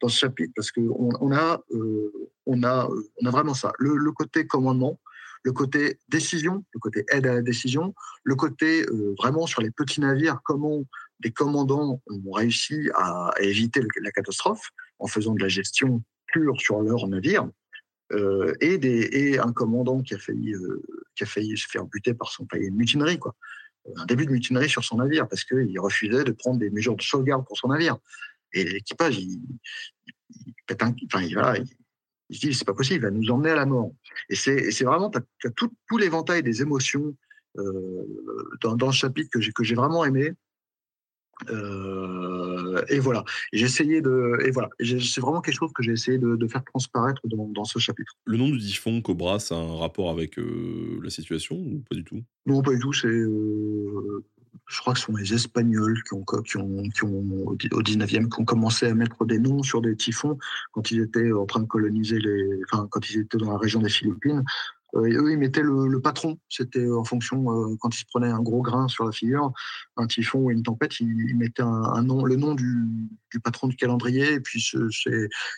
[0.08, 2.12] chapitre, parce qu'on euh,
[2.46, 2.90] on a
[3.22, 3.72] vraiment ça.
[3.78, 5.00] Le, le, côté commandement,
[5.44, 7.94] le côté décision, le côté aide à la décision,
[8.24, 10.84] le côté euh, vraiment sur les petits navires, comment
[11.20, 14.70] des commandants ont réussi à, éviter la catastrophe
[15.00, 17.50] en faisant de la gestion pure sur leur navire.
[18.12, 20.82] Euh, et, un commandant qui a failli, euh,
[21.16, 23.36] qui a failli se faire buter par son pays, une mutinerie, quoi.
[23.96, 27.02] Un début de mutinerie sur son navire parce qu'il refusait de prendre des mesures de
[27.02, 27.98] sauvegarde pour son navire.
[28.54, 29.42] Et l'équipage, il,
[30.30, 31.36] il, pète un, enfin, il,
[32.32, 33.92] il se dit c'est pas possible, il va nous emmener à la mort.
[34.30, 37.14] Et c'est vraiment, tu as, tout, tout l'éventail des émotions
[37.58, 38.08] euh,
[38.62, 40.32] dans, dans, le chapitre que j'ai vraiment aimé.
[41.50, 43.26] Euh, et voilà.
[43.52, 44.40] J'ai essayé de.
[44.46, 44.70] Et voilà.
[44.80, 48.14] C'est vraiment quelque chose que j'ai essayé de, de, faire transparaître dans, dans, ce chapitre.
[48.26, 52.04] Le nom du typhon Cobra, c'est un rapport avec euh, la situation ou pas du
[52.04, 52.24] tout?
[52.46, 52.94] Non, pas du tout.
[52.94, 53.08] C'est.
[53.08, 54.24] Euh,
[54.72, 58.30] je crois que ce sont les Espagnols qui ont, qui ont, qui ont au 19e,
[58.30, 60.38] qui ont commencé à mettre des noms sur des typhons
[60.72, 63.82] quand ils étaient en train de coloniser les, enfin, quand ils étaient dans la région
[63.82, 64.44] des Philippines.
[64.96, 66.38] Euh, eux, ils mettaient le, le patron.
[66.50, 69.52] C'était en fonction, euh, quand ils se prenaient un gros grain sur la figure,
[69.98, 72.88] un typhon ou une tempête, ils, ils mettaient un, un, nom, le nom du,
[73.32, 74.34] du, patron du calendrier.
[74.34, 74.62] Et puis,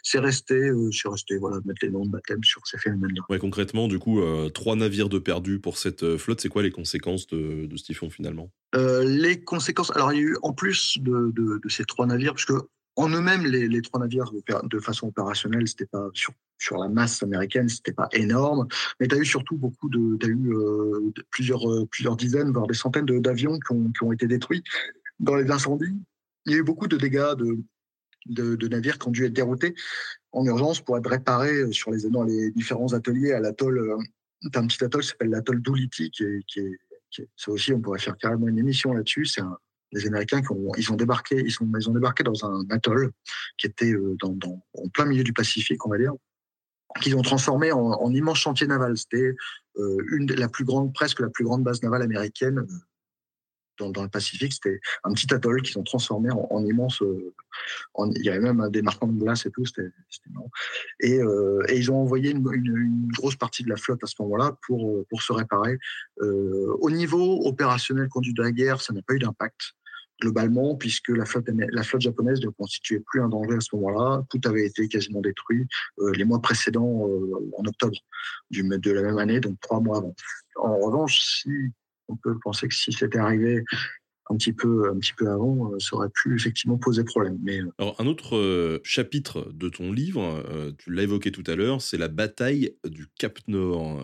[0.03, 3.23] c'est resté, euh, c'est resté, voilà, mettre les noms de baptême sur ces phénomènes-là.
[3.29, 6.41] Ouais, concrètement, du coup, euh, trois navires de perdus pour cette flotte.
[6.41, 8.51] C'est quoi les conséquences de, de ce typhon finalement?
[8.75, 12.05] Euh, Les conséquences, alors il y a eu, en plus de, de, de ces trois
[12.05, 14.31] navires, parce que en eux-mêmes, les, trois navires
[14.63, 18.67] de façon opérationnelle, c'était pas sur, sur la masse américaine, c'était pas énorme,
[18.99, 22.51] mais tu as eu surtout beaucoup de, tu as eu euh, plusieurs, euh, plusieurs dizaines,
[22.51, 24.63] voire des centaines d'avions qui ont, qui ont été détruits
[25.19, 25.95] dans les incendies.
[26.45, 29.73] Il y a eu beaucoup de dégâts de, de, navires qui ont dû être déroutés
[30.31, 33.79] en urgence pour être réparés sur les, dans les différents ateliers à l'atoll.
[33.79, 33.97] Euh,
[34.55, 36.79] un petit atoll qui s'appelle l'atoll est, qui est, qui est,
[37.35, 39.25] ça aussi, on pourrait faire carrément une émission là-dessus.
[39.25, 39.57] C'est un,
[39.93, 43.11] les Américains ont, ils ont débarqué, ils, ont débarqué dans un atoll
[43.57, 46.13] qui était euh, en plein milieu du Pacifique, on va dire,
[47.01, 48.97] qu'ils ont transformé en, en, immense chantier naval.
[48.97, 49.35] C'était
[49.77, 49.97] euh,
[50.35, 54.53] la plus grande, presque la plus grande base navale américaine euh, dans, le Pacifique.
[54.53, 57.03] C'était un petit atoll qu'ils ont transformé en, en immense.
[57.93, 59.65] En, il y avait même des marquants de glace et tout.
[59.65, 59.89] C'était.
[61.01, 65.05] Et, et, ils ont envoyé une, grosse partie de la flotte à ce moment-là pour,
[65.07, 65.77] pour se réparer.
[66.21, 69.73] Au niveau opérationnel conduit de la guerre, ça n'a pas eu d'impact
[70.23, 74.23] globalement, puisque la flotte, la flotte japonaise ne constituait plus un danger à ce moment-là.
[74.29, 75.67] Tout avait été quasiment détruit
[75.99, 77.97] euh, les mois précédents, euh, en octobre
[78.49, 80.15] du, de la même année, donc trois mois avant.
[80.55, 81.49] En revanche, si
[82.07, 83.63] on peut penser que si c'était arrivé
[84.29, 87.37] un petit peu, un petit peu avant, euh, ça aurait pu effectivement poser problème.
[87.43, 87.59] Mais...
[87.59, 90.43] Euh, Alors, un autre euh, chapitre de ton livre,
[90.77, 94.01] tu l'as évoqué tout à l'heure, c'est la bataille du Cap Nord.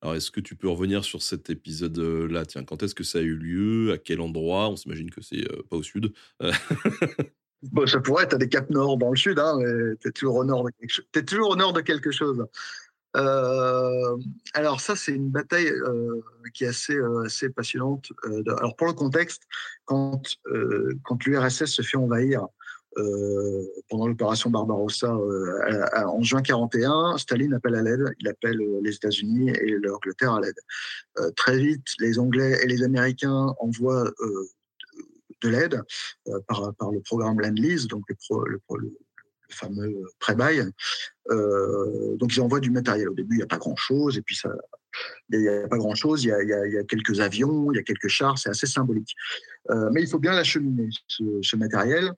[0.00, 2.44] Alors, est-ce que tu peux revenir sur cet épisode-là?
[2.44, 3.92] Tiens, quand est-ce que ça a eu lieu?
[3.92, 4.68] À quel endroit?
[4.68, 6.12] On s'imagine que c'est pas au sud.
[7.62, 9.66] bon, ça pourrait être à des Cap Nord dans le sud, hein, mais
[9.98, 10.08] tu.
[11.14, 12.44] Es toujours au nord de quelque chose.
[13.16, 14.16] Euh,
[14.54, 16.20] alors ça, c'est une bataille euh,
[16.54, 18.12] qui est assez, euh, assez passionnante.
[18.58, 19.42] Alors pour le contexte,
[19.84, 20.22] quand,
[21.04, 22.46] quand l'URSS se fait envahir
[23.88, 25.16] pendant l'opération Barbarossa
[26.06, 28.04] en juin 41, Staline appelle à l'aide.
[28.20, 31.32] Il appelle les États-Unis et l'Angleterre à l'aide.
[31.36, 34.10] très vite, les Anglais et les Américains envoient
[35.42, 35.82] de l'aide
[36.46, 38.16] par, par le programme Land-Lease, donc le,
[38.46, 38.92] le,
[39.52, 40.64] fameux pré-bail.
[41.28, 43.08] donc ils envoient du matériel.
[43.08, 44.50] Au début, il n'y a pas grand-chose, et puis ça,
[45.30, 46.24] il n'y a pas grand-chose.
[46.24, 49.14] Il, y a, quelques avions, il y a quelques chars, c'est assez symbolique.
[49.92, 52.12] mais il faut bien l'acheminer, ce, matériel.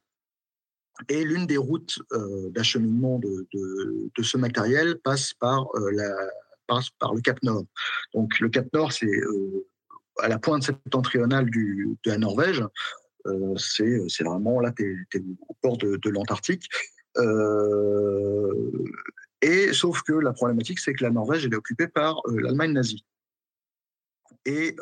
[1.09, 1.99] Et l'une des routes
[2.51, 7.65] d'acheminement de, ce matériel passe par, le Cap Nord.
[8.15, 9.11] Donc le Cap Nord, c'est
[10.19, 12.63] à la pointe septentrionale de la Norvège.
[13.27, 16.69] Euh, c'est vraiment là, tu es, au port de, de l'Antarctique.
[17.19, 18.71] Euh,
[19.41, 23.05] et sauf que la problématique, c'est que la Norvège est occupée par euh, l'Allemagne nazie.
[24.47, 24.77] Et,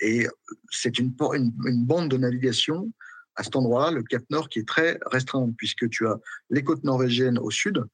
[0.00, 0.28] et
[0.70, 2.92] c'est une, bande de navigation
[3.34, 6.20] à cet endroit-là, le Cap Nord, qui est très restreint, puisque tu as
[6.50, 7.84] les côtes norvégiennes au sud,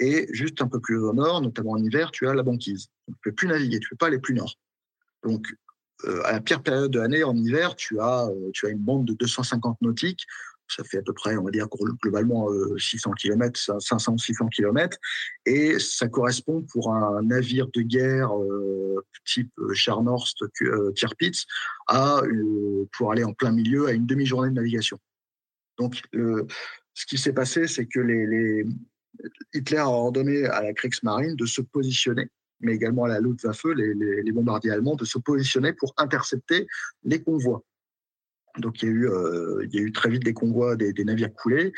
[0.00, 2.88] et juste un peu plus au nord, notamment en hiver, tu as la banquise.
[3.06, 4.54] tu ne peux plus naviguer, tu ne peux pas aller plus nord.
[5.22, 5.46] Donc,
[6.24, 8.28] à la pire période de l'année, en hiver, tu as
[8.68, 10.26] une bande de 250 nautiques
[10.68, 11.68] ça fait à peu près, on va dire
[12.02, 14.96] globalement 600 km, 500-600 km,
[15.46, 21.44] et ça correspond pour un navire de guerre euh, type euh, Scharnhorst, euh, Tirpitz,
[21.88, 22.22] à
[22.92, 24.98] pour aller en plein milieu à une demi-journée de navigation.
[25.78, 28.00] Donc, ce qui s'est passé, c'est que
[29.52, 32.28] Hitler a ordonné à la Kriegsmarine de se positionner
[32.60, 36.66] mais également à la Luftwaffe, les bombardiers allemands, de se positionner pour intercepter
[37.02, 37.62] les convois.
[38.58, 40.92] Donc il y a eu, euh, il y a eu très vite des convois, des,
[41.04, 41.72] navires coulés.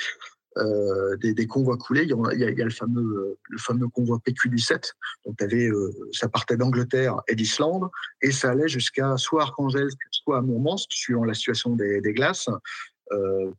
[0.59, 2.05] Euh, des, convois coulés.
[2.05, 4.91] Il y, a, le, fameux, le fameux convoi PQ-17.
[5.27, 7.91] Donc, avais, euh, ça partait d'Angleterre et d'Islande
[8.23, 12.49] et ça allait jusqu'à soit Archangelsk, soit à Mourmansk, suivant la situation des, glaces,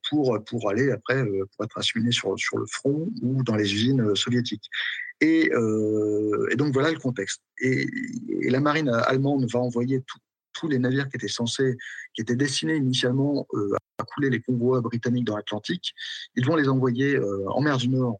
[0.10, 4.68] pour, pour aller après pour être acheminé sur, le front ou dans les usines soviétiques.
[5.22, 5.50] Et,
[6.56, 7.42] donc voilà le contexte.
[7.62, 7.88] Et,
[8.50, 10.20] la marine allemande va envoyer tout,
[10.58, 11.78] tous les navires qui étaient censés,
[12.14, 15.94] qui étaient destinés initialement euh, à couler les convois britanniques dans l'Atlantique,
[16.36, 18.20] ils vont les envoyer euh, en mer du Nord,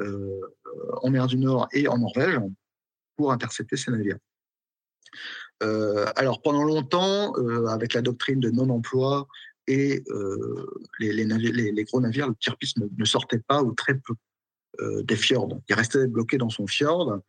[0.00, 0.40] euh,
[1.02, 2.38] en mer du Nord et en Norvège
[3.16, 4.18] pour intercepter ces navires.
[6.16, 7.34] alors pendant longtemps,
[7.66, 9.26] avec la doctrine de non-emploi
[9.66, 10.02] et
[10.98, 14.14] les, les, gros navires, le Tirpitz ne, ne sortait pas ou très peu
[14.78, 15.60] des fjords.
[15.68, 17.20] Il restait bloqué dans son fjord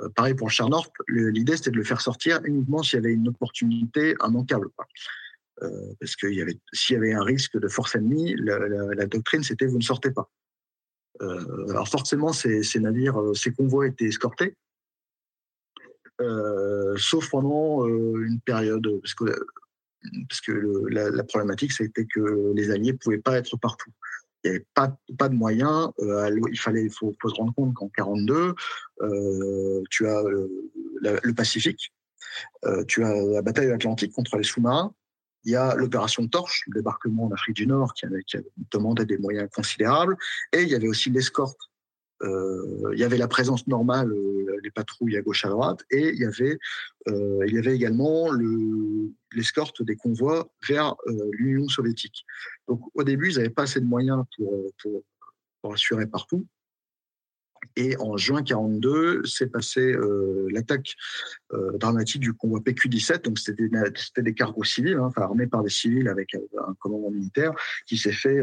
[0.00, 3.28] euh, pareil pour Charnort, l'idée c'était de le faire sortir uniquement s'il y avait une
[3.28, 4.68] opportunité immanquable.
[5.62, 6.26] Euh, parce que
[6.72, 10.30] s'il y avait un risque de force ennemie, la, doctrine c'était vous ne sortez pas.
[11.22, 14.54] Euh, alors forcément, ces, navires, ces convois étaient escortés,
[16.96, 19.24] sauf pendant une période, parce que,
[20.28, 23.90] parce que la, la, problématique c'était que les Alliés ne pouvaient pas être partout
[24.46, 25.90] il n'y avait pas, pas de moyens.
[26.00, 28.54] Euh, il fallait, il faut, se rendre compte qu'en 42,
[29.02, 31.92] euh, tu as le, Pacifique,
[32.64, 34.94] euh, tu as la bataille atlantique contre les sous-marins.
[35.44, 38.38] Il y a l'opération Torche, le débarquement en Afrique du Nord, qui, avait, qui
[38.72, 40.16] demandé des moyens considérables.
[40.52, 41.75] Et il y avait aussi l'escorte euh,
[42.22, 46.18] il y avait la présence normale, euh, les patrouilles à gauche à droite, et il
[46.18, 46.58] y avait,
[47.08, 48.30] euh, également
[49.32, 50.94] l'escorte des convois vers
[51.32, 52.24] l'Union soviétique.
[52.68, 54.24] Donc au début, ils n'avaient pas assez de moyens
[54.82, 56.46] pour, assurer partout.
[57.74, 59.96] Et en juin 42, s'est passé
[60.50, 60.94] l'attaque
[61.74, 63.24] dramatique du convoi PQ-17.
[63.24, 67.52] Donc c'était des, des, cargos civils, hein, armés par des civils avec un commandement militaire,
[67.86, 68.40] qui s'est fait,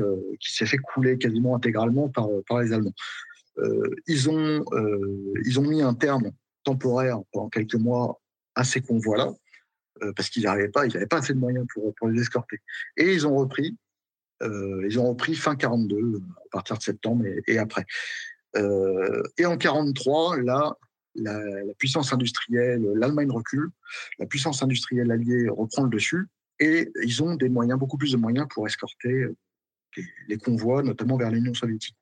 [0.84, 2.94] couler quasiment intégralement par les Allemands.
[3.60, 6.32] Euh, ils, ont, euh, ils ont mis un terme
[6.64, 8.20] temporaire pendant quelques mois
[8.56, 9.32] à ces convois-là,
[10.02, 12.62] euh, parce qu'ils n'arrivaient pas, ils n'avaient pas assez de moyens pour, pour les escorter.
[12.98, 13.78] Et ils ont repris,
[14.42, 17.86] ils ont repris fin 42, à partir de septembre et, après.
[18.56, 20.78] et en 43, là,
[21.16, 21.40] la,
[21.78, 23.70] puissance industrielle, l'Allemagne recule,
[24.20, 26.28] la puissance industrielle alliée reprend le dessus,
[26.60, 29.28] et ils ont des moyens, beaucoup plus de moyens pour escorter
[30.28, 31.96] les convois, notamment vers l'Union soviétique.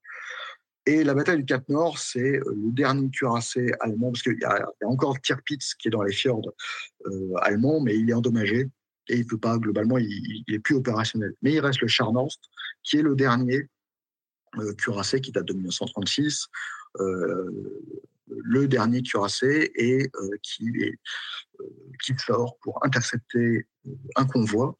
[0.88, 4.46] Et la bataille du Cap Nord, c'est euh, le dernier cuirassé allemand, parce qu'il y,
[4.46, 6.52] a encore Tirpitz qui est dans les fjords
[7.06, 8.68] euh, allemands, mais il est endommagé
[9.08, 11.34] et il peut pas, globalement, il, n'est est plus opérationnel.
[11.42, 12.42] Mais il reste le Scharnhorst,
[12.84, 13.68] qui est le dernier
[14.58, 16.48] euh, cuirassé qui date de 1936,
[18.28, 20.10] le dernier cuirassé et
[20.44, 23.66] qui sort pour intercepter
[24.16, 24.76] un convoi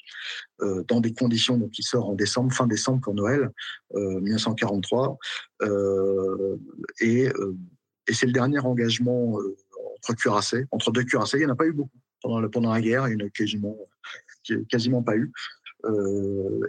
[0.62, 3.50] euh, dans des conditions donc qui sort en décembre, fin décembre pour Noël
[3.94, 5.18] 1943,
[5.64, 6.58] euh, euh,
[7.00, 7.30] et,
[8.14, 9.40] c'est le dernier engagement
[9.98, 11.38] entre cuirassés, entre deux cuirassés.
[11.38, 13.78] Il n'y en a pas eu beaucoup pendant, la guerre, il n'y en a quasiment,
[14.70, 15.32] quasiment pas eu.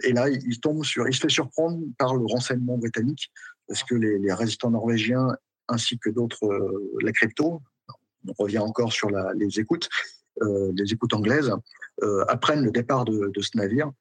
[0.03, 3.31] et là, il tombe sur, il se fait surprendre par le renseignement britannique
[3.67, 5.27] parce que les, résistants norvégiens
[5.67, 6.47] ainsi que d'autres,
[7.01, 7.61] la crypto,
[8.27, 9.89] on revient encore sur les écoutes,
[10.41, 11.51] les écoutes anglaises,
[12.01, 13.91] euh, apprennent le départ de, ce navire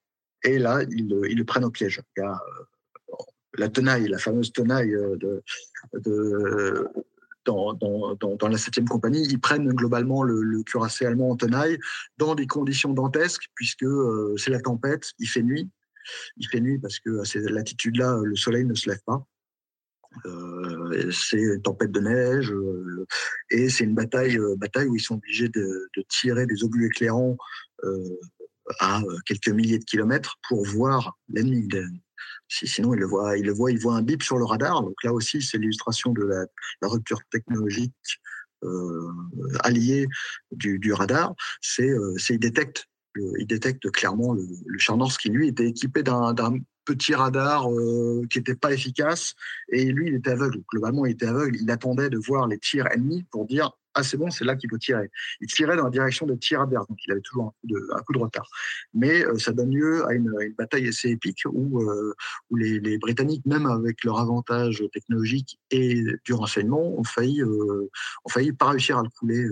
[0.44, 2.00] Et là, ils, le prennent au piège.
[2.16, 2.40] Il y a
[3.58, 4.96] la tenaille, la fameuse tenaille
[7.44, 11.78] dans, la 7e compagnie, ils prennent globalement le, le, cuirassé allemand en tenaille
[12.16, 13.86] dans des conditions dantesques, puisque
[14.38, 15.68] c'est la tempête, il fait nuit.
[16.36, 19.26] Il fait nuit parce que à ces latitudes-là, le soleil ne se lève pas.
[20.26, 23.06] Euh, c'est une tempête de neige euh,
[23.50, 27.36] et c'est une bataille, euh, bataille où ils sont obligés de, tirer des obus éclairants
[28.78, 31.68] à quelques milliers de kilomètres pour voir l'ennemi.
[32.48, 34.82] Sinon, il le voit, il le voit, il voit un bip sur le radar.
[34.82, 36.46] Donc là aussi, c'est l'illustration de la,
[36.88, 37.92] rupture technologique
[39.60, 40.06] alliée
[40.52, 41.34] du, du radar.
[41.60, 42.86] C'est, euh, il détecte,
[43.16, 46.34] il détecte clairement le, le char Norse qui lui était équipé d'un
[46.84, 49.34] petit radar euh, qui n'était pas efficace.
[49.68, 50.62] Et lui, il était aveugle.
[50.70, 51.56] Globalement, il était aveugle.
[51.60, 54.70] Il attendait de voir les tirs ennemis pour dire ah c'est bon, c'est là qu'il
[54.70, 55.10] faut tirer.
[55.42, 57.88] Il tirait dans la direction de tir adverse, donc il avait toujours un coup de,
[57.94, 58.48] un coup de retard.
[58.94, 62.14] Mais euh, ça donne lieu à une, bataille assez épique où, euh,
[62.48, 68.28] où les, les, Britanniques, même avec leur avantage technologique et du renseignement, ont failli, ont
[68.30, 69.46] failli pas réussir à le couler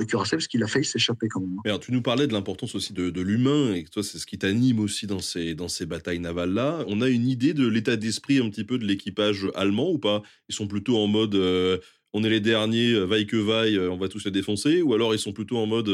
[0.00, 1.58] le cuirassé parce qu'il a failli s'échapper quand même.
[1.64, 4.26] Alors, tu nous parlais de l'importance aussi de, de l'humain et que toi, c'est ce
[4.26, 6.84] qui t'anime aussi dans ces, dans ces batailles navales-là.
[6.88, 10.22] On a une idée de l'état d'esprit un petit peu de l'équipage allemand ou pas?
[10.48, 11.78] Ils sont plutôt en mode euh,
[12.12, 14.94] on est les derniers, euh, vaille que vaille, euh, on va tous les défoncer ou
[14.94, 15.88] alors ils sont plutôt en mode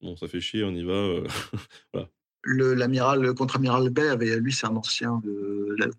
[0.00, 1.22] bon, ça fait chier, on y va.
[1.92, 2.08] voilà
[2.56, 5.20] l'amiral, le contre-amiral Bay avait, lui, c'est un ancien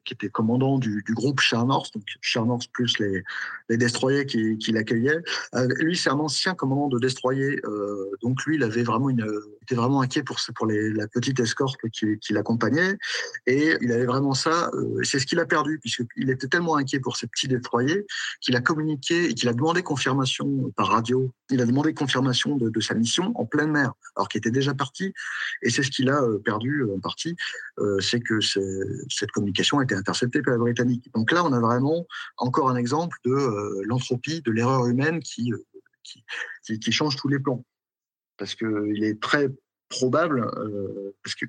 [0.04, 2.04] qui était commandant du, groupe North, donc
[2.36, 5.22] North plus les, destroyers qui, l'accueillaient.
[5.56, 9.26] Euh, lui, c'est un ancien commandant de destroyer, euh, donc lui, il avait vraiment une,
[9.70, 10.38] était vraiment inquiet pour,
[10.68, 12.98] la petite escorte qui, l'accompagnait,
[13.46, 14.72] et il avait vraiment ça.
[14.74, 18.06] Euh, c'est ce qu'il a perdu, puisqu'il était tellement inquiet pour ces petits destroyers
[18.42, 21.32] qu'il a communiqué et qu'il a demandé confirmation par radio.
[21.52, 25.14] Il a demandé confirmation de, sa mission en pleine mer, alors qu'il était déjà parti,
[25.62, 27.36] et c'est ce qu'il a euh, perdu euh, en partie,
[28.00, 31.10] c'est que cette communication a été interceptée par les Britanniques.
[31.14, 32.06] Donc là, on a vraiment
[32.38, 35.54] encore un exemple de l'entropie, de l'erreur humaine qui,
[36.92, 37.64] change tous les plans.
[38.40, 39.50] Parce qu'il est très
[39.90, 40.50] probable,
[41.24, 41.46] parce que,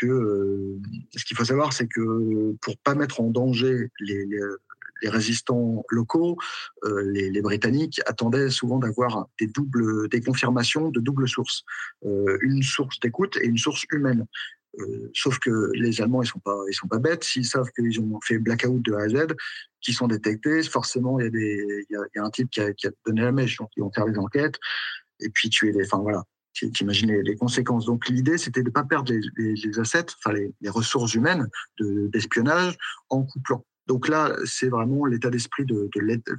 [0.00, 0.78] que
[1.16, 4.26] ce qu'il faut savoir, c'est que pour pas mettre en danger les,
[5.04, 6.36] les résistants locaux,
[6.84, 11.64] euh, les, Britanniques attendaient souvent d'avoir des doubles, des confirmations de double source,
[12.04, 14.26] euh, une source d'écoute et une source humaine.
[14.80, 16.40] Euh, sauf que les Allemands, ils sont
[16.72, 17.22] sont pas bêtes.
[17.22, 19.34] S'ils savent qu'ils ont fait blackout de A à Z,
[19.80, 22.66] qui sont détectés, forcément, il y a des, il y a, un type qui a,
[22.66, 24.58] a, donné la mèche, donc ils vont faire des enquêtes
[25.20, 26.24] et puis tuer les, enfin voilà,
[26.54, 27.86] t'imagines les, les conséquences.
[27.86, 31.48] Donc l'idée, c'était de ne pas perdre les, assets, enfin les, ressources humaines
[31.78, 32.76] d'espionnage
[33.10, 33.64] en couplant.
[33.86, 35.90] Donc là, c'est vraiment l'état d'esprit de,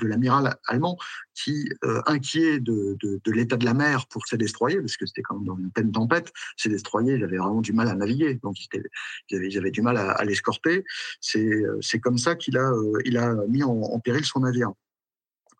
[0.02, 0.98] l'amiral allemand
[1.36, 2.98] qui, euh, inquiet de,
[3.28, 5.92] l'état de la mer pour ses destroyers, parce que c'était quand même dans une pleine
[5.92, 8.84] tempête, ces destroyers, ils avaient vraiment du mal à naviguer, donc ils,
[9.30, 10.84] ils, avaient, du mal à, à l'escorter.
[11.20, 14.72] C'est comme ça qu'il a, euh, mis en, péril son navire.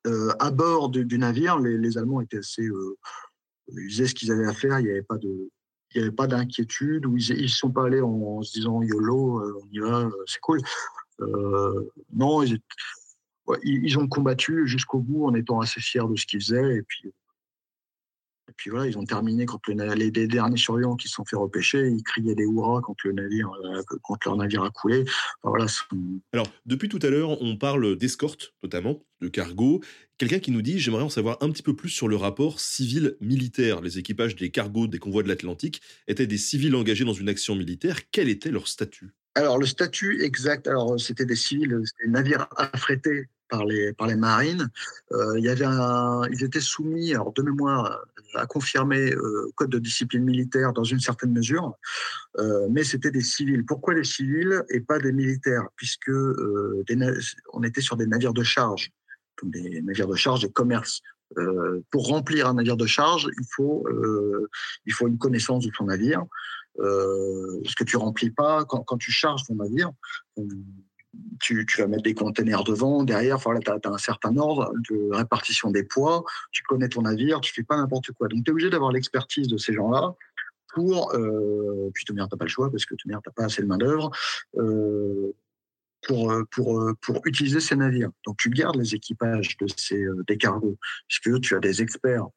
[0.08, 2.68] Euh, à bord du, navire, les, les, Allemands étaient assez...
[3.70, 5.50] Euh, ils faisaient ce qu'ils avaient à faire, il n'y avait pas de
[5.94, 9.40] il n'y avait pas d'inquiétude, ou ils ne sont pas allés en, se disant YOLO,
[9.40, 10.60] euh, on y va, c'est cool.
[11.22, 12.60] Euh, non, ils,
[13.64, 16.76] ils, ont combattu jusqu'au bout en étant assez fiers de ce qu'ils faisaient.
[16.76, 17.14] Et puis,
[18.58, 21.88] puis voilà, ils ont terminé quand le, les, derniers survivants qui se sont fait repêcher,
[21.90, 25.02] ils criaient des hurrahs quand le navire, euh, quand leur navire a coulé.
[25.44, 25.66] Enfin, voilà.
[26.34, 29.82] Alors, depuis tout à l'heure, on parle d'escorte, notamment, de cargo.
[30.18, 33.82] Quelqu'un qui nous dit J'aimerais en savoir un petit peu plus sur le rapport civil-militaire.
[33.82, 37.56] Les équipages des cargos des convois de l'Atlantique étaient des civils engagés dans une action
[37.56, 38.10] militaire.
[38.12, 39.14] Quel était leur statut?
[39.36, 44.08] Alors, le statut exact, alors c'était des civils, c'était des navires affrétés par les, par
[44.08, 44.70] les marines.
[45.12, 45.66] Euh, il y avait
[46.32, 48.06] ils étaient soumis, alors de mémoire,
[48.36, 51.74] à confirmer euh, code de discipline militaire dans une certaine mesure,
[52.38, 53.66] euh, mais c'était des civils.
[53.66, 55.68] Pourquoi des civils et pas des militaires?
[55.76, 56.84] Puisque euh,
[57.54, 58.92] on était sur des navires de charge,
[59.44, 61.02] des navires de charge et commerce.
[61.92, 63.86] Pour remplir un navire de charge, il faut,
[64.86, 66.24] il faut une connaissance de son navire.
[66.78, 69.92] Ce que tu remplis pas quand, quand tu charges ton navire.
[71.40, 75.84] Tu, vas mettre des containers devant, derrière, tu as, un certain ordre de répartition des
[75.84, 78.28] poids, tu connais ton navire, tu fais pas n'importe quoi.
[78.28, 80.14] Donc, tu es obligé d'avoir l'expertise de ces gens-là
[80.74, 83.68] pour, euh, puis tu n'as pas le choix parce que tu n'as pas assez de
[83.68, 84.12] main-d'œuvre,
[84.58, 85.32] euh,
[86.08, 88.12] pour, pour, pour utiliser ces navires.
[88.26, 92.28] Donc, tu gardes les équipages de ces, des cargos, puisque tu as des experts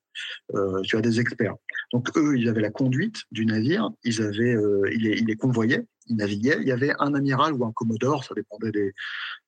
[0.55, 1.55] euh, tu as des experts.
[1.93, 5.37] Donc eux, ils avaient la conduite du navire, ils avaient, euh, les
[6.11, 6.59] naviguaient.
[6.61, 8.93] Il y avait un amiral ou un commodore, ça dépendait des.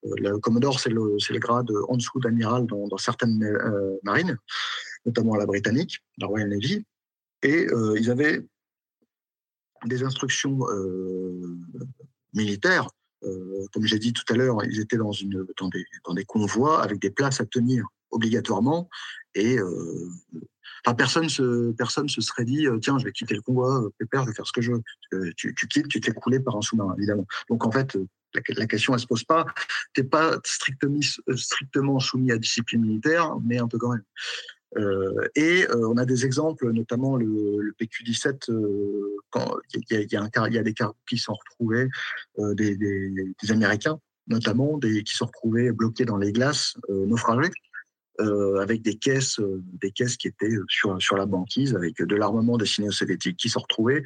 [0.05, 4.37] Euh, le commodore, c'est le, grade en dessous d'amiral dans, certaines euh, marines,
[5.07, 6.85] notamment la britannique, la Royal Navy.
[7.43, 8.47] Et euh, ils avaient
[9.87, 10.59] des instructions
[12.35, 12.89] militaires.
[13.73, 15.13] comme j'ai dit tout à l'heure, ils étaient dans,
[15.59, 18.91] dans, des, dans des convois avec des places à tenir obligatoirement.
[19.35, 19.57] Et
[20.97, 21.75] Personne se,
[22.07, 24.63] se serait dit, tiens, je vais quitter le convoi, pépère, je vais faire ce que
[24.63, 25.33] je veux.
[25.37, 27.27] tu, tu, quittes, tu t'es coulé par un sous-marin, évidemment.
[27.49, 27.97] Donc, en fait,
[28.35, 29.47] la, question, elle se pose pas.
[29.95, 34.05] T'es pas strictement, soumis à discipline militaire, mais un peu quand même.
[34.77, 40.63] Euh, et euh, on a des exemples, notamment le, PQ-17, euh, quand il y, a
[40.63, 41.89] des cas qui sont retrouvés,
[42.39, 43.99] des, Américains
[44.29, 47.51] notamment, des, qui sont retrouvés bloqués dans les glaces, naufragés.
[48.61, 49.41] Avec des caisses,
[49.81, 53.49] des caisses qui étaient sur, sur la banquise, avec de l'armement destiné aux soviétiques, qui
[53.49, 54.03] sont retrouvés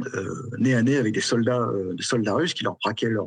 [0.00, 3.26] euh, nez à nez avec des soldats, euh, des soldats russes qui leur braquaient leur,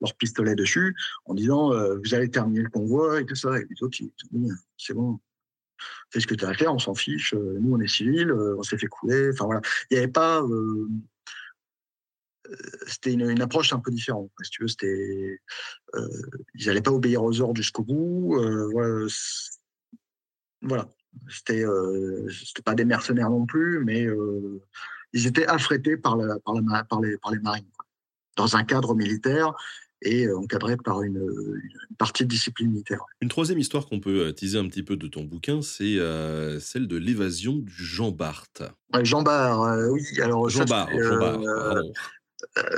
[0.00, 3.58] leur pistolet dessus en disant euh, vous allez terminer le convoi et tout ça.
[3.58, 4.10] Et les autres, ils
[4.78, 5.20] c'est bon,
[6.10, 7.34] fais ce que tu as à faire, on s'en fiche.
[7.34, 9.30] Nous, on est civils, on s'est fait couler.
[9.34, 9.60] Enfin voilà,
[9.90, 10.42] il n'y avait pas.
[12.86, 14.30] C'était une, une, approche un peu différente.
[14.42, 15.40] Si tu veux, c'était,
[16.54, 18.38] ils n'allaient pas obéir aux ordres jusqu'au bout.
[18.72, 19.06] voilà,
[20.62, 20.88] voilà.
[21.28, 21.64] c'était,
[22.30, 24.06] c'était pas des mercenaires non plus, mais
[25.12, 27.66] ils étaient affrétés par, par, les, par les marines,
[28.36, 29.54] dans un cadre militaire
[30.02, 31.20] et euh, encadré par une,
[31.98, 33.04] partie de discipline militaire.
[33.20, 36.60] Une troisième histoire qu'on peut euh, teaser un petit peu de ton bouquin, c'est euh,
[36.60, 38.62] celle de l'évasion du Jean Barthes.
[39.02, 40.02] Jean Bart, oui.
[40.20, 41.82] Alors, Jean Bart, Jean Bart, euh,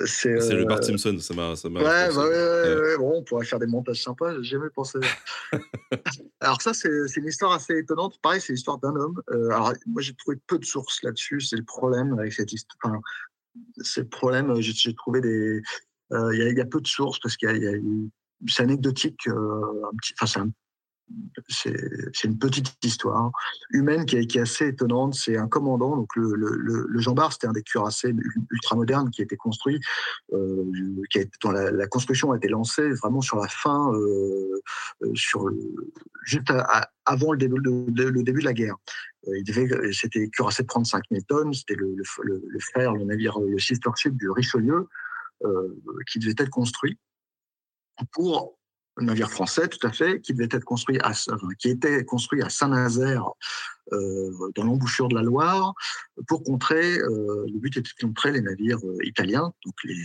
[0.06, 1.52] c'est le Bart euh, Simpson, ça m'a.
[1.52, 4.98] Ouais, bah ouais, ouais, bon, on pourrait faire des montages sympas, j'ai jamais pensé.
[6.40, 8.18] alors, ça, c'est une histoire assez étonnante.
[8.22, 9.22] Pareil, c'est l'histoire d'un homme.
[9.30, 12.78] Euh, alors, moi, j'ai trouvé peu de sources là-dessus, c'est le problème avec cette histoire.
[12.84, 13.00] Enfin,
[13.82, 15.60] c'est le problème, j'ai trouvé des.
[16.12, 17.72] Il y, a peu de sources parce qu'il y a,
[18.48, 19.28] c'est anecdotique.
[19.28, 20.50] un petit, enfin,
[21.48, 23.30] c'est un c'est une petite histoire
[23.70, 25.14] humaine qui est, assez étonnante.
[25.14, 28.14] C'est un commandant, donc le, Jean Bar, c'était un des cuirassés
[28.50, 29.80] ultramoderne qui a été construit,
[30.32, 30.64] euh,
[31.42, 34.60] dont la, construction a été lancée vraiment sur la fin, euh,
[35.02, 35.50] euh sur
[36.24, 36.52] juste
[37.04, 38.76] avant le début, de la guerre.
[39.28, 41.52] Euh, c'était cuirassé de 35 000 tonnes.
[41.52, 41.96] C'était le,
[42.60, 44.88] frère, le navire, le sister ship du Richelieu,
[45.44, 45.76] euh,
[46.10, 46.98] qui devait être construit
[48.12, 48.58] pour
[48.98, 51.12] navire français, tout à fait, qui devait être construit à,
[51.58, 53.24] qui était construit à Saint-Nazaire,
[53.92, 55.74] euh, dans l'embouchure de la Loire,
[56.26, 56.98] pour contrer.
[56.98, 59.96] Euh, le but était de contrer les navires euh, italiens, donc les,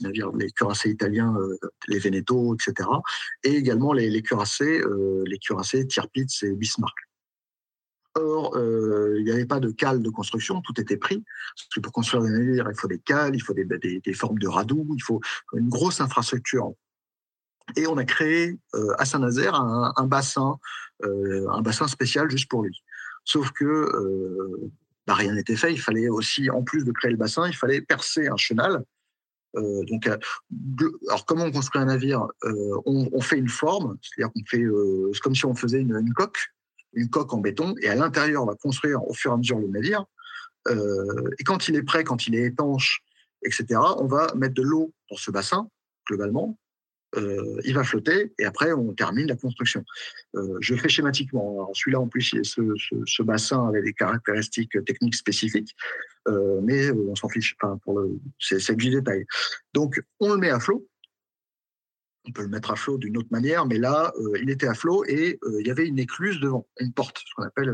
[0.00, 1.34] navires, les cuirassés italiens,
[1.88, 2.88] les Veneto, etc.,
[3.42, 4.80] et également les, cuirassés,
[5.26, 6.94] les cuirassés Tirpitz et Bismarck.
[8.14, 11.24] Or, il n'y avait pas de cale de construction, tout était pris.
[11.56, 14.14] Parce que pour construire des navires, il faut des cales, il faut des, des, des
[14.14, 15.20] formes de radoux, il faut
[15.52, 16.72] une grosse infrastructure
[17.74, 20.58] et on a créé euh, à Saint-Nazaire un, bassin,
[21.04, 22.82] euh, un bassin spécial juste pour lui.
[23.24, 24.70] Sauf que euh,
[25.06, 25.72] bah, rien n'était fait.
[25.72, 28.84] Il fallait aussi, en plus de créer le bassin, il fallait percer un chenal.
[29.54, 30.08] donc,
[31.08, 32.26] alors comment on construit un navire
[32.84, 34.64] on, fait une forme, c'est-à-dire qu'on fait,
[35.14, 36.38] c'est comme si on faisait une, coque,
[36.92, 39.58] une coque en béton, et à l'intérieur on va construire au fur et à mesure
[39.58, 40.04] le navire.
[40.68, 43.02] et quand il est prêt, quand il est étanche,
[43.42, 45.68] etc., on va mettre de l'eau dans ce bassin
[46.06, 46.58] globalement
[47.16, 49.84] euh, il va flotter et après on termine la construction.
[50.34, 51.70] Euh, je fais schématiquement.
[51.74, 55.74] celui-là en plus, ce, bassin avait des caractéristiques techniques spécifiques,
[56.28, 57.56] euh, mais on s'en fiche.
[57.58, 59.24] pas pour le, c'est du détail.
[59.72, 60.86] Donc on le met à flot.
[62.28, 64.12] On peut le mettre à flot d'une autre manière, mais là,
[64.42, 67.44] il était à flot et il y avait une écluse devant, une porte, ce qu'on
[67.44, 67.72] appelle,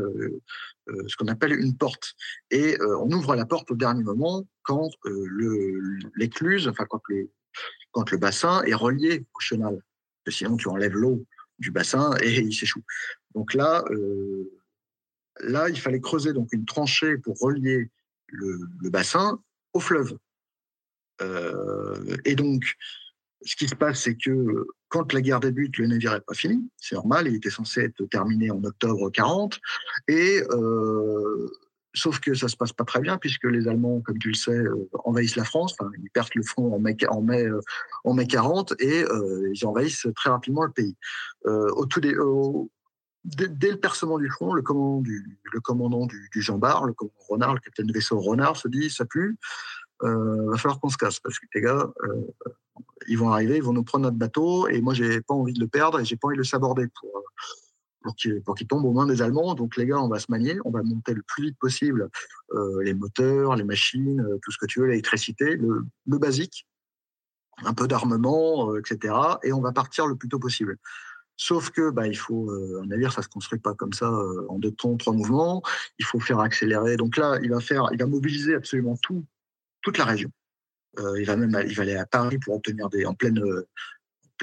[1.07, 2.13] ce qu'on appelle une porte.
[2.51, 4.91] Et on ouvre la porte au dernier moment quand
[6.15, 7.31] l'écluse, enfin quand le,
[7.93, 9.79] quand le bassin est relié au chenal.
[10.27, 11.25] sinon, tu enlèves l'eau
[11.59, 12.83] du bassin et il s'échoue.
[13.35, 14.51] Donc là, euh,
[15.39, 17.89] là, il fallait creuser donc une tranchée pour relier
[18.27, 19.39] le, bassin
[19.73, 20.17] au fleuve.
[21.21, 22.75] Euh, et donc,
[23.43, 26.67] ce qui se passe, c'est que quand la guerre débute, le navire n'est pas fini.
[26.77, 29.59] C'est normal, il était censé être terminé en octobre 40.
[30.07, 31.49] Et euh,
[31.95, 34.51] Sauf que ça se passe pas très bien puisque les Allemands, comme tu le sais,
[34.51, 35.75] euh, envahissent la France.
[36.01, 37.59] Ils perdent le front en mai, en mai, euh,
[38.03, 40.95] en mai 40 et euh, ils envahissent très rapidement le pays.
[43.25, 47.87] dès, le percement du front, le commandant du, Jean Bar, le commandant Renard, le capitaine
[47.87, 49.37] de vaisseau Renard, se dit ça pue,
[50.03, 51.87] euh, va falloir qu'on se casse parce que les gars,
[53.07, 55.59] ils vont arriver, ils vont nous prendre notre bateau et moi j'ai pas envie de
[55.59, 56.87] le perdre et j'ai pas envie de le saborder
[58.03, 59.55] pour qu'il tombe aux mains des Allemands.
[59.55, 62.09] Donc les gars, on va se manier, on va monter le plus vite possible
[62.53, 66.67] euh, les moteurs, les machines, euh, tout ce que tu veux, l'électricité, le, basique,
[67.63, 69.15] un peu d'armement, euh, etc.
[69.43, 70.77] Et on va partir le plus tôt possible.
[71.35, 74.11] Sauf que bah, il faut un navire, ça se construit pas comme ça
[74.49, 75.63] en deux temps, trois mouvements.
[75.97, 76.95] Il faut faire accélérer.
[76.95, 79.25] Donc là, il va faire, il va mobiliser absolument tout,
[79.81, 80.29] toute la région.
[81.17, 83.41] il va même, il va aller à Paris pour obtenir des en pleine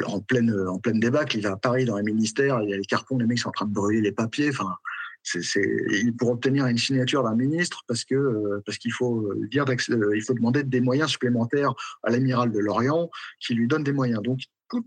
[0.05, 1.39] en pleine en pleine débâcle.
[1.39, 3.49] Il va à Paris dans les ministères, il y a les cartons, les mecs sont
[3.49, 4.51] en train de brûler les papiers.
[4.51, 4.75] Enfin,
[5.23, 9.65] c'est pour obtenir une signature d'un ministre parce que euh, parce qu'il faut euh, dire
[9.69, 13.93] euh, il faut demander des moyens supplémentaires à l'amiral de Lorient qui lui donne des
[13.93, 14.23] moyens.
[14.23, 14.41] Donc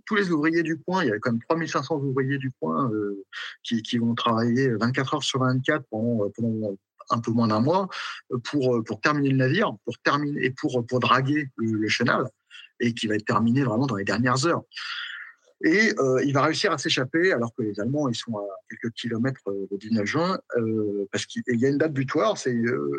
[0.05, 2.89] tous les ouvriers du coin, il y a quand même 3500 ouvriers du coin
[3.63, 6.77] qui, qui, vont travailler 24 heures sur 24 pendant, pendant
[7.09, 7.89] un peu moins d'un mois
[8.45, 12.29] pour, pour terminer le navire, pour terminer et pour, pour draguer le chenal
[12.83, 14.63] et qui va être terminé vraiment dans les dernières heures.
[15.63, 18.93] Et euh, il va réussir à s'échapper alors que les Allemands ils sont à quelques
[18.95, 22.53] kilomètres euh, le 19 juin euh, parce qu'il y a une date butoir, c'est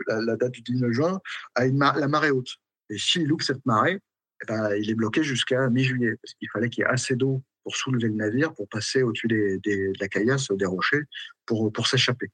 [0.06, 1.20] la, date du 19 juin
[1.54, 2.48] à une la marée haute.
[2.88, 4.00] Et s'il loupe cette marée,
[4.42, 7.42] eh ben, il est bloqué jusqu'à mi-juillet parce qu'il fallait qu'il y ait assez d'eau
[7.64, 11.04] pour soulever le navire, pour passer au-dessus des, des, de la caillasse, des rochers,
[11.46, 12.30] pour, pour s'échapper.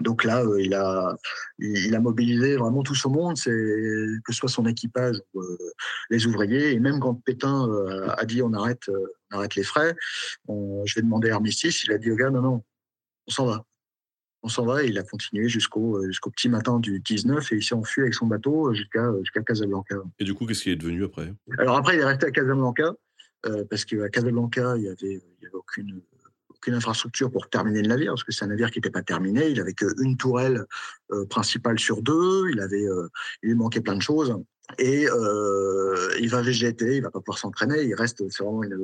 [0.00, 1.16] Donc là, euh, il, a,
[1.58, 5.58] il a mobilisé vraiment tout son monde, c'est que ce soit son équipage ou euh,
[6.10, 6.72] les ouvriers.
[6.72, 8.88] Et même quand Pétain euh, a dit on arrête,
[9.32, 9.94] on arrête les frais,
[10.48, 12.64] je vais demander armistice, il a dit au gars non, non,
[13.26, 13.64] on s'en va.
[14.42, 17.62] On s'en va et il a continué jusqu'au jusqu'au petit matin du 19 et il
[17.62, 19.96] s'est enfui avec son bateau jusqu'à jusqu'à Casablanca.
[20.18, 21.34] Et du coup, qu'est-ce qui est devenu après?
[21.58, 22.94] Alors après, il est resté à Casablanca
[23.68, 26.00] parce qu'à Casablanca, il n'y avait, il y avait aucune
[26.60, 29.48] aucune infrastructure pour terminer le navire, parce que c'est un navire qui n'était pas terminé.
[29.48, 30.66] Il avait qu'une tourelle
[31.12, 32.50] euh, principale sur deux.
[32.50, 33.08] Il avait, euh,
[33.42, 34.36] il lui manquait plein de choses.
[34.78, 37.82] Et euh, il va végéter, il va pas pouvoir s'entraîner.
[37.82, 38.76] Il reste, c'est vraiment une,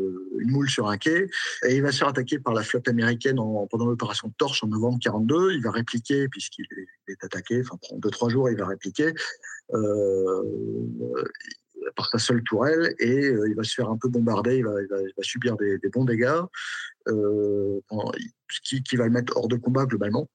[0.51, 1.28] moule sur un quai.
[1.69, 4.69] Et il va se faire attaquer par la flotte américaine en, pendant l'opération Torche en
[4.69, 5.53] novembre 42.
[5.53, 6.66] Il va répliquer puisqu'il
[7.09, 7.61] est, attaqué.
[7.61, 9.12] Enfin, pendant deux trois jours, il va répliquer.
[11.94, 14.72] Par sa seule tourelle et il va se faire un peu bombarder, il va,
[15.22, 16.42] subir des, bons dégâts
[17.08, 17.80] euh,
[18.64, 20.28] qui, qui, va le mettre hors de combat globalement.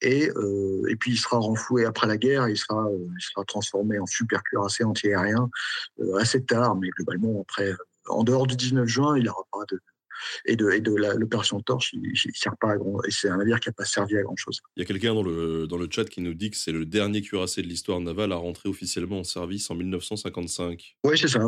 [0.00, 3.44] Et, euh, et puis il sera renfloué après la guerre, il sera, euh, il sera
[3.44, 5.48] transformé en super cuirassé antiaérien
[6.18, 7.72] assez tard, mais globalement après,
[8.08, 9.80] en dehors du 19 juin, il n'aura pas de,
[10.46, 13.36] et de, et de l'opération Torche, il, il, sert pas à grand, et c'est un
[13.36, 14.60] navire qui n'a pas servi à grand chose.
[14.76, 16.84] Il y a quelqu'un dans le, dans le chat qui nous dit que c'est le
[16.84, 20.96] dernier cuirassé de l'histoire navale à rentrer officiellement en service en 1955.
[21.04, 21.40] Oui, c'est ça.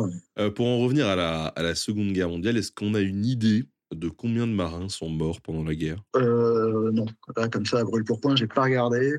[0.55, 3.65] pour en revenir à la, à la Seconde Guerre mondiale, est-ce qu'on a une idée
[3.93, 6.01] de combien de marins sont morts pendant la guerre?
[6.15, 7.05] Euh, Non,
[7.51, 9.15] comme ça, à brûle pour point, j'ai pas regardé.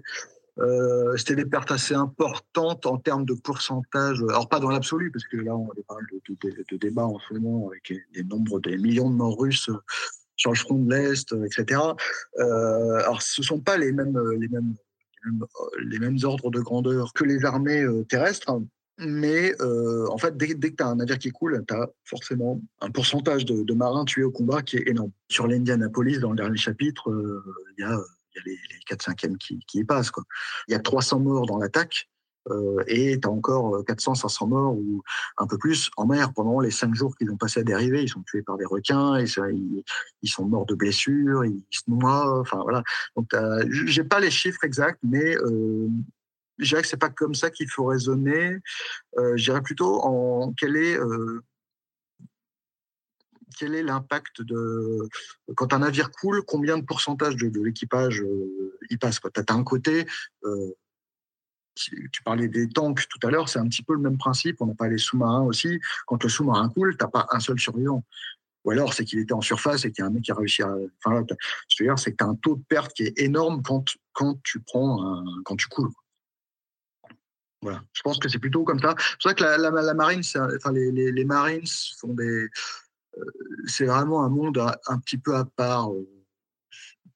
[0.59, 4.23] Euh, c'était des pertes assez importantes en termes de pourcentage.
[4.28, 7.35] Alors pas dans l'absolu, parce que là on pas de, de, de, débats en ce
[7.35, 9.70] moment avec des nombres, des millions de morts russes
[10.37, 11.81] sur le front de l'Est, etc.
[12.39, 14.16] Euh, alors ce sont pas les mêmes,
[16.24, 18.61] ordres de grandeur que les armées terrestres.
[18.99, 22.61] Mais euh, en fait, dès, que tu as un navire qui coule, tu as forcément
[22.81, 25.11] un pourcentage de, marins tués au combat qui est énorme.
[25.28, 27.45] Sur l'Indianapolis, dans le dernier chapitre, euh,
[27.77, 27.99] il y, a,
[28.36, 30.12] y a les, les 4-5e qui, qui, y passent.
[30.68, 32.08] Il y a 300 morts dans l'attaque
[32.50, 35.02] euh, et tu as encore 400-500 morts ou
[35.38, 38.02] un peu plus en mer pendant les 5 jours qu'ils ont passé à dériver.
[38.02, 39.82] Ils sont tués par des requins, et ça, ils,
[40.22, 42.40] ils, sont morts de blessures, ils se noient.
[42.40, 42.82] Enfin voilà.
[43.16, 43.28] Donc
[43.70, 45.88] j'ai pas les chiffres exacts, mais euh,
[46.58, 48.58] je dirais que c'est pas comme ça qu'il faut raisonner.
[49.18, 51.42] Euh, je dirais plutôt en quel est euh,
[53.57, 55.09] quel est l'impact de
[55.55, 59.20] quand un navire coule, combien de pourcentage de, l'équipage euh, y passe.
[59.20, 60.07] Tu as un côté,
[60.45, 60.73] euh,
[61.74, 64.61] tu parlais des tanks tout à l'heure, c'est un petit peu le même principe.
[64.61, 65.81] On n'a pas les sous-marins aussi.
[66.07, 68.05] Quand le sous-marin coule, t'as pas un seul survivant.
[68.65, 70.35] Ou alors, c'est qu'il était en surface et qu'il y a un mec qui a
[70.35, 70.74] réussi à.
[71.05, 71.24] Enfin,
[71.69, 73.85] je veux dire, c'est que tu as un taux de perte qui est énorme quand,
[74.12, 75.93] quand tu prends un, quand tu coules.
[77.62, 77.83] Voilà.
[77.93, 78.95] Je pense que c'est plutôt comme ça.
[78.99, 80.23] C'est pour ça que la, marine,
[80.57, 82.49] enfin, les, Marines sont des.
[83.66, 86.09] C'est vraiment un monde un, petit peu à part euh,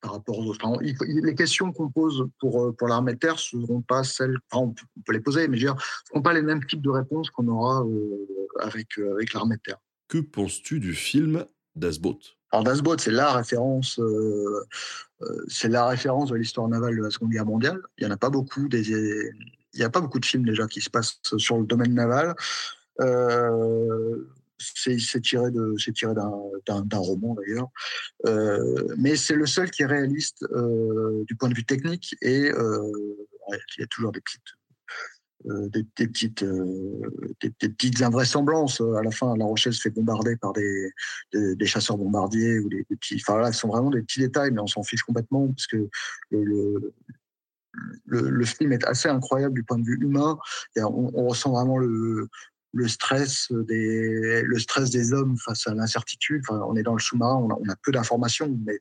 [0.00, 0.64] par rapport aux autres.
[0.64, 4.36] Enfin, les questions qu'on pose pour, euh, pour l'armée de terre ne seront pas celles.
[4.50, 6.42] Enfin, on, peut, on, peut, les poser, mais je veux dire, ne seront pas les
[6.42, 8.26] mêmes types de réponses qu'on aura euh,
[8.60, 9.78] avec, euh, avec l'armée de terre.
[10.08, 11.44] Que penses-tu du film
[11.76, 14.66] Das Boot alors Das Boot, c'est la référence, euh,
[15.46, 17.80] c'est la référence de l'histoire navale de la Seconde Guerre mondiale.
[17.96, 20.66] Il y en a pas beaucoup des, il n'y a pas beaucoup de films déjà
[20.66, 22.34] qui se passent sur le domaine naval.
[23.00, 24.16] Euh,
[24.60, 27.68] c'est tiré de c'est tiré d'un roman d'ailleurs
[28.26, 32.50] euh, mais c'est le seul qui est réaliste euh, du point de vue technique et
[32.50, 32.92] euh,
[33.76, 34.42] il y a toujours des petites
[35.46, 40.52] euh, des, petites des, petites invraisemblances à la fin la Rochelle se fait bombarder par
[40.52, 40.90] des,
[41.32, 44.60] des, chasseurs bombardiers ou des, petits enfin là ce sont vraiment des petits détails mais
[44.60, 45.88] on s'en fiche complètement parce que
[46.30, 46.92] le,
[48.04, 50.36] le film est assez incroyable du point de vue humain.
[50.76, 52.28] On ressent vraiment le,
[52.72, 56.42] le stress des, le stress des hommes face à l'incertitude.
[56.50, 58.78] On est dans le sous-marin, on, a, peu d'informations, mais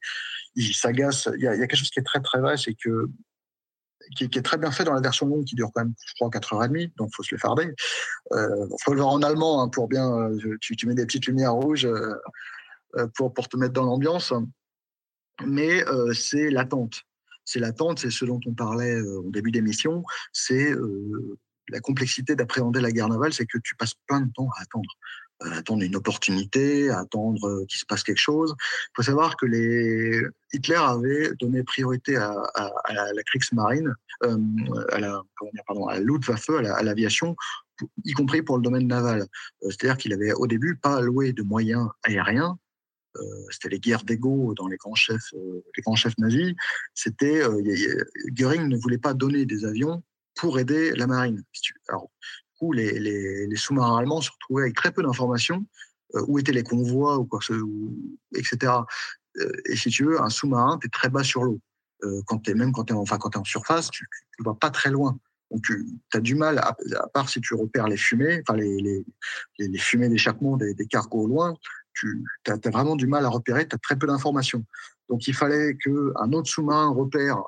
[0.55, 1.29] ils s'agacent.
[1.35, 3.09] Il, y a quelque chose qui est très très vrai, c'est que
[4.15, 6.29] qui, est très bien fait dans la version longue qui dure quand même, je crois,
[6.29, 7.69] 4h30, donc il faut se le farder.
[8.31, 10.11] Il euh, faut le voir en allemand hein, pour bien.
[10.11, 14.33] Euh, tu, mets des petites lumières rouges euh, pour, pour te mettre dans l'ambiance.
[15.45, 17.03] Mais c'est l'attente.
[17.45, 20.03] C'est l'attente, c'est ce dont on parlait au début d'émission.
[20.33, 20.73] C'est
[21.69, 24.89] la complexité d'appréhender la guerre navale, c'est que tu passes plein de temps à attendre.
[25.41, 28.53] À attendre une opportunité, à attendre qu'il se passe quelque chose.
[28.59, 29.45] Il faut savoir que.
[30.51, 32.35] Hitler avait donné priorité à,
[32.89, 34.37] la Kriegsmarine, euh,
[34.91, 35.21] à la,
[35.87, 37.35] à Luftwaffe, à l'aviation,
[38.03, 39.21] y compris pour le domaine naval.
[39.21, 42.57] Euh, c'est-à-dire qu'il avait au début pas alloué de moyens aériens,
[43.17, 46.53] euh, c'était les guerres d'ego dans les grands chefs, les grands chefs nazis.
[46.93, 47.41] C'était
[48.27, 50.03] Göring ne voulait pas donner des avions
[50.39, 51.43] pour aider la marine.
[51.89, 55.65] Alors, du coup, les, sous-marins allemands se retrouvaient avec très peu d'informations,
[56.15, 57.25] euh, où étaient les convois,
[58.35, 58.73] etc.
[59.37, 61.59] Euh, et si tu veux, un sous-marin, tu es très bas sur l'eau.
[62.03, 64.07] Euh, quand es, même quand tu es, enfin, es en surface, tu
[64.39, 65.19] ne vas pas très loin.
[65.51, 66.75] Donc, tu as du mal, à,
[67.13, 69.03] part si tu repères les fumées, enfin, les,
[69.77, 71.55] fumées d'échappement des, cargos au loin,
[71.93, 74.63] tu as, as, vraiment du mal à repérer, tu as très peu d'informations.
[75.09, 77.41] Donc, il fallait qu'un autre sous-marin repère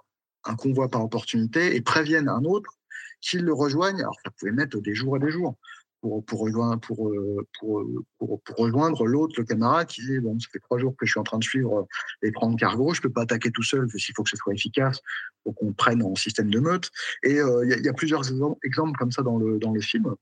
[0.45, 2.80] un convoi par opportunité et prévienne un autre
[3.21, 3.99] qu'ils le rejoignent.
[3.99, 5.55] Alors, ça pouvait mettre des jours et des jours
[6.01, 7.83] pour, pour, rejoindre, pour, euh, pour,
[8.17, 11.19] pour, pour l'autre, le camarade, qui dit Bon, ça fait trois jours que je suis
[11.19, 11.87] en train de suivre
[12.21, 14.53] les prendre cargo, je ne peux pas attaquer tout seul, il faut que ce soit
[14.53, 14.99] efficace,
[15.43, 16.89] faut qu'on prenne en système de meute.
[17.23, 18.23] Et euh, il y, y, a plusieurs
[18.63, 20.15] exemples comme ça dans le, dans le film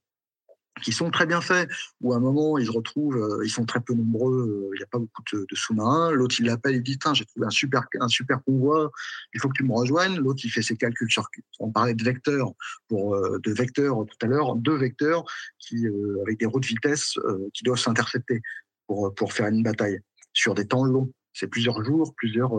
[0.82, 1.68] qui sont très bien faits,
[2.00, 4.78] où à un moment, ils se retrouvent, euh, ils sont très peu nombreux, euh, il
[4.78, 6.10] n'y a pas beaucoup de, sous-marins.
[6.12, 8.90] L'autre, il l'appelle, il dit J'ai trouvé un super, un super convoi,
[9.34, 10.16] il faut que tu me rejoignes.
[10.16, 11.28] L'autre, il fait ses calculs sur.
[11.58, 12.52] On parlait de vecteurs,
[12.88, 15.24] pour, euh, de vecteurs tout à l'heure, deux vecteurs
[15.58, 15.86] qui,
[16.22, 17.18] avec des roues de vitesse
[17.54, 18.40] qui doivent s'intercepter
[18.86, 20.00] pour, pour faire une bataille
[20.32, 21.12] sur des temps longs.
[21.32, 22.52] C'est plusieurs jours, plusieurs,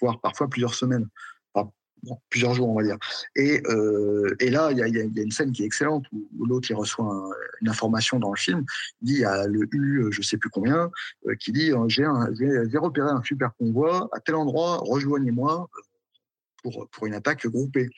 [0.00, 1.06] voire parfois plusieurs semaines
[2.30, 2.96] plusieurs jours, on va dire.
[3.34, 6.74] Et, euh, et là, il y, a une scène qui est excellente où, l'autre il
[6.74, 7.30] reçoit
[7.60, 8.64] une information dans le film.
[9.02, 10.90] Il dit a le U, je sais plus combien,
[11.26, 15.68] euh, qui dit euh, j'ai repéré un super convoi à tel endroit, rejoignez-moi
[16.62, 17.88] pour, pour une attaque groupée.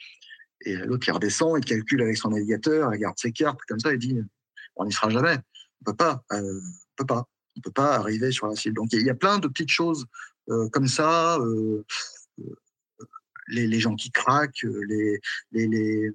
[0.62, 3.92] Et l'autre il redescend, il calcule avec son navigateur, il regarde ses cartes comme ça,
[3.92, 4.18] il dit
[4.76, 5.36] on n'y sera jamais,
[5.80, 6.60] on peut pas, on
[6.96, 7.24] peut pas,
[7.56, 8.76] on peut pas arriver sur la cible.
[8.76, 10.06] Donc il y, a plein de petites choses
[10.72, 11.38] comme ça
[13.48, 15.20] les, gens qui craquent, euh, les,
[15.52, 16.10] les,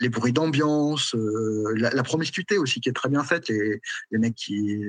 [0.00, 3.80] les bruits d'ambiance, euh, la, promiscuité aussi qui est très bien faite, les,
[4.10, 4.84] les mecs qui,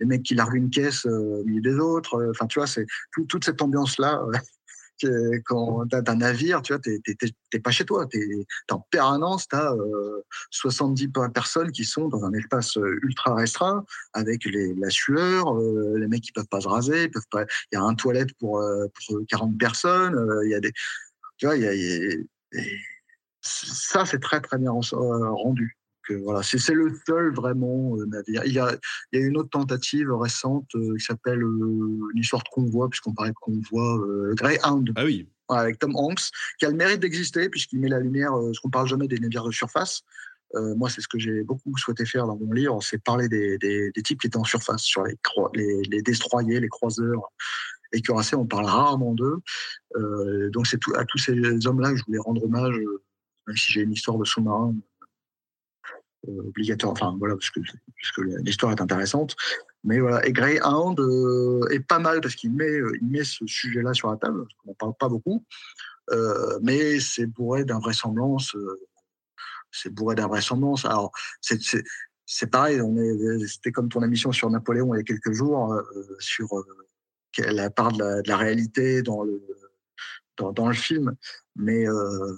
[0.00, 2.30] les mecs qui larguent une caisse euh, au milieu des autres.
[2.30, 2.86] Enfin, tu vois, c'est
[3.28, 4.22] toute cette ambiance là.
[5.46, 9.48] quand tu as un navire, tu vois, t'es pas chez toi, tu es, en permanence,
[9.48, 9.74] tu as
[10.50, 15.58] 70 personnes qui sont dans un espace ultra restreint, avec les, la sueur,
[15.96, 18.62] les mecs qui peuvent pas se raser, il y a un toilette pour,
[18.94, 20.72] pour 40 personnes, il y a des,
[21.42, 21.72] tu vois, y a,
[23.40, 25.76] ça, c'est très, très bien euh, rendu.
[26.22, 28.42] voilà, c'est le seul vraiment euh, navire.
[28.46, 28.76] Il y, a,
[29.10, 33.12] il y a une autre tentative récente euh, qui s'appelle une histoire de convoi, puisqu'on
[33.12, 34.00] parlait de convoi
[34.36, 34.92] Greyhound.
[34.94, 35.28] Ah oui.
[35.48, 38.86] avec Tom Hanks, qui a le mérite d'exister, puisqu'il met la lumière, ce qu'on parle
[38.86, 40.02] jamais des navires de surface.
[40.54, 43.90] moi, c'est ce que j'ai beaucoup souhaité faire dans mon livre, c'est parler des, des,
[43.90, 45.16] des, types qui étaient en surface, sur les,
[45.54, 47.32] les, les destroyers, les croiseurs,
[47.92, 49.38] et cuirassés, on parle rarement d'eux.
[49.96, 53.02] Euh, donc c'est à tous ces hommes-là que je voulais rendre hommage, euh,
[53.46, 54.74] même si j'ai une histoire de sous-marin
[56.28, 56.92] euh, obligatoire.
[56.92, 57.60] Enfin voilà, parce que,
[58.42, 59.36] l'histoire est intéressante.
[59.84, 61.00] Mais voilà, et Greyhound
[61.70, 62.70] est pas mal parce qu'il met,
[63.00, 64.46] il met ce sujet-là sur la table.
[64.64, 65.44] On n'en parle pas beaucoup,
[66.62, 68.56] mais c'est bourré d'invraisemblance.
[69.72, 70.84] c'est bourré d'invraisemblance.
[70.84, 71.10] Alors
[71.40, 72.80] c'est pareil,
[73.48, 75.76] c'était comme ton émission sur Napoléon il y a quelques jours,
[76.20, 76.46] sur
[77.38, 79.42] la part de la, réalité dans le,
[80.36, 81.14] dans, le film.
[81.56, 82.34] Mais euh,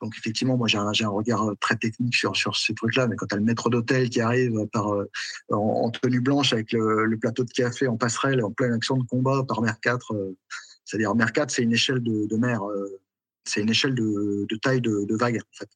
[0.00, 3.34] donc effectivement, moi j'ai un, regard très technique sur, sur ces trucs-là, mais quand tu
[3.34, 5.08] as le maître d'hôtel qui arrive par, euh,
[5.50, 9.44] en, tenue blanche avec le, plateau de café en passerelle, en pleine action de combat
[9.46, 10.36] par mer 4, euh,
[10.84, 12.60] c'est-à-dire mer 4, c'est une échelle de, mer,
[13.44, 15.68] c'est une échelle de, taille de, vague en fait.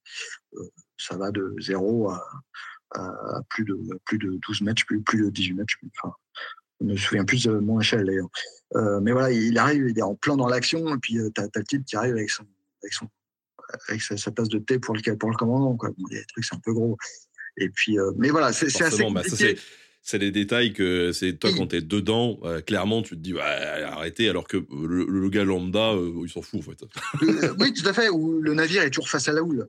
[0.98, 5.54] ça va de 0 à, plus, de, plus de 12 mètres, plus, plus de 18
[5.54, 5.74] mètres.
[6.02, 6.14] Enfin,
[6.80, 8.28] je me souviens plus de mon échelle d'ailleurs.
[8.74, 11.40] Euh, mais voilà, il arrive, il est en plein dans l'action, et puis euh, tu
[11.40, 12.44] as, le type qui arrive avec, son,
[12.82, 13.08] avec, son,
[13.88, 15.76] avec sa, tasse de thé pour le, pour le commandant.
[15.76, 15.90] Quoi.
[15.90, 16.96] Bon, il y a des trucs, c'est un peu gros.
[17.56, 19.04] Et puis, euh, mais voilà, c'est assez.
[19.10, 19.22] Bah,
[20.06, 23.40] c'est des détails que c'est toi quand t'es dedans, euh, clairement tu te dis ouais,
[23.40, 26.78] arrêtez, alors que le, gars lambda euh, il s'en fout en fait.
[27.58, 28.06] oui, tout à fait.
[28.06, 29.66] Le navire est toujours face à la houle.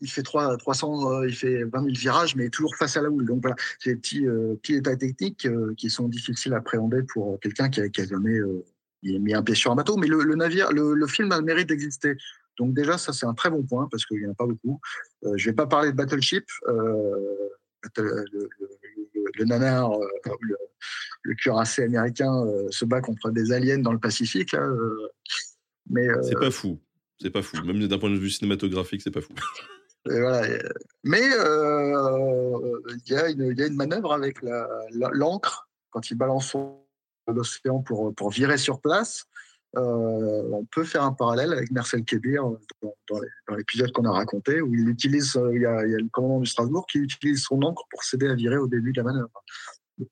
[0.00, 3.26] Il, fait 3, 300, il fait 20 000 virages, mais toujours face à la houle.
[3.26, 4.24] Donc voilà, c'est des petits,
[4.62, 5.46] petits détails techniques
[5.76, 8.38] qui sont difficiles à appréhender pour quelqu'un qui a, jamais
[9.02, 9.98] mis un pied sur un bateau.
[9.98, 12.14] Mais le, navire, le, film a le mérite d'exister.
[12.58, 14.80] Donc déjà, ça c'est un très bon point parce qu'il n'y en a pas beaucoup.
[15.22, 16.46] je ne vais pas parler de Battleship.
[16.66, 18.48] le, le
[19.44, 20.06] nanar, euh,
[20.40, 20.56] le,
[21.22, 24.54] le, cuirassé américain euh, se bat contre des aliens dans le Pacifique.
[24.54, 25.08] Euh,
[25.88, 26.80] mais c'est pas fou.
[27.20, 27.56] C'est pas fou.
[27.64, 29.34] Même d'un point de vue cinématographique, c'est pas fou.
[31.04, 31.32] Mais il
[33.06, 34.38] y, a une manœuvre avec
[35.12, 36.56] l'encre quand il balance
[37.28, 39.26] l'océan pour, pour virer sur place.
[39.74, 42.44] On peut faire un parallèle avec Marcel Kébir
[42.82, 46.08] dans, l'épisode qu'on a raconté, où il utilise, il y, a, il y, a, le
[46.08, 49.04] commandant du Strasbourg qui utilise son encre pour s'aider à virer au début de la
[49.04, 49.30] manœuvre.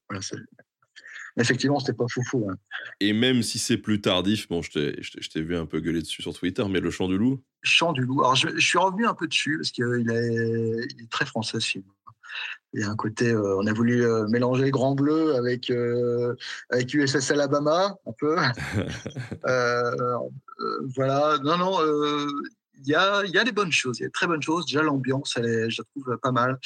[0.08, 0.20] Voilà,
[1.38, 2.48] effectivement, c'était pas foufou.
[2.50, 2.56] Hein.
[3.00, 6.36] Et même si c'est plus tardif, bon, je t'ai vu un peu gueuler dessus sur
[6.36, 7.42] Twitter, mais le chant du loup?
[7.62, 8.20] Chant du loup.
[8.20, 11.66] Alors, je, suis revenu un peu dessus parce qu'il est, il est très français ce
[11.66, 11.84] film.
[12.74, 16.34] Il y a un côté, euh, on a voulu euh, mélanger Grand Bleu avec, euh,
[16.70, 18.36] avec USS Alabama, un peu.
[20.94, 21.78] voilà, non, non,
[22.80, 24.42] il y, a, il y a des bonnes choses, il y a de très bonnes
[24.42, 24.66] choses.
[24.66, 26.58] Déjà, l'ambiance, elle je la trouve pas mal.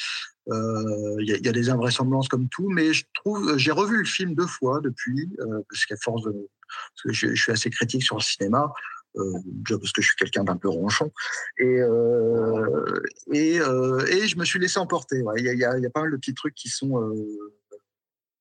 [0.47, 4.47] il, y a, des invraisemblances comme tout, mais je trouve, j'ai revu le film deux
[4.47, 5.29] fois depuis,
[5.69, 6.49] parce qu'à force de.
[6.95, 8.73] Parce que je, suis assez critique sur le cinéma.
[9.15, 11.11] Euh, déjà parce que je suis quelqu'un d'un peu ronchon.
[11.57, 15.23] Et, euh, et, euh, et, je me suis laissé emporter.
[15.37, 17.13] Il y, a, pas mal de petits trucs qui sont,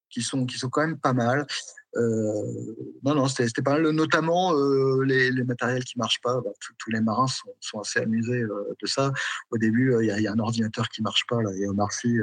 [0.09, 1.47] qui sont, qui sont quand même pas mal.
[1.95, 3.91] non, non, c'était pas mal.
[3.91, 4.55] Notamment
[5.03, 6.41] les, matériels qui marchent pas.
[6.41, 9.13] Bah, tous les marins sont, sont assez amusés de ça.
[9.51, 11.43] Au début, il y, a un ordinateur qui marche pas.
[11.43, 12.19] Là, et Omar Sy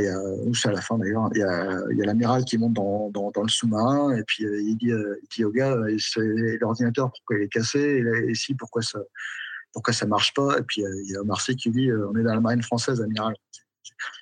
[0.00, 3.10] il y a, ou à la fin d'ailleurs, il y a, l'amiral qui monte dans,
[3.10, 7.10] dans, le sous-marin et puis euh, il, dit, euh, il dit au gars, euh, l'ordinateur,
[7.10, 9.00] pourquoi il est cassé et, si, pourquoi ça
[9.72, 12.34] pourquoi ça marche pas Et puis il y a Marseille qui dit, on est dans
[12.34, 13.34] la marine française, amiral.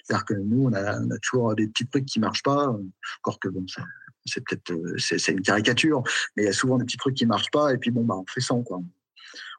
[0.03, 2.75] C'est-à-dire que nous, on a, toujours des petits trucs qui marchent pas,
[3.23, 3.65] encore que bon,
[4.25, 6.03] c'est peut-être c'est une caricature,
[6.37, 8.17] mais il y a souvent des petits trucs qui marchent pas et puis bon, bah,
[8.17, 8.83] on fait ça, quoi.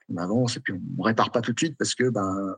[0.09, 2.55] On avance et puis on, répare pas tout de suite parce que ben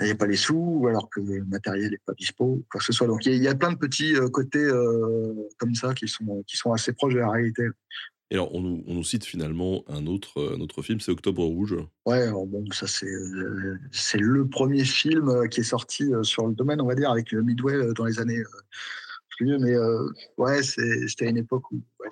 [0.00, 2.84] il n'y a pas les sous, alors que le matériel n'est pas dispo, quoi que
[2.84, 3.06] ce soit.
[3.06, 6.56] Donc il y, a plein de petits euh, côtés euh, comme ça qui sont, qui
[6.56, 7.68] sont assez proches de la réalité.
[8.32, 11.42] Et alors, on nous, on nous cite finalement un autre, un autre film, c'est Octobre
[11.44, 11.76] Rouge.
[12.06, 16.80] Ouais, bon, ça c'est euh, c'est le premier film qui est sorti sur le domaine,
[16.80, 18.42] on va dire, avec Midway dans les années
[19.36, 19.74] plus mais
[20.36, 22.10] ouais, c'était une époque où ouais,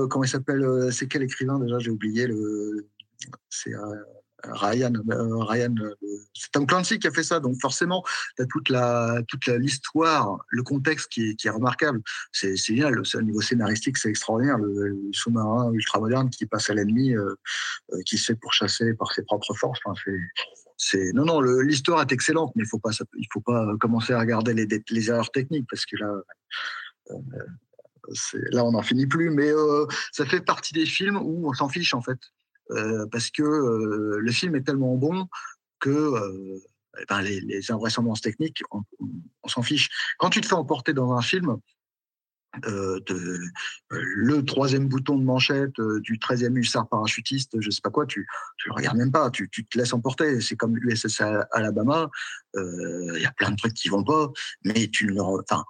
[0.10, 2.88] comment il s'appelle c'est quel écrivain déjà j'ai oublié le
[3.50, 3.96] c'est euh,
[4.44, 5.96] Ryan, euh, Ryan euh,
[6.34, 7.40] c'est Tom Clancy qui a fait ça.
[7.40, 8.04] Donc forcément,
[8.38, 12.02] tu as toute la toute l'histoire, le contexte qui est, remarquable.
[12.32, 13.00] C'est génial.
[13.00, 14.58] Au niveau scénaristique, c'est extraordinaire.
[14.58, 17.14] Le, sous-marin ultramoderne qui passe à l'ennemi,
[18.06, 19.80] qui se fait pourchasser par ses propres forces.
[20.78, 22.80] C'est non non l'histoire est excellente mais il faut
[23.34, 26.14] faut pas commencer à regarder les, erreurs techniques parce que là
[28.52, 29.52] là on n'en finit plus mais
[30.14, 32.20] ça fait partie des films où on s'en fiche en fait
[33.12, 35.28] parce que euh, le film est tellement bon
[35.80, 36.60] que euh,
[37.08, 38.84] ben, les, les, invraisemblances techniques, on,
[39.48, 39.90] s'en fiche.
[40.18, 41.58] Quand tu te fais emporter dans un film,
[42.66, 43.00] euh,
[43.90, 48.28] le troisième bouton de manchette du 13e hussard parachutiste, je sais pas quoi, tu
[48.58, 50.42] tu le regardes même pas, tu, te laisses emporter.
[50.42, 51.22] C'est comme l'USS
[51.52, 52.10] Alabama,
[52.56, 54.30] il y a plein de trucs qui vont pas,
[54.66, 55.64] mais tu ne enfin,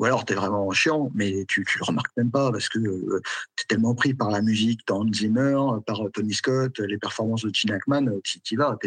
[0.00, 2.78] ou alors tu es vraiment chiant, mais tu, tu le remarques même pas parce que
[2.78, 3.20] euh,
[3.54, 4.80] tu tellement pris par la musique
[5.12, 8.78] Zimmer, par euh, Tony Scott, les performances de Gene Hackman, euh, tu vas.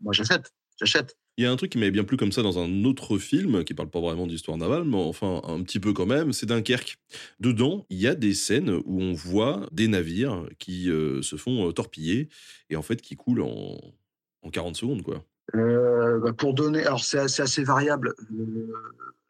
[0.00, 0.50] moi, j'achète.
[0.80, 1.14] J'achète.
[1.36, 3.64] Il y a un truc qui m'avait bien plu comme ça dans un autre film,
[3.64, 6.96] qui parle pas vraiment d'histoire navale, mais enfin un petit peu quand même, c'est Dunkerque.
[7.38, 12.28] Dedans, il y a des scènes où on voit des navires qui se font torpiller
[12.70, 13.78] et en fait qui coulent en,
[14.42, 15.24] en 40 secondes, quoi.
[15.52, 18.14] Bah, pour donner, alors c'est assez variable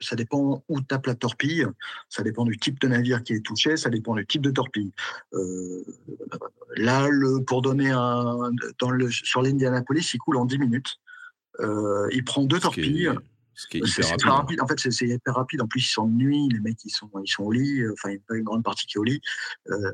[0.05, 1.67] ça dépend où tape la torpille,
[2.09, 4.93] ça dépend du type de navire qui est touché, ça dépend du type de torpille.
[5.33, 5.83] Euh,
[6.77, 10.97] là, le, pour donner un, dans le, sur l'Indianapolis, il coule en 10 minutes.
[11.61, 13.11] Euh, il prend deux torpilles.
[13.57, 14.61] Ce qui est hyper rapide.
[14.61, 15.63] En fait, c'est hyper rapide.
[15.63, 17.85] En plus, ils sont de nuit, les mecs, ils sont, ils sont au lit.
[17.93, 19.21] Enfin, il y a pas une grande partie qui est au lit.
[19.71, 19.93] Euh,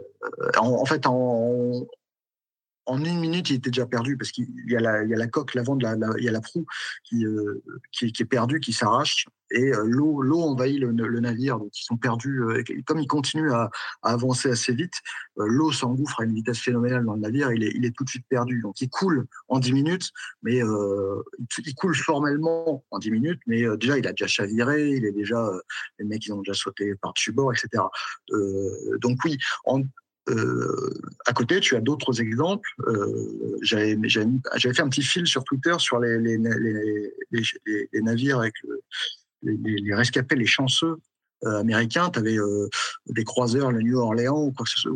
[0.57, 1.87] en, fait, en,
[2.91, 5.95] en une minute, il était déjà perdu parce qu'il y, a la, coque, l'avant la,
[6.19, 6.67] il y a la proue
[7.05, 7.25] qui,
[7.93, 9.27] qui, qui, est perdue, qui s'arrache.
[9.53, 12.43] et l'eau l'eau envahit le, navire, donc ils sont perdus.
[12.87, 13.71] comme ils continuent à,
[14.03, 14.95] avancer assez vite,
[15.37, 18.11] l'eau s'engouffre à une vitesse phénoménale dans le navire, il est, il est tout de
[18.11, 18.61] suite perdu.
[18.61, 20.11] Donc il coule en 10 minutes,
[20.43, 25.12] mais il coule formellement en 10 minutes, mais déjà il a déjà chaviré, il est
[25.12, 25.49] déjà
[26.01, 27.85] les mecs ils ont déjà sauté par-dessus bord, etc.
[29.01, 29.85] donc oui, en, euh,
[31.27, 32.69] à côté, tu as d'autres exemples.
[32.86, 36.39] Euh, J'avais fait un petit fil sur Twitter sur les,
[38.02, 38.55] navires avec
[39.43, 40.97] les, rescapés, les chanceux
[41.44, 42.11] euh, américains.
[42.11, 42.69] Tu avais euh,
[43.07, 44.93] des croiseurs, le New Orleans ou quoi que ce soit,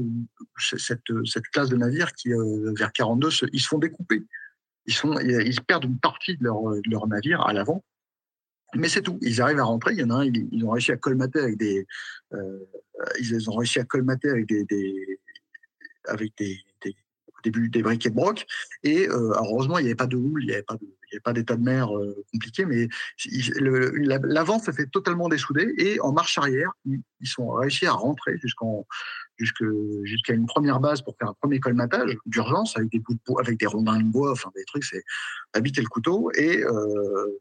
[0.78, 2.30] cette, cette classe de navires qui,
[2.76, 4.22] vers 42, ils se font découper.
[4.86, 7.84] Ils, perdent une partie de leur, de navire à l'avant.
[8.76, 9.18] Mais c'est tout.
[9.22, 9.92] Ils arrivent à rentrer.
[9.92, 11.86] Il y en a un, ils, ont réussi à colmater avec des,
[13.20, 14.66] ils ont réussi à colmater avec des
[16.06, 16.94] avec des, des,
[17.44, 18.46] des, des, briquets de broc.
[18.82, 20.76] Et euh, heureusement, il n'y avait pas de houle, il n'y avait pas
[21.22, 22.88] pas d'état de mer euh, compliqué, mais
[24.22, 28.36] l'avant se fait totalement dessouder et en marche arrière, ils, sont réussi à rentrer
[29.38, 33.58] jusqu'à une première base pour faire un premier colmatage d'urgence avec des bouts de avec
[33.58, 35.04] des rondins de bois, enfin des trucs, c'est
[35.52, 37.38] habiter le couteau et euh,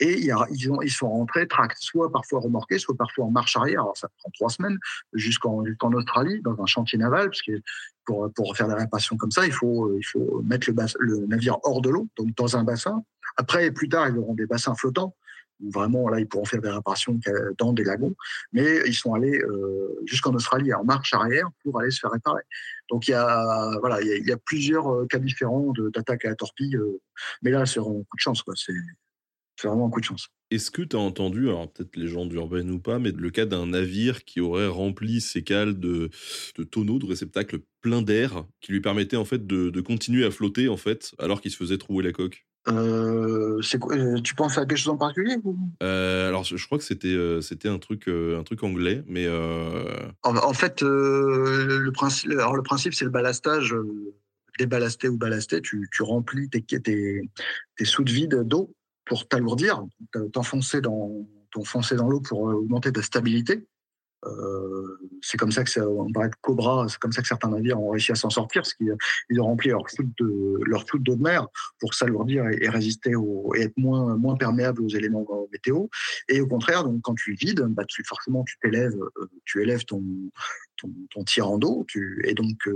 [0.00, 3.82] et ils, ont, ils sont rentrés tract, soit parfois remorqués, soit parfois en marche arrière.
[3.82, 4.78] Alors ça prend trois semaines
[5.12, 5.62] jusqu'en
[5.92, 7.52] Australie, dans un chantier naval, parce que
[8.04, 9.98] pour, faire des réparations comme ça, il faut,
[10.42, 13.02] mettre le, navire hors de l'eau, donc dans un bassin.
[13.36, 15.14] Après, plus tard, ils auront des bassins flottants
[15.60, 17.18] vraiment là ils pourront faire des réparations
[17.58, 18.14] dans des lagons,
[18.52, 22.42] mais ils sont allés euh, jusqu'en Australie en marche arrière pour aller se faire réparer.
[22.90, 26.34] Donc il y a voilà il y a, plusieurs euh, cas différents d'attaque à la
[26.34, 27.00] torpille, euh,
[27.42, 28.54] mais là c'est vraiment un coup de chance quoi.
[29.60, 30.28] C'est vraiment un coup de chance.
[30.50, 33.44] Est-ce que tu as entendu, alors peut-être les gens d'Urbaine ou pas, mais le cas
[33.44, 36.10] d'un navire qui aurait rempli ses cales de,
[36.56, 40.68] de tonneaux, de réceptacles pleins d'air, qui lui permettait en fait de, continuer à flotter
[40.68, 42.46] en fait, alors qu'il se faisait trouer la coque?
[42.68, 43.60] Euh,
[43.90, 45.36] euh, tu penses à quelque chose en particulier
[45.82, 49.26] euh, Alors, je, crois que c'était c'était un truc un truc anglais, mais
[50.22, 53.74] en, fait, le principe alors le principe c'est le ballastage.
[54.58, 58.74] déballasté ou ballasté, tu, tu remplis tes, tes, tes de vide d'eau
[59.08, 59.84] pour t'alourdir,
[60.32, 61.26] t'enfoncer dans,
[61.96, 63.66] dans l'eau pour euh, augmenter ta stabilité.
[64.26, 67.80] Euh, c'est comme ça que ça, on paraît Cobra, c'est comme ça que certains navires
[67.80, 68.94] ont réussi à s'en sortir, parce qu'ils
[69.30, 71.46] ils ont rempli leur flûte de leur flûte d'eau de mer
[71.78, 73.12] pour s'alourdir et, résister
[73.54, 75.86] et être moins moins perméable aux éléments météo.
[76.28, 79.84] Et au contraire, donc quand tu vides, bah tu forcément tu t'élèves, euh, tu élèves
[79.84, 80.02] ton
[80.76, 81.86] ton, ton tirant d'eau,
[82.24, 82.68] et donc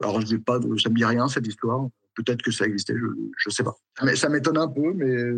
[0.00, 1.88] alors je sais pas, ça me dit rien cette histoire.
[2.14, 3.74] Peut-être que ça existait, je ne sais pas.
[4.02, 5.34] Mais ça m'étonne un peu, mais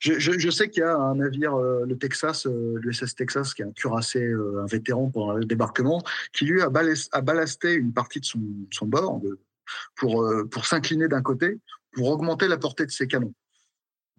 [0.00, 3.62] je, sais qu'il y a un navire, euh, le Texas, euh, le SS Texas, qui
[3.62, 6.02] est un cuirassé, euh, un vétéran pendant le débarquement,
[6.32, 9.20] qui lui a, ballasté une partie de son, bord
[9.94, 11.58] pour, pour s'incliner d'un côté,
[11.92, 13.34] pour augmenter la portée de ses canons.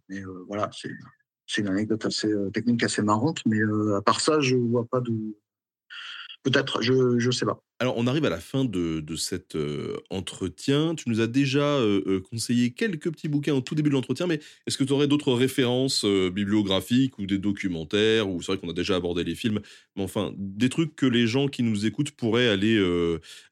[0.10, 3.60] Mais voilà, c'est une anecdote assez technique, assez marrante, mais
[3.96, 5.14] à part ça, je vois pas de,
[6.44, 7.62] Peut-être, je ne sais pas.
[7.80, 10.96] Alors, on arrive à la fin de, de cet euh, entretien.
[10.96, 14.26] Tu nous as déjà euh, euh, conseillé quelques petits bouquins au tout début de l'entretien,
[14.26, 18.70] mais est-ce que tu aurais d'autres références bibliographiques ou des documentaires Ou c'est vrai qu'on
[18.70, 19.60] a déjà abordé les films,
[19.96, 22.84] mais enfin, des trucs que les gens qui nous écoutent pourraient aller,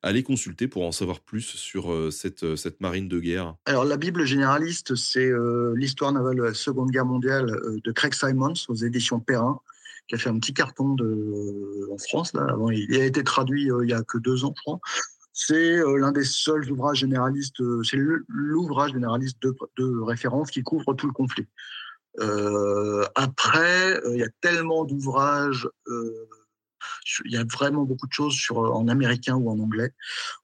[0.01, 3.55] aller consulter pour en savoir plus sur cette, cette marine de guerre?
[3.65, 5.31] Alors, la Bible généraliste, c'est
[5.75, 9.59] l'histoire navale de la Seconde Guerre mondiale de Craig Simons aux éditions Perrin
[10.07, 10.95] qui a fait un petit carton
[11.91, 12.34] en France.
[12.34, 12.56] Là.
[12.72, 14.80] Il a été traduit euh, il y a que deux ans, je crois.
[15.34, 20.94] C'est euh, l'un des seuls ouvrages généralistes, euh, c'est l'ouvrage généraliste de, référence qui couvre
[20.94, 21.48] tout le conflit.
[23.15, 25.68] après, il y a tellement d'ouvrages,
[27.26, 29.91] il y a vraiment beaucoup de choses sur, en américain ou en anglais.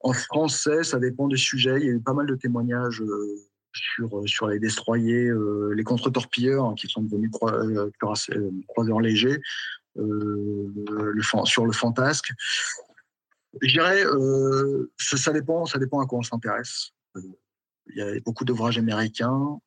[0.00, 1.78] En français, ça dépend des sujets.
[1.80, 3.02] Il y a eu pas mal de témoignages
[4.26, 7.90] sur les destroyers, euh, les contre-torpilleurs hein, qui sont devenus euh,
[8.68, 9.40] croiseurs légers,
[9.96, 12.32] le, sur le fantasque.
[13.60, 14.04] Je dirais,
[14.98, 16.92] ça, dépend, ça dépend à quoi on s'intéresse.
[17.14, 19.58] Il y a beaucoup d'ouvrages américains.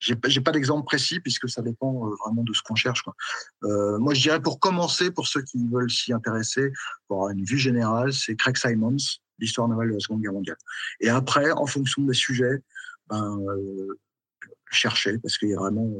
[0.00, 3.04] J'ai pas d'exemple précis puisque ça dépend vraiment de ce qu'on cherche.
[3.62, 6.72] Moi, je dirais pour commencer, pour ceux qui veulent s'y intéresser,
[7.06, 8.96] pour avoir une vue générale, c'est Craig Simons,
[9.38, 10.58] l'histoire navale de la Seconde Guerre mondiale.
[10.98, 12.64] Et après, en fonction des sujets,
[13.10, 13.98] ben, euh,
[14.70, 15.90] chercher parce qu'il y a vraiment,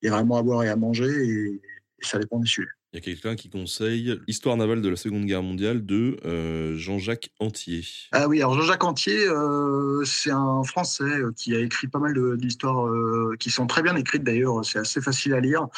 [0.00, 1.60] il y a vraiment à boire et à manger et,
[2.04, 2.68] ça dépend des sujets.
[2.92, 6.76] Il y a quelqu'un qui conseille Histoire navale de la Seconde Guerre mondiale de euh,
[6.76, 7.84] Jean-Jacques Antier.
[8.10, 12.90] Ah oui, alors Jean-Jacques Antier, euh, c'est un Français qui a écrit pas mal d'histoires
[13.38, 15.68] qui sont très bien écrites d'ailleurs, c'est assez facile à lire.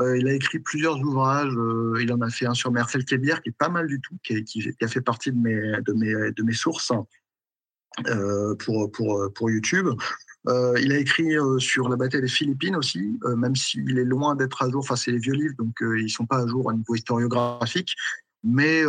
[0.00, 1.54] il a écrit plusieurs ouvrages,
[2.00, 4.42] il en a fait un sur Mercel Kébière qui est pas mal du tout, qui,
[4.42, 6.90] qui, a fait partie de mes, de mes, de mes sources
[8.58, 9.90] pour, pour, pour YouTube.
[10.80, 14.70] Il a écrit sur la bataille des Philippines aussi, même s'il est loin d'être à
[14.70, 14.80] jour.
[14.80, 17.94] Enfin, c'est les vieux livres, donc ils sont pas à jour au niveau historiographique.
[18.44, 18.82] Mais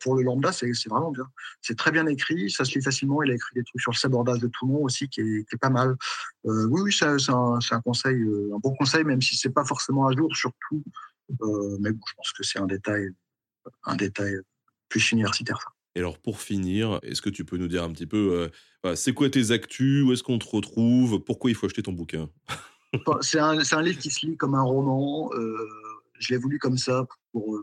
[0.00, 1.26] pour le lambda, c'est vraiment bien.
[1.60, 3.22] C'est très bien écrit, ça se lit facilement.
[3.22, 5.58] Il a écrit des trucs sur le sabordage de Toulon aussi, qui est, qui est
[5.58, 5.96] pas mal.
[6.44, 8.22] oui, oui, c'est un, un, conseil,
[8.54, 10.84] un bon conseil, même si c'est pas forcément à jour, surtout.
[11.80, 13.10] mais bon, je pense que c'est un détail,
[13.84, 14.36] un détail
[14.88, 15.58] plus universitaire.
[15.58, 15.70] Ça.
[15.94, 18.50] Et alors pour finir, est-ce que tu peux nous dire un petit peu,
[18.94, 22.28] c'est quoi tes actus, où est-ce qu'on te retrouve, pourquoi il faut acheter ton bouquin?
[23.22, 25.30] C'est un, un, livre qui se lit comme un roman.
[26.18, 27.62] je l'ai voulu comme ça pour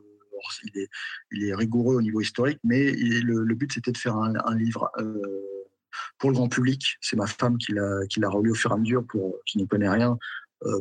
[0.63, 0.89] il, est,
[1.31, 5.21] il, est, rigoureux au niveau historique, mais le, but c'était de faire un, livre euh,
[6.17, 6.97] pour le grand public.
[7.01, 9.05] C'est ma femme qui l'a, relu au fur et à mesure,
[9.45, 10.15] qui n'y connaît rien, euh,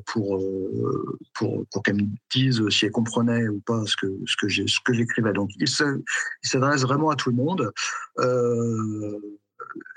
[0.06, 4.36] pour, euh, pour, pour qu'elle me dise si elle comprenait ou pas ce que, ce
[4.84, 5.32] que, j'écrivais.
[5.32, 7.72] Donc il, s'adresse vraiment à tout le monde.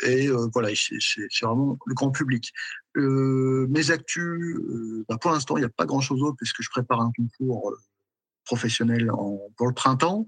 [0.03, 2.51] et voilà, c'est, vraiment le grand public.
[2.95, 4.59] mes actus,
[5.09, 7.75] bah, pour l'instant, il n'y a pas grand-chose d'autre puisque je prépare un concours
[8.45, 9.11] professionnel
[9.57, 10.27] pour le printemps.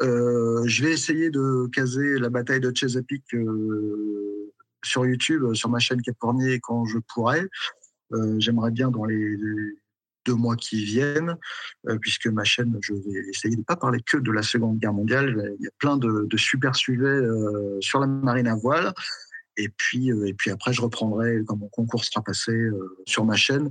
[0.00, 4.52] Euh, je vais essayer de caser la bataille de Chesapeake euh,
[4.84, 7.48] sur YouTube, sur ma chaîne Capornier quand je pourrai.
[8.12, 9.36] Euh, j'aimerais bien dans les,
[10.26, 11.36] deux mois qui viennent,
[12.02, 14.92] puisque ma chaîne, je vais essayer de ne pas parler que de la Seconde Guerre
[14.92, 15.54] mondiale.
[15.58, 17.22] Il y a plein de, de super sujets
[17.80, 18.92] sur la marine à voile.
[19.56, 22.52] Et puis, et puis après, je reprendrai quand mon concours sera passé
[23.06, 23.70] sur ma chaîne.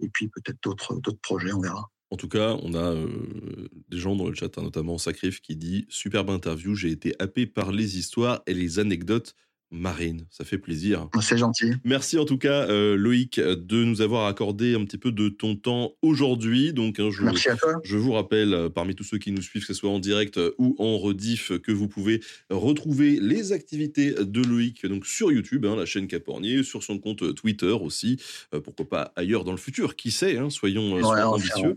[0.00, 1.90] Et puis peut-être d'autres projets, on verra.
[2.10, 5.56] En tout cas, on a euh, des gens dans le chat, hein, notamment Sacrif, qui
[5.56, 9.34] dit Superbe interview, j'ai été happé par les histoires et les anecdotes
[9.70, 10.26] marines.
[10.30, 11.08] Ça fait plaisir.
[11.20, 11.72] C'est gentil.
[11.84, 15.56] Merci en tout cas, euh, Loïc, de nous avoir accordé un petit peu de ton
[15.56, 16.72] temps aujourd'hui.
[16.72, 17.74] Donc, hein, je, Merci à toi.
[17.84, 20.40] Je vous rappelle, euh, parmi tous ceux qui nous suivent, que ce soit en direct
[20.58, 22.20] ou en rediff, que vous pouvez
[22.50, 27.34] retrouver les activités de Loïc donc sur YouTube, hein, la chaîne Capornier, sur son compte
[27.34, 28.20] Twitter aussi.
[28.64, 31.76] pourquoi pas ailleurs dans le futur Qui sait Soyons, ambitieux.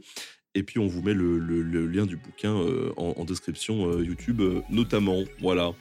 [0.54, 1.38] Et puis on vous met le,
[1.88, 5.24] lien du bouquin euh, en, description euh, YouTube euh, notamment.
[5.40, 5.72] Voilà.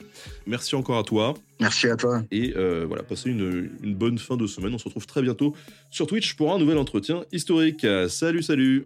[0.47, 1.33] Merci encore à toi.
[1.59, 2.23] Merci à toi.
[2.31, 4.73] Et voilà, passez une, une, bonne fin de semaine.
[4.73, 5.55] On se retrouve très bientôt
[5.89, 7.85] sur Twitch pour un nouvel entretien historique.
[8.07, 8.85] Salut, salut.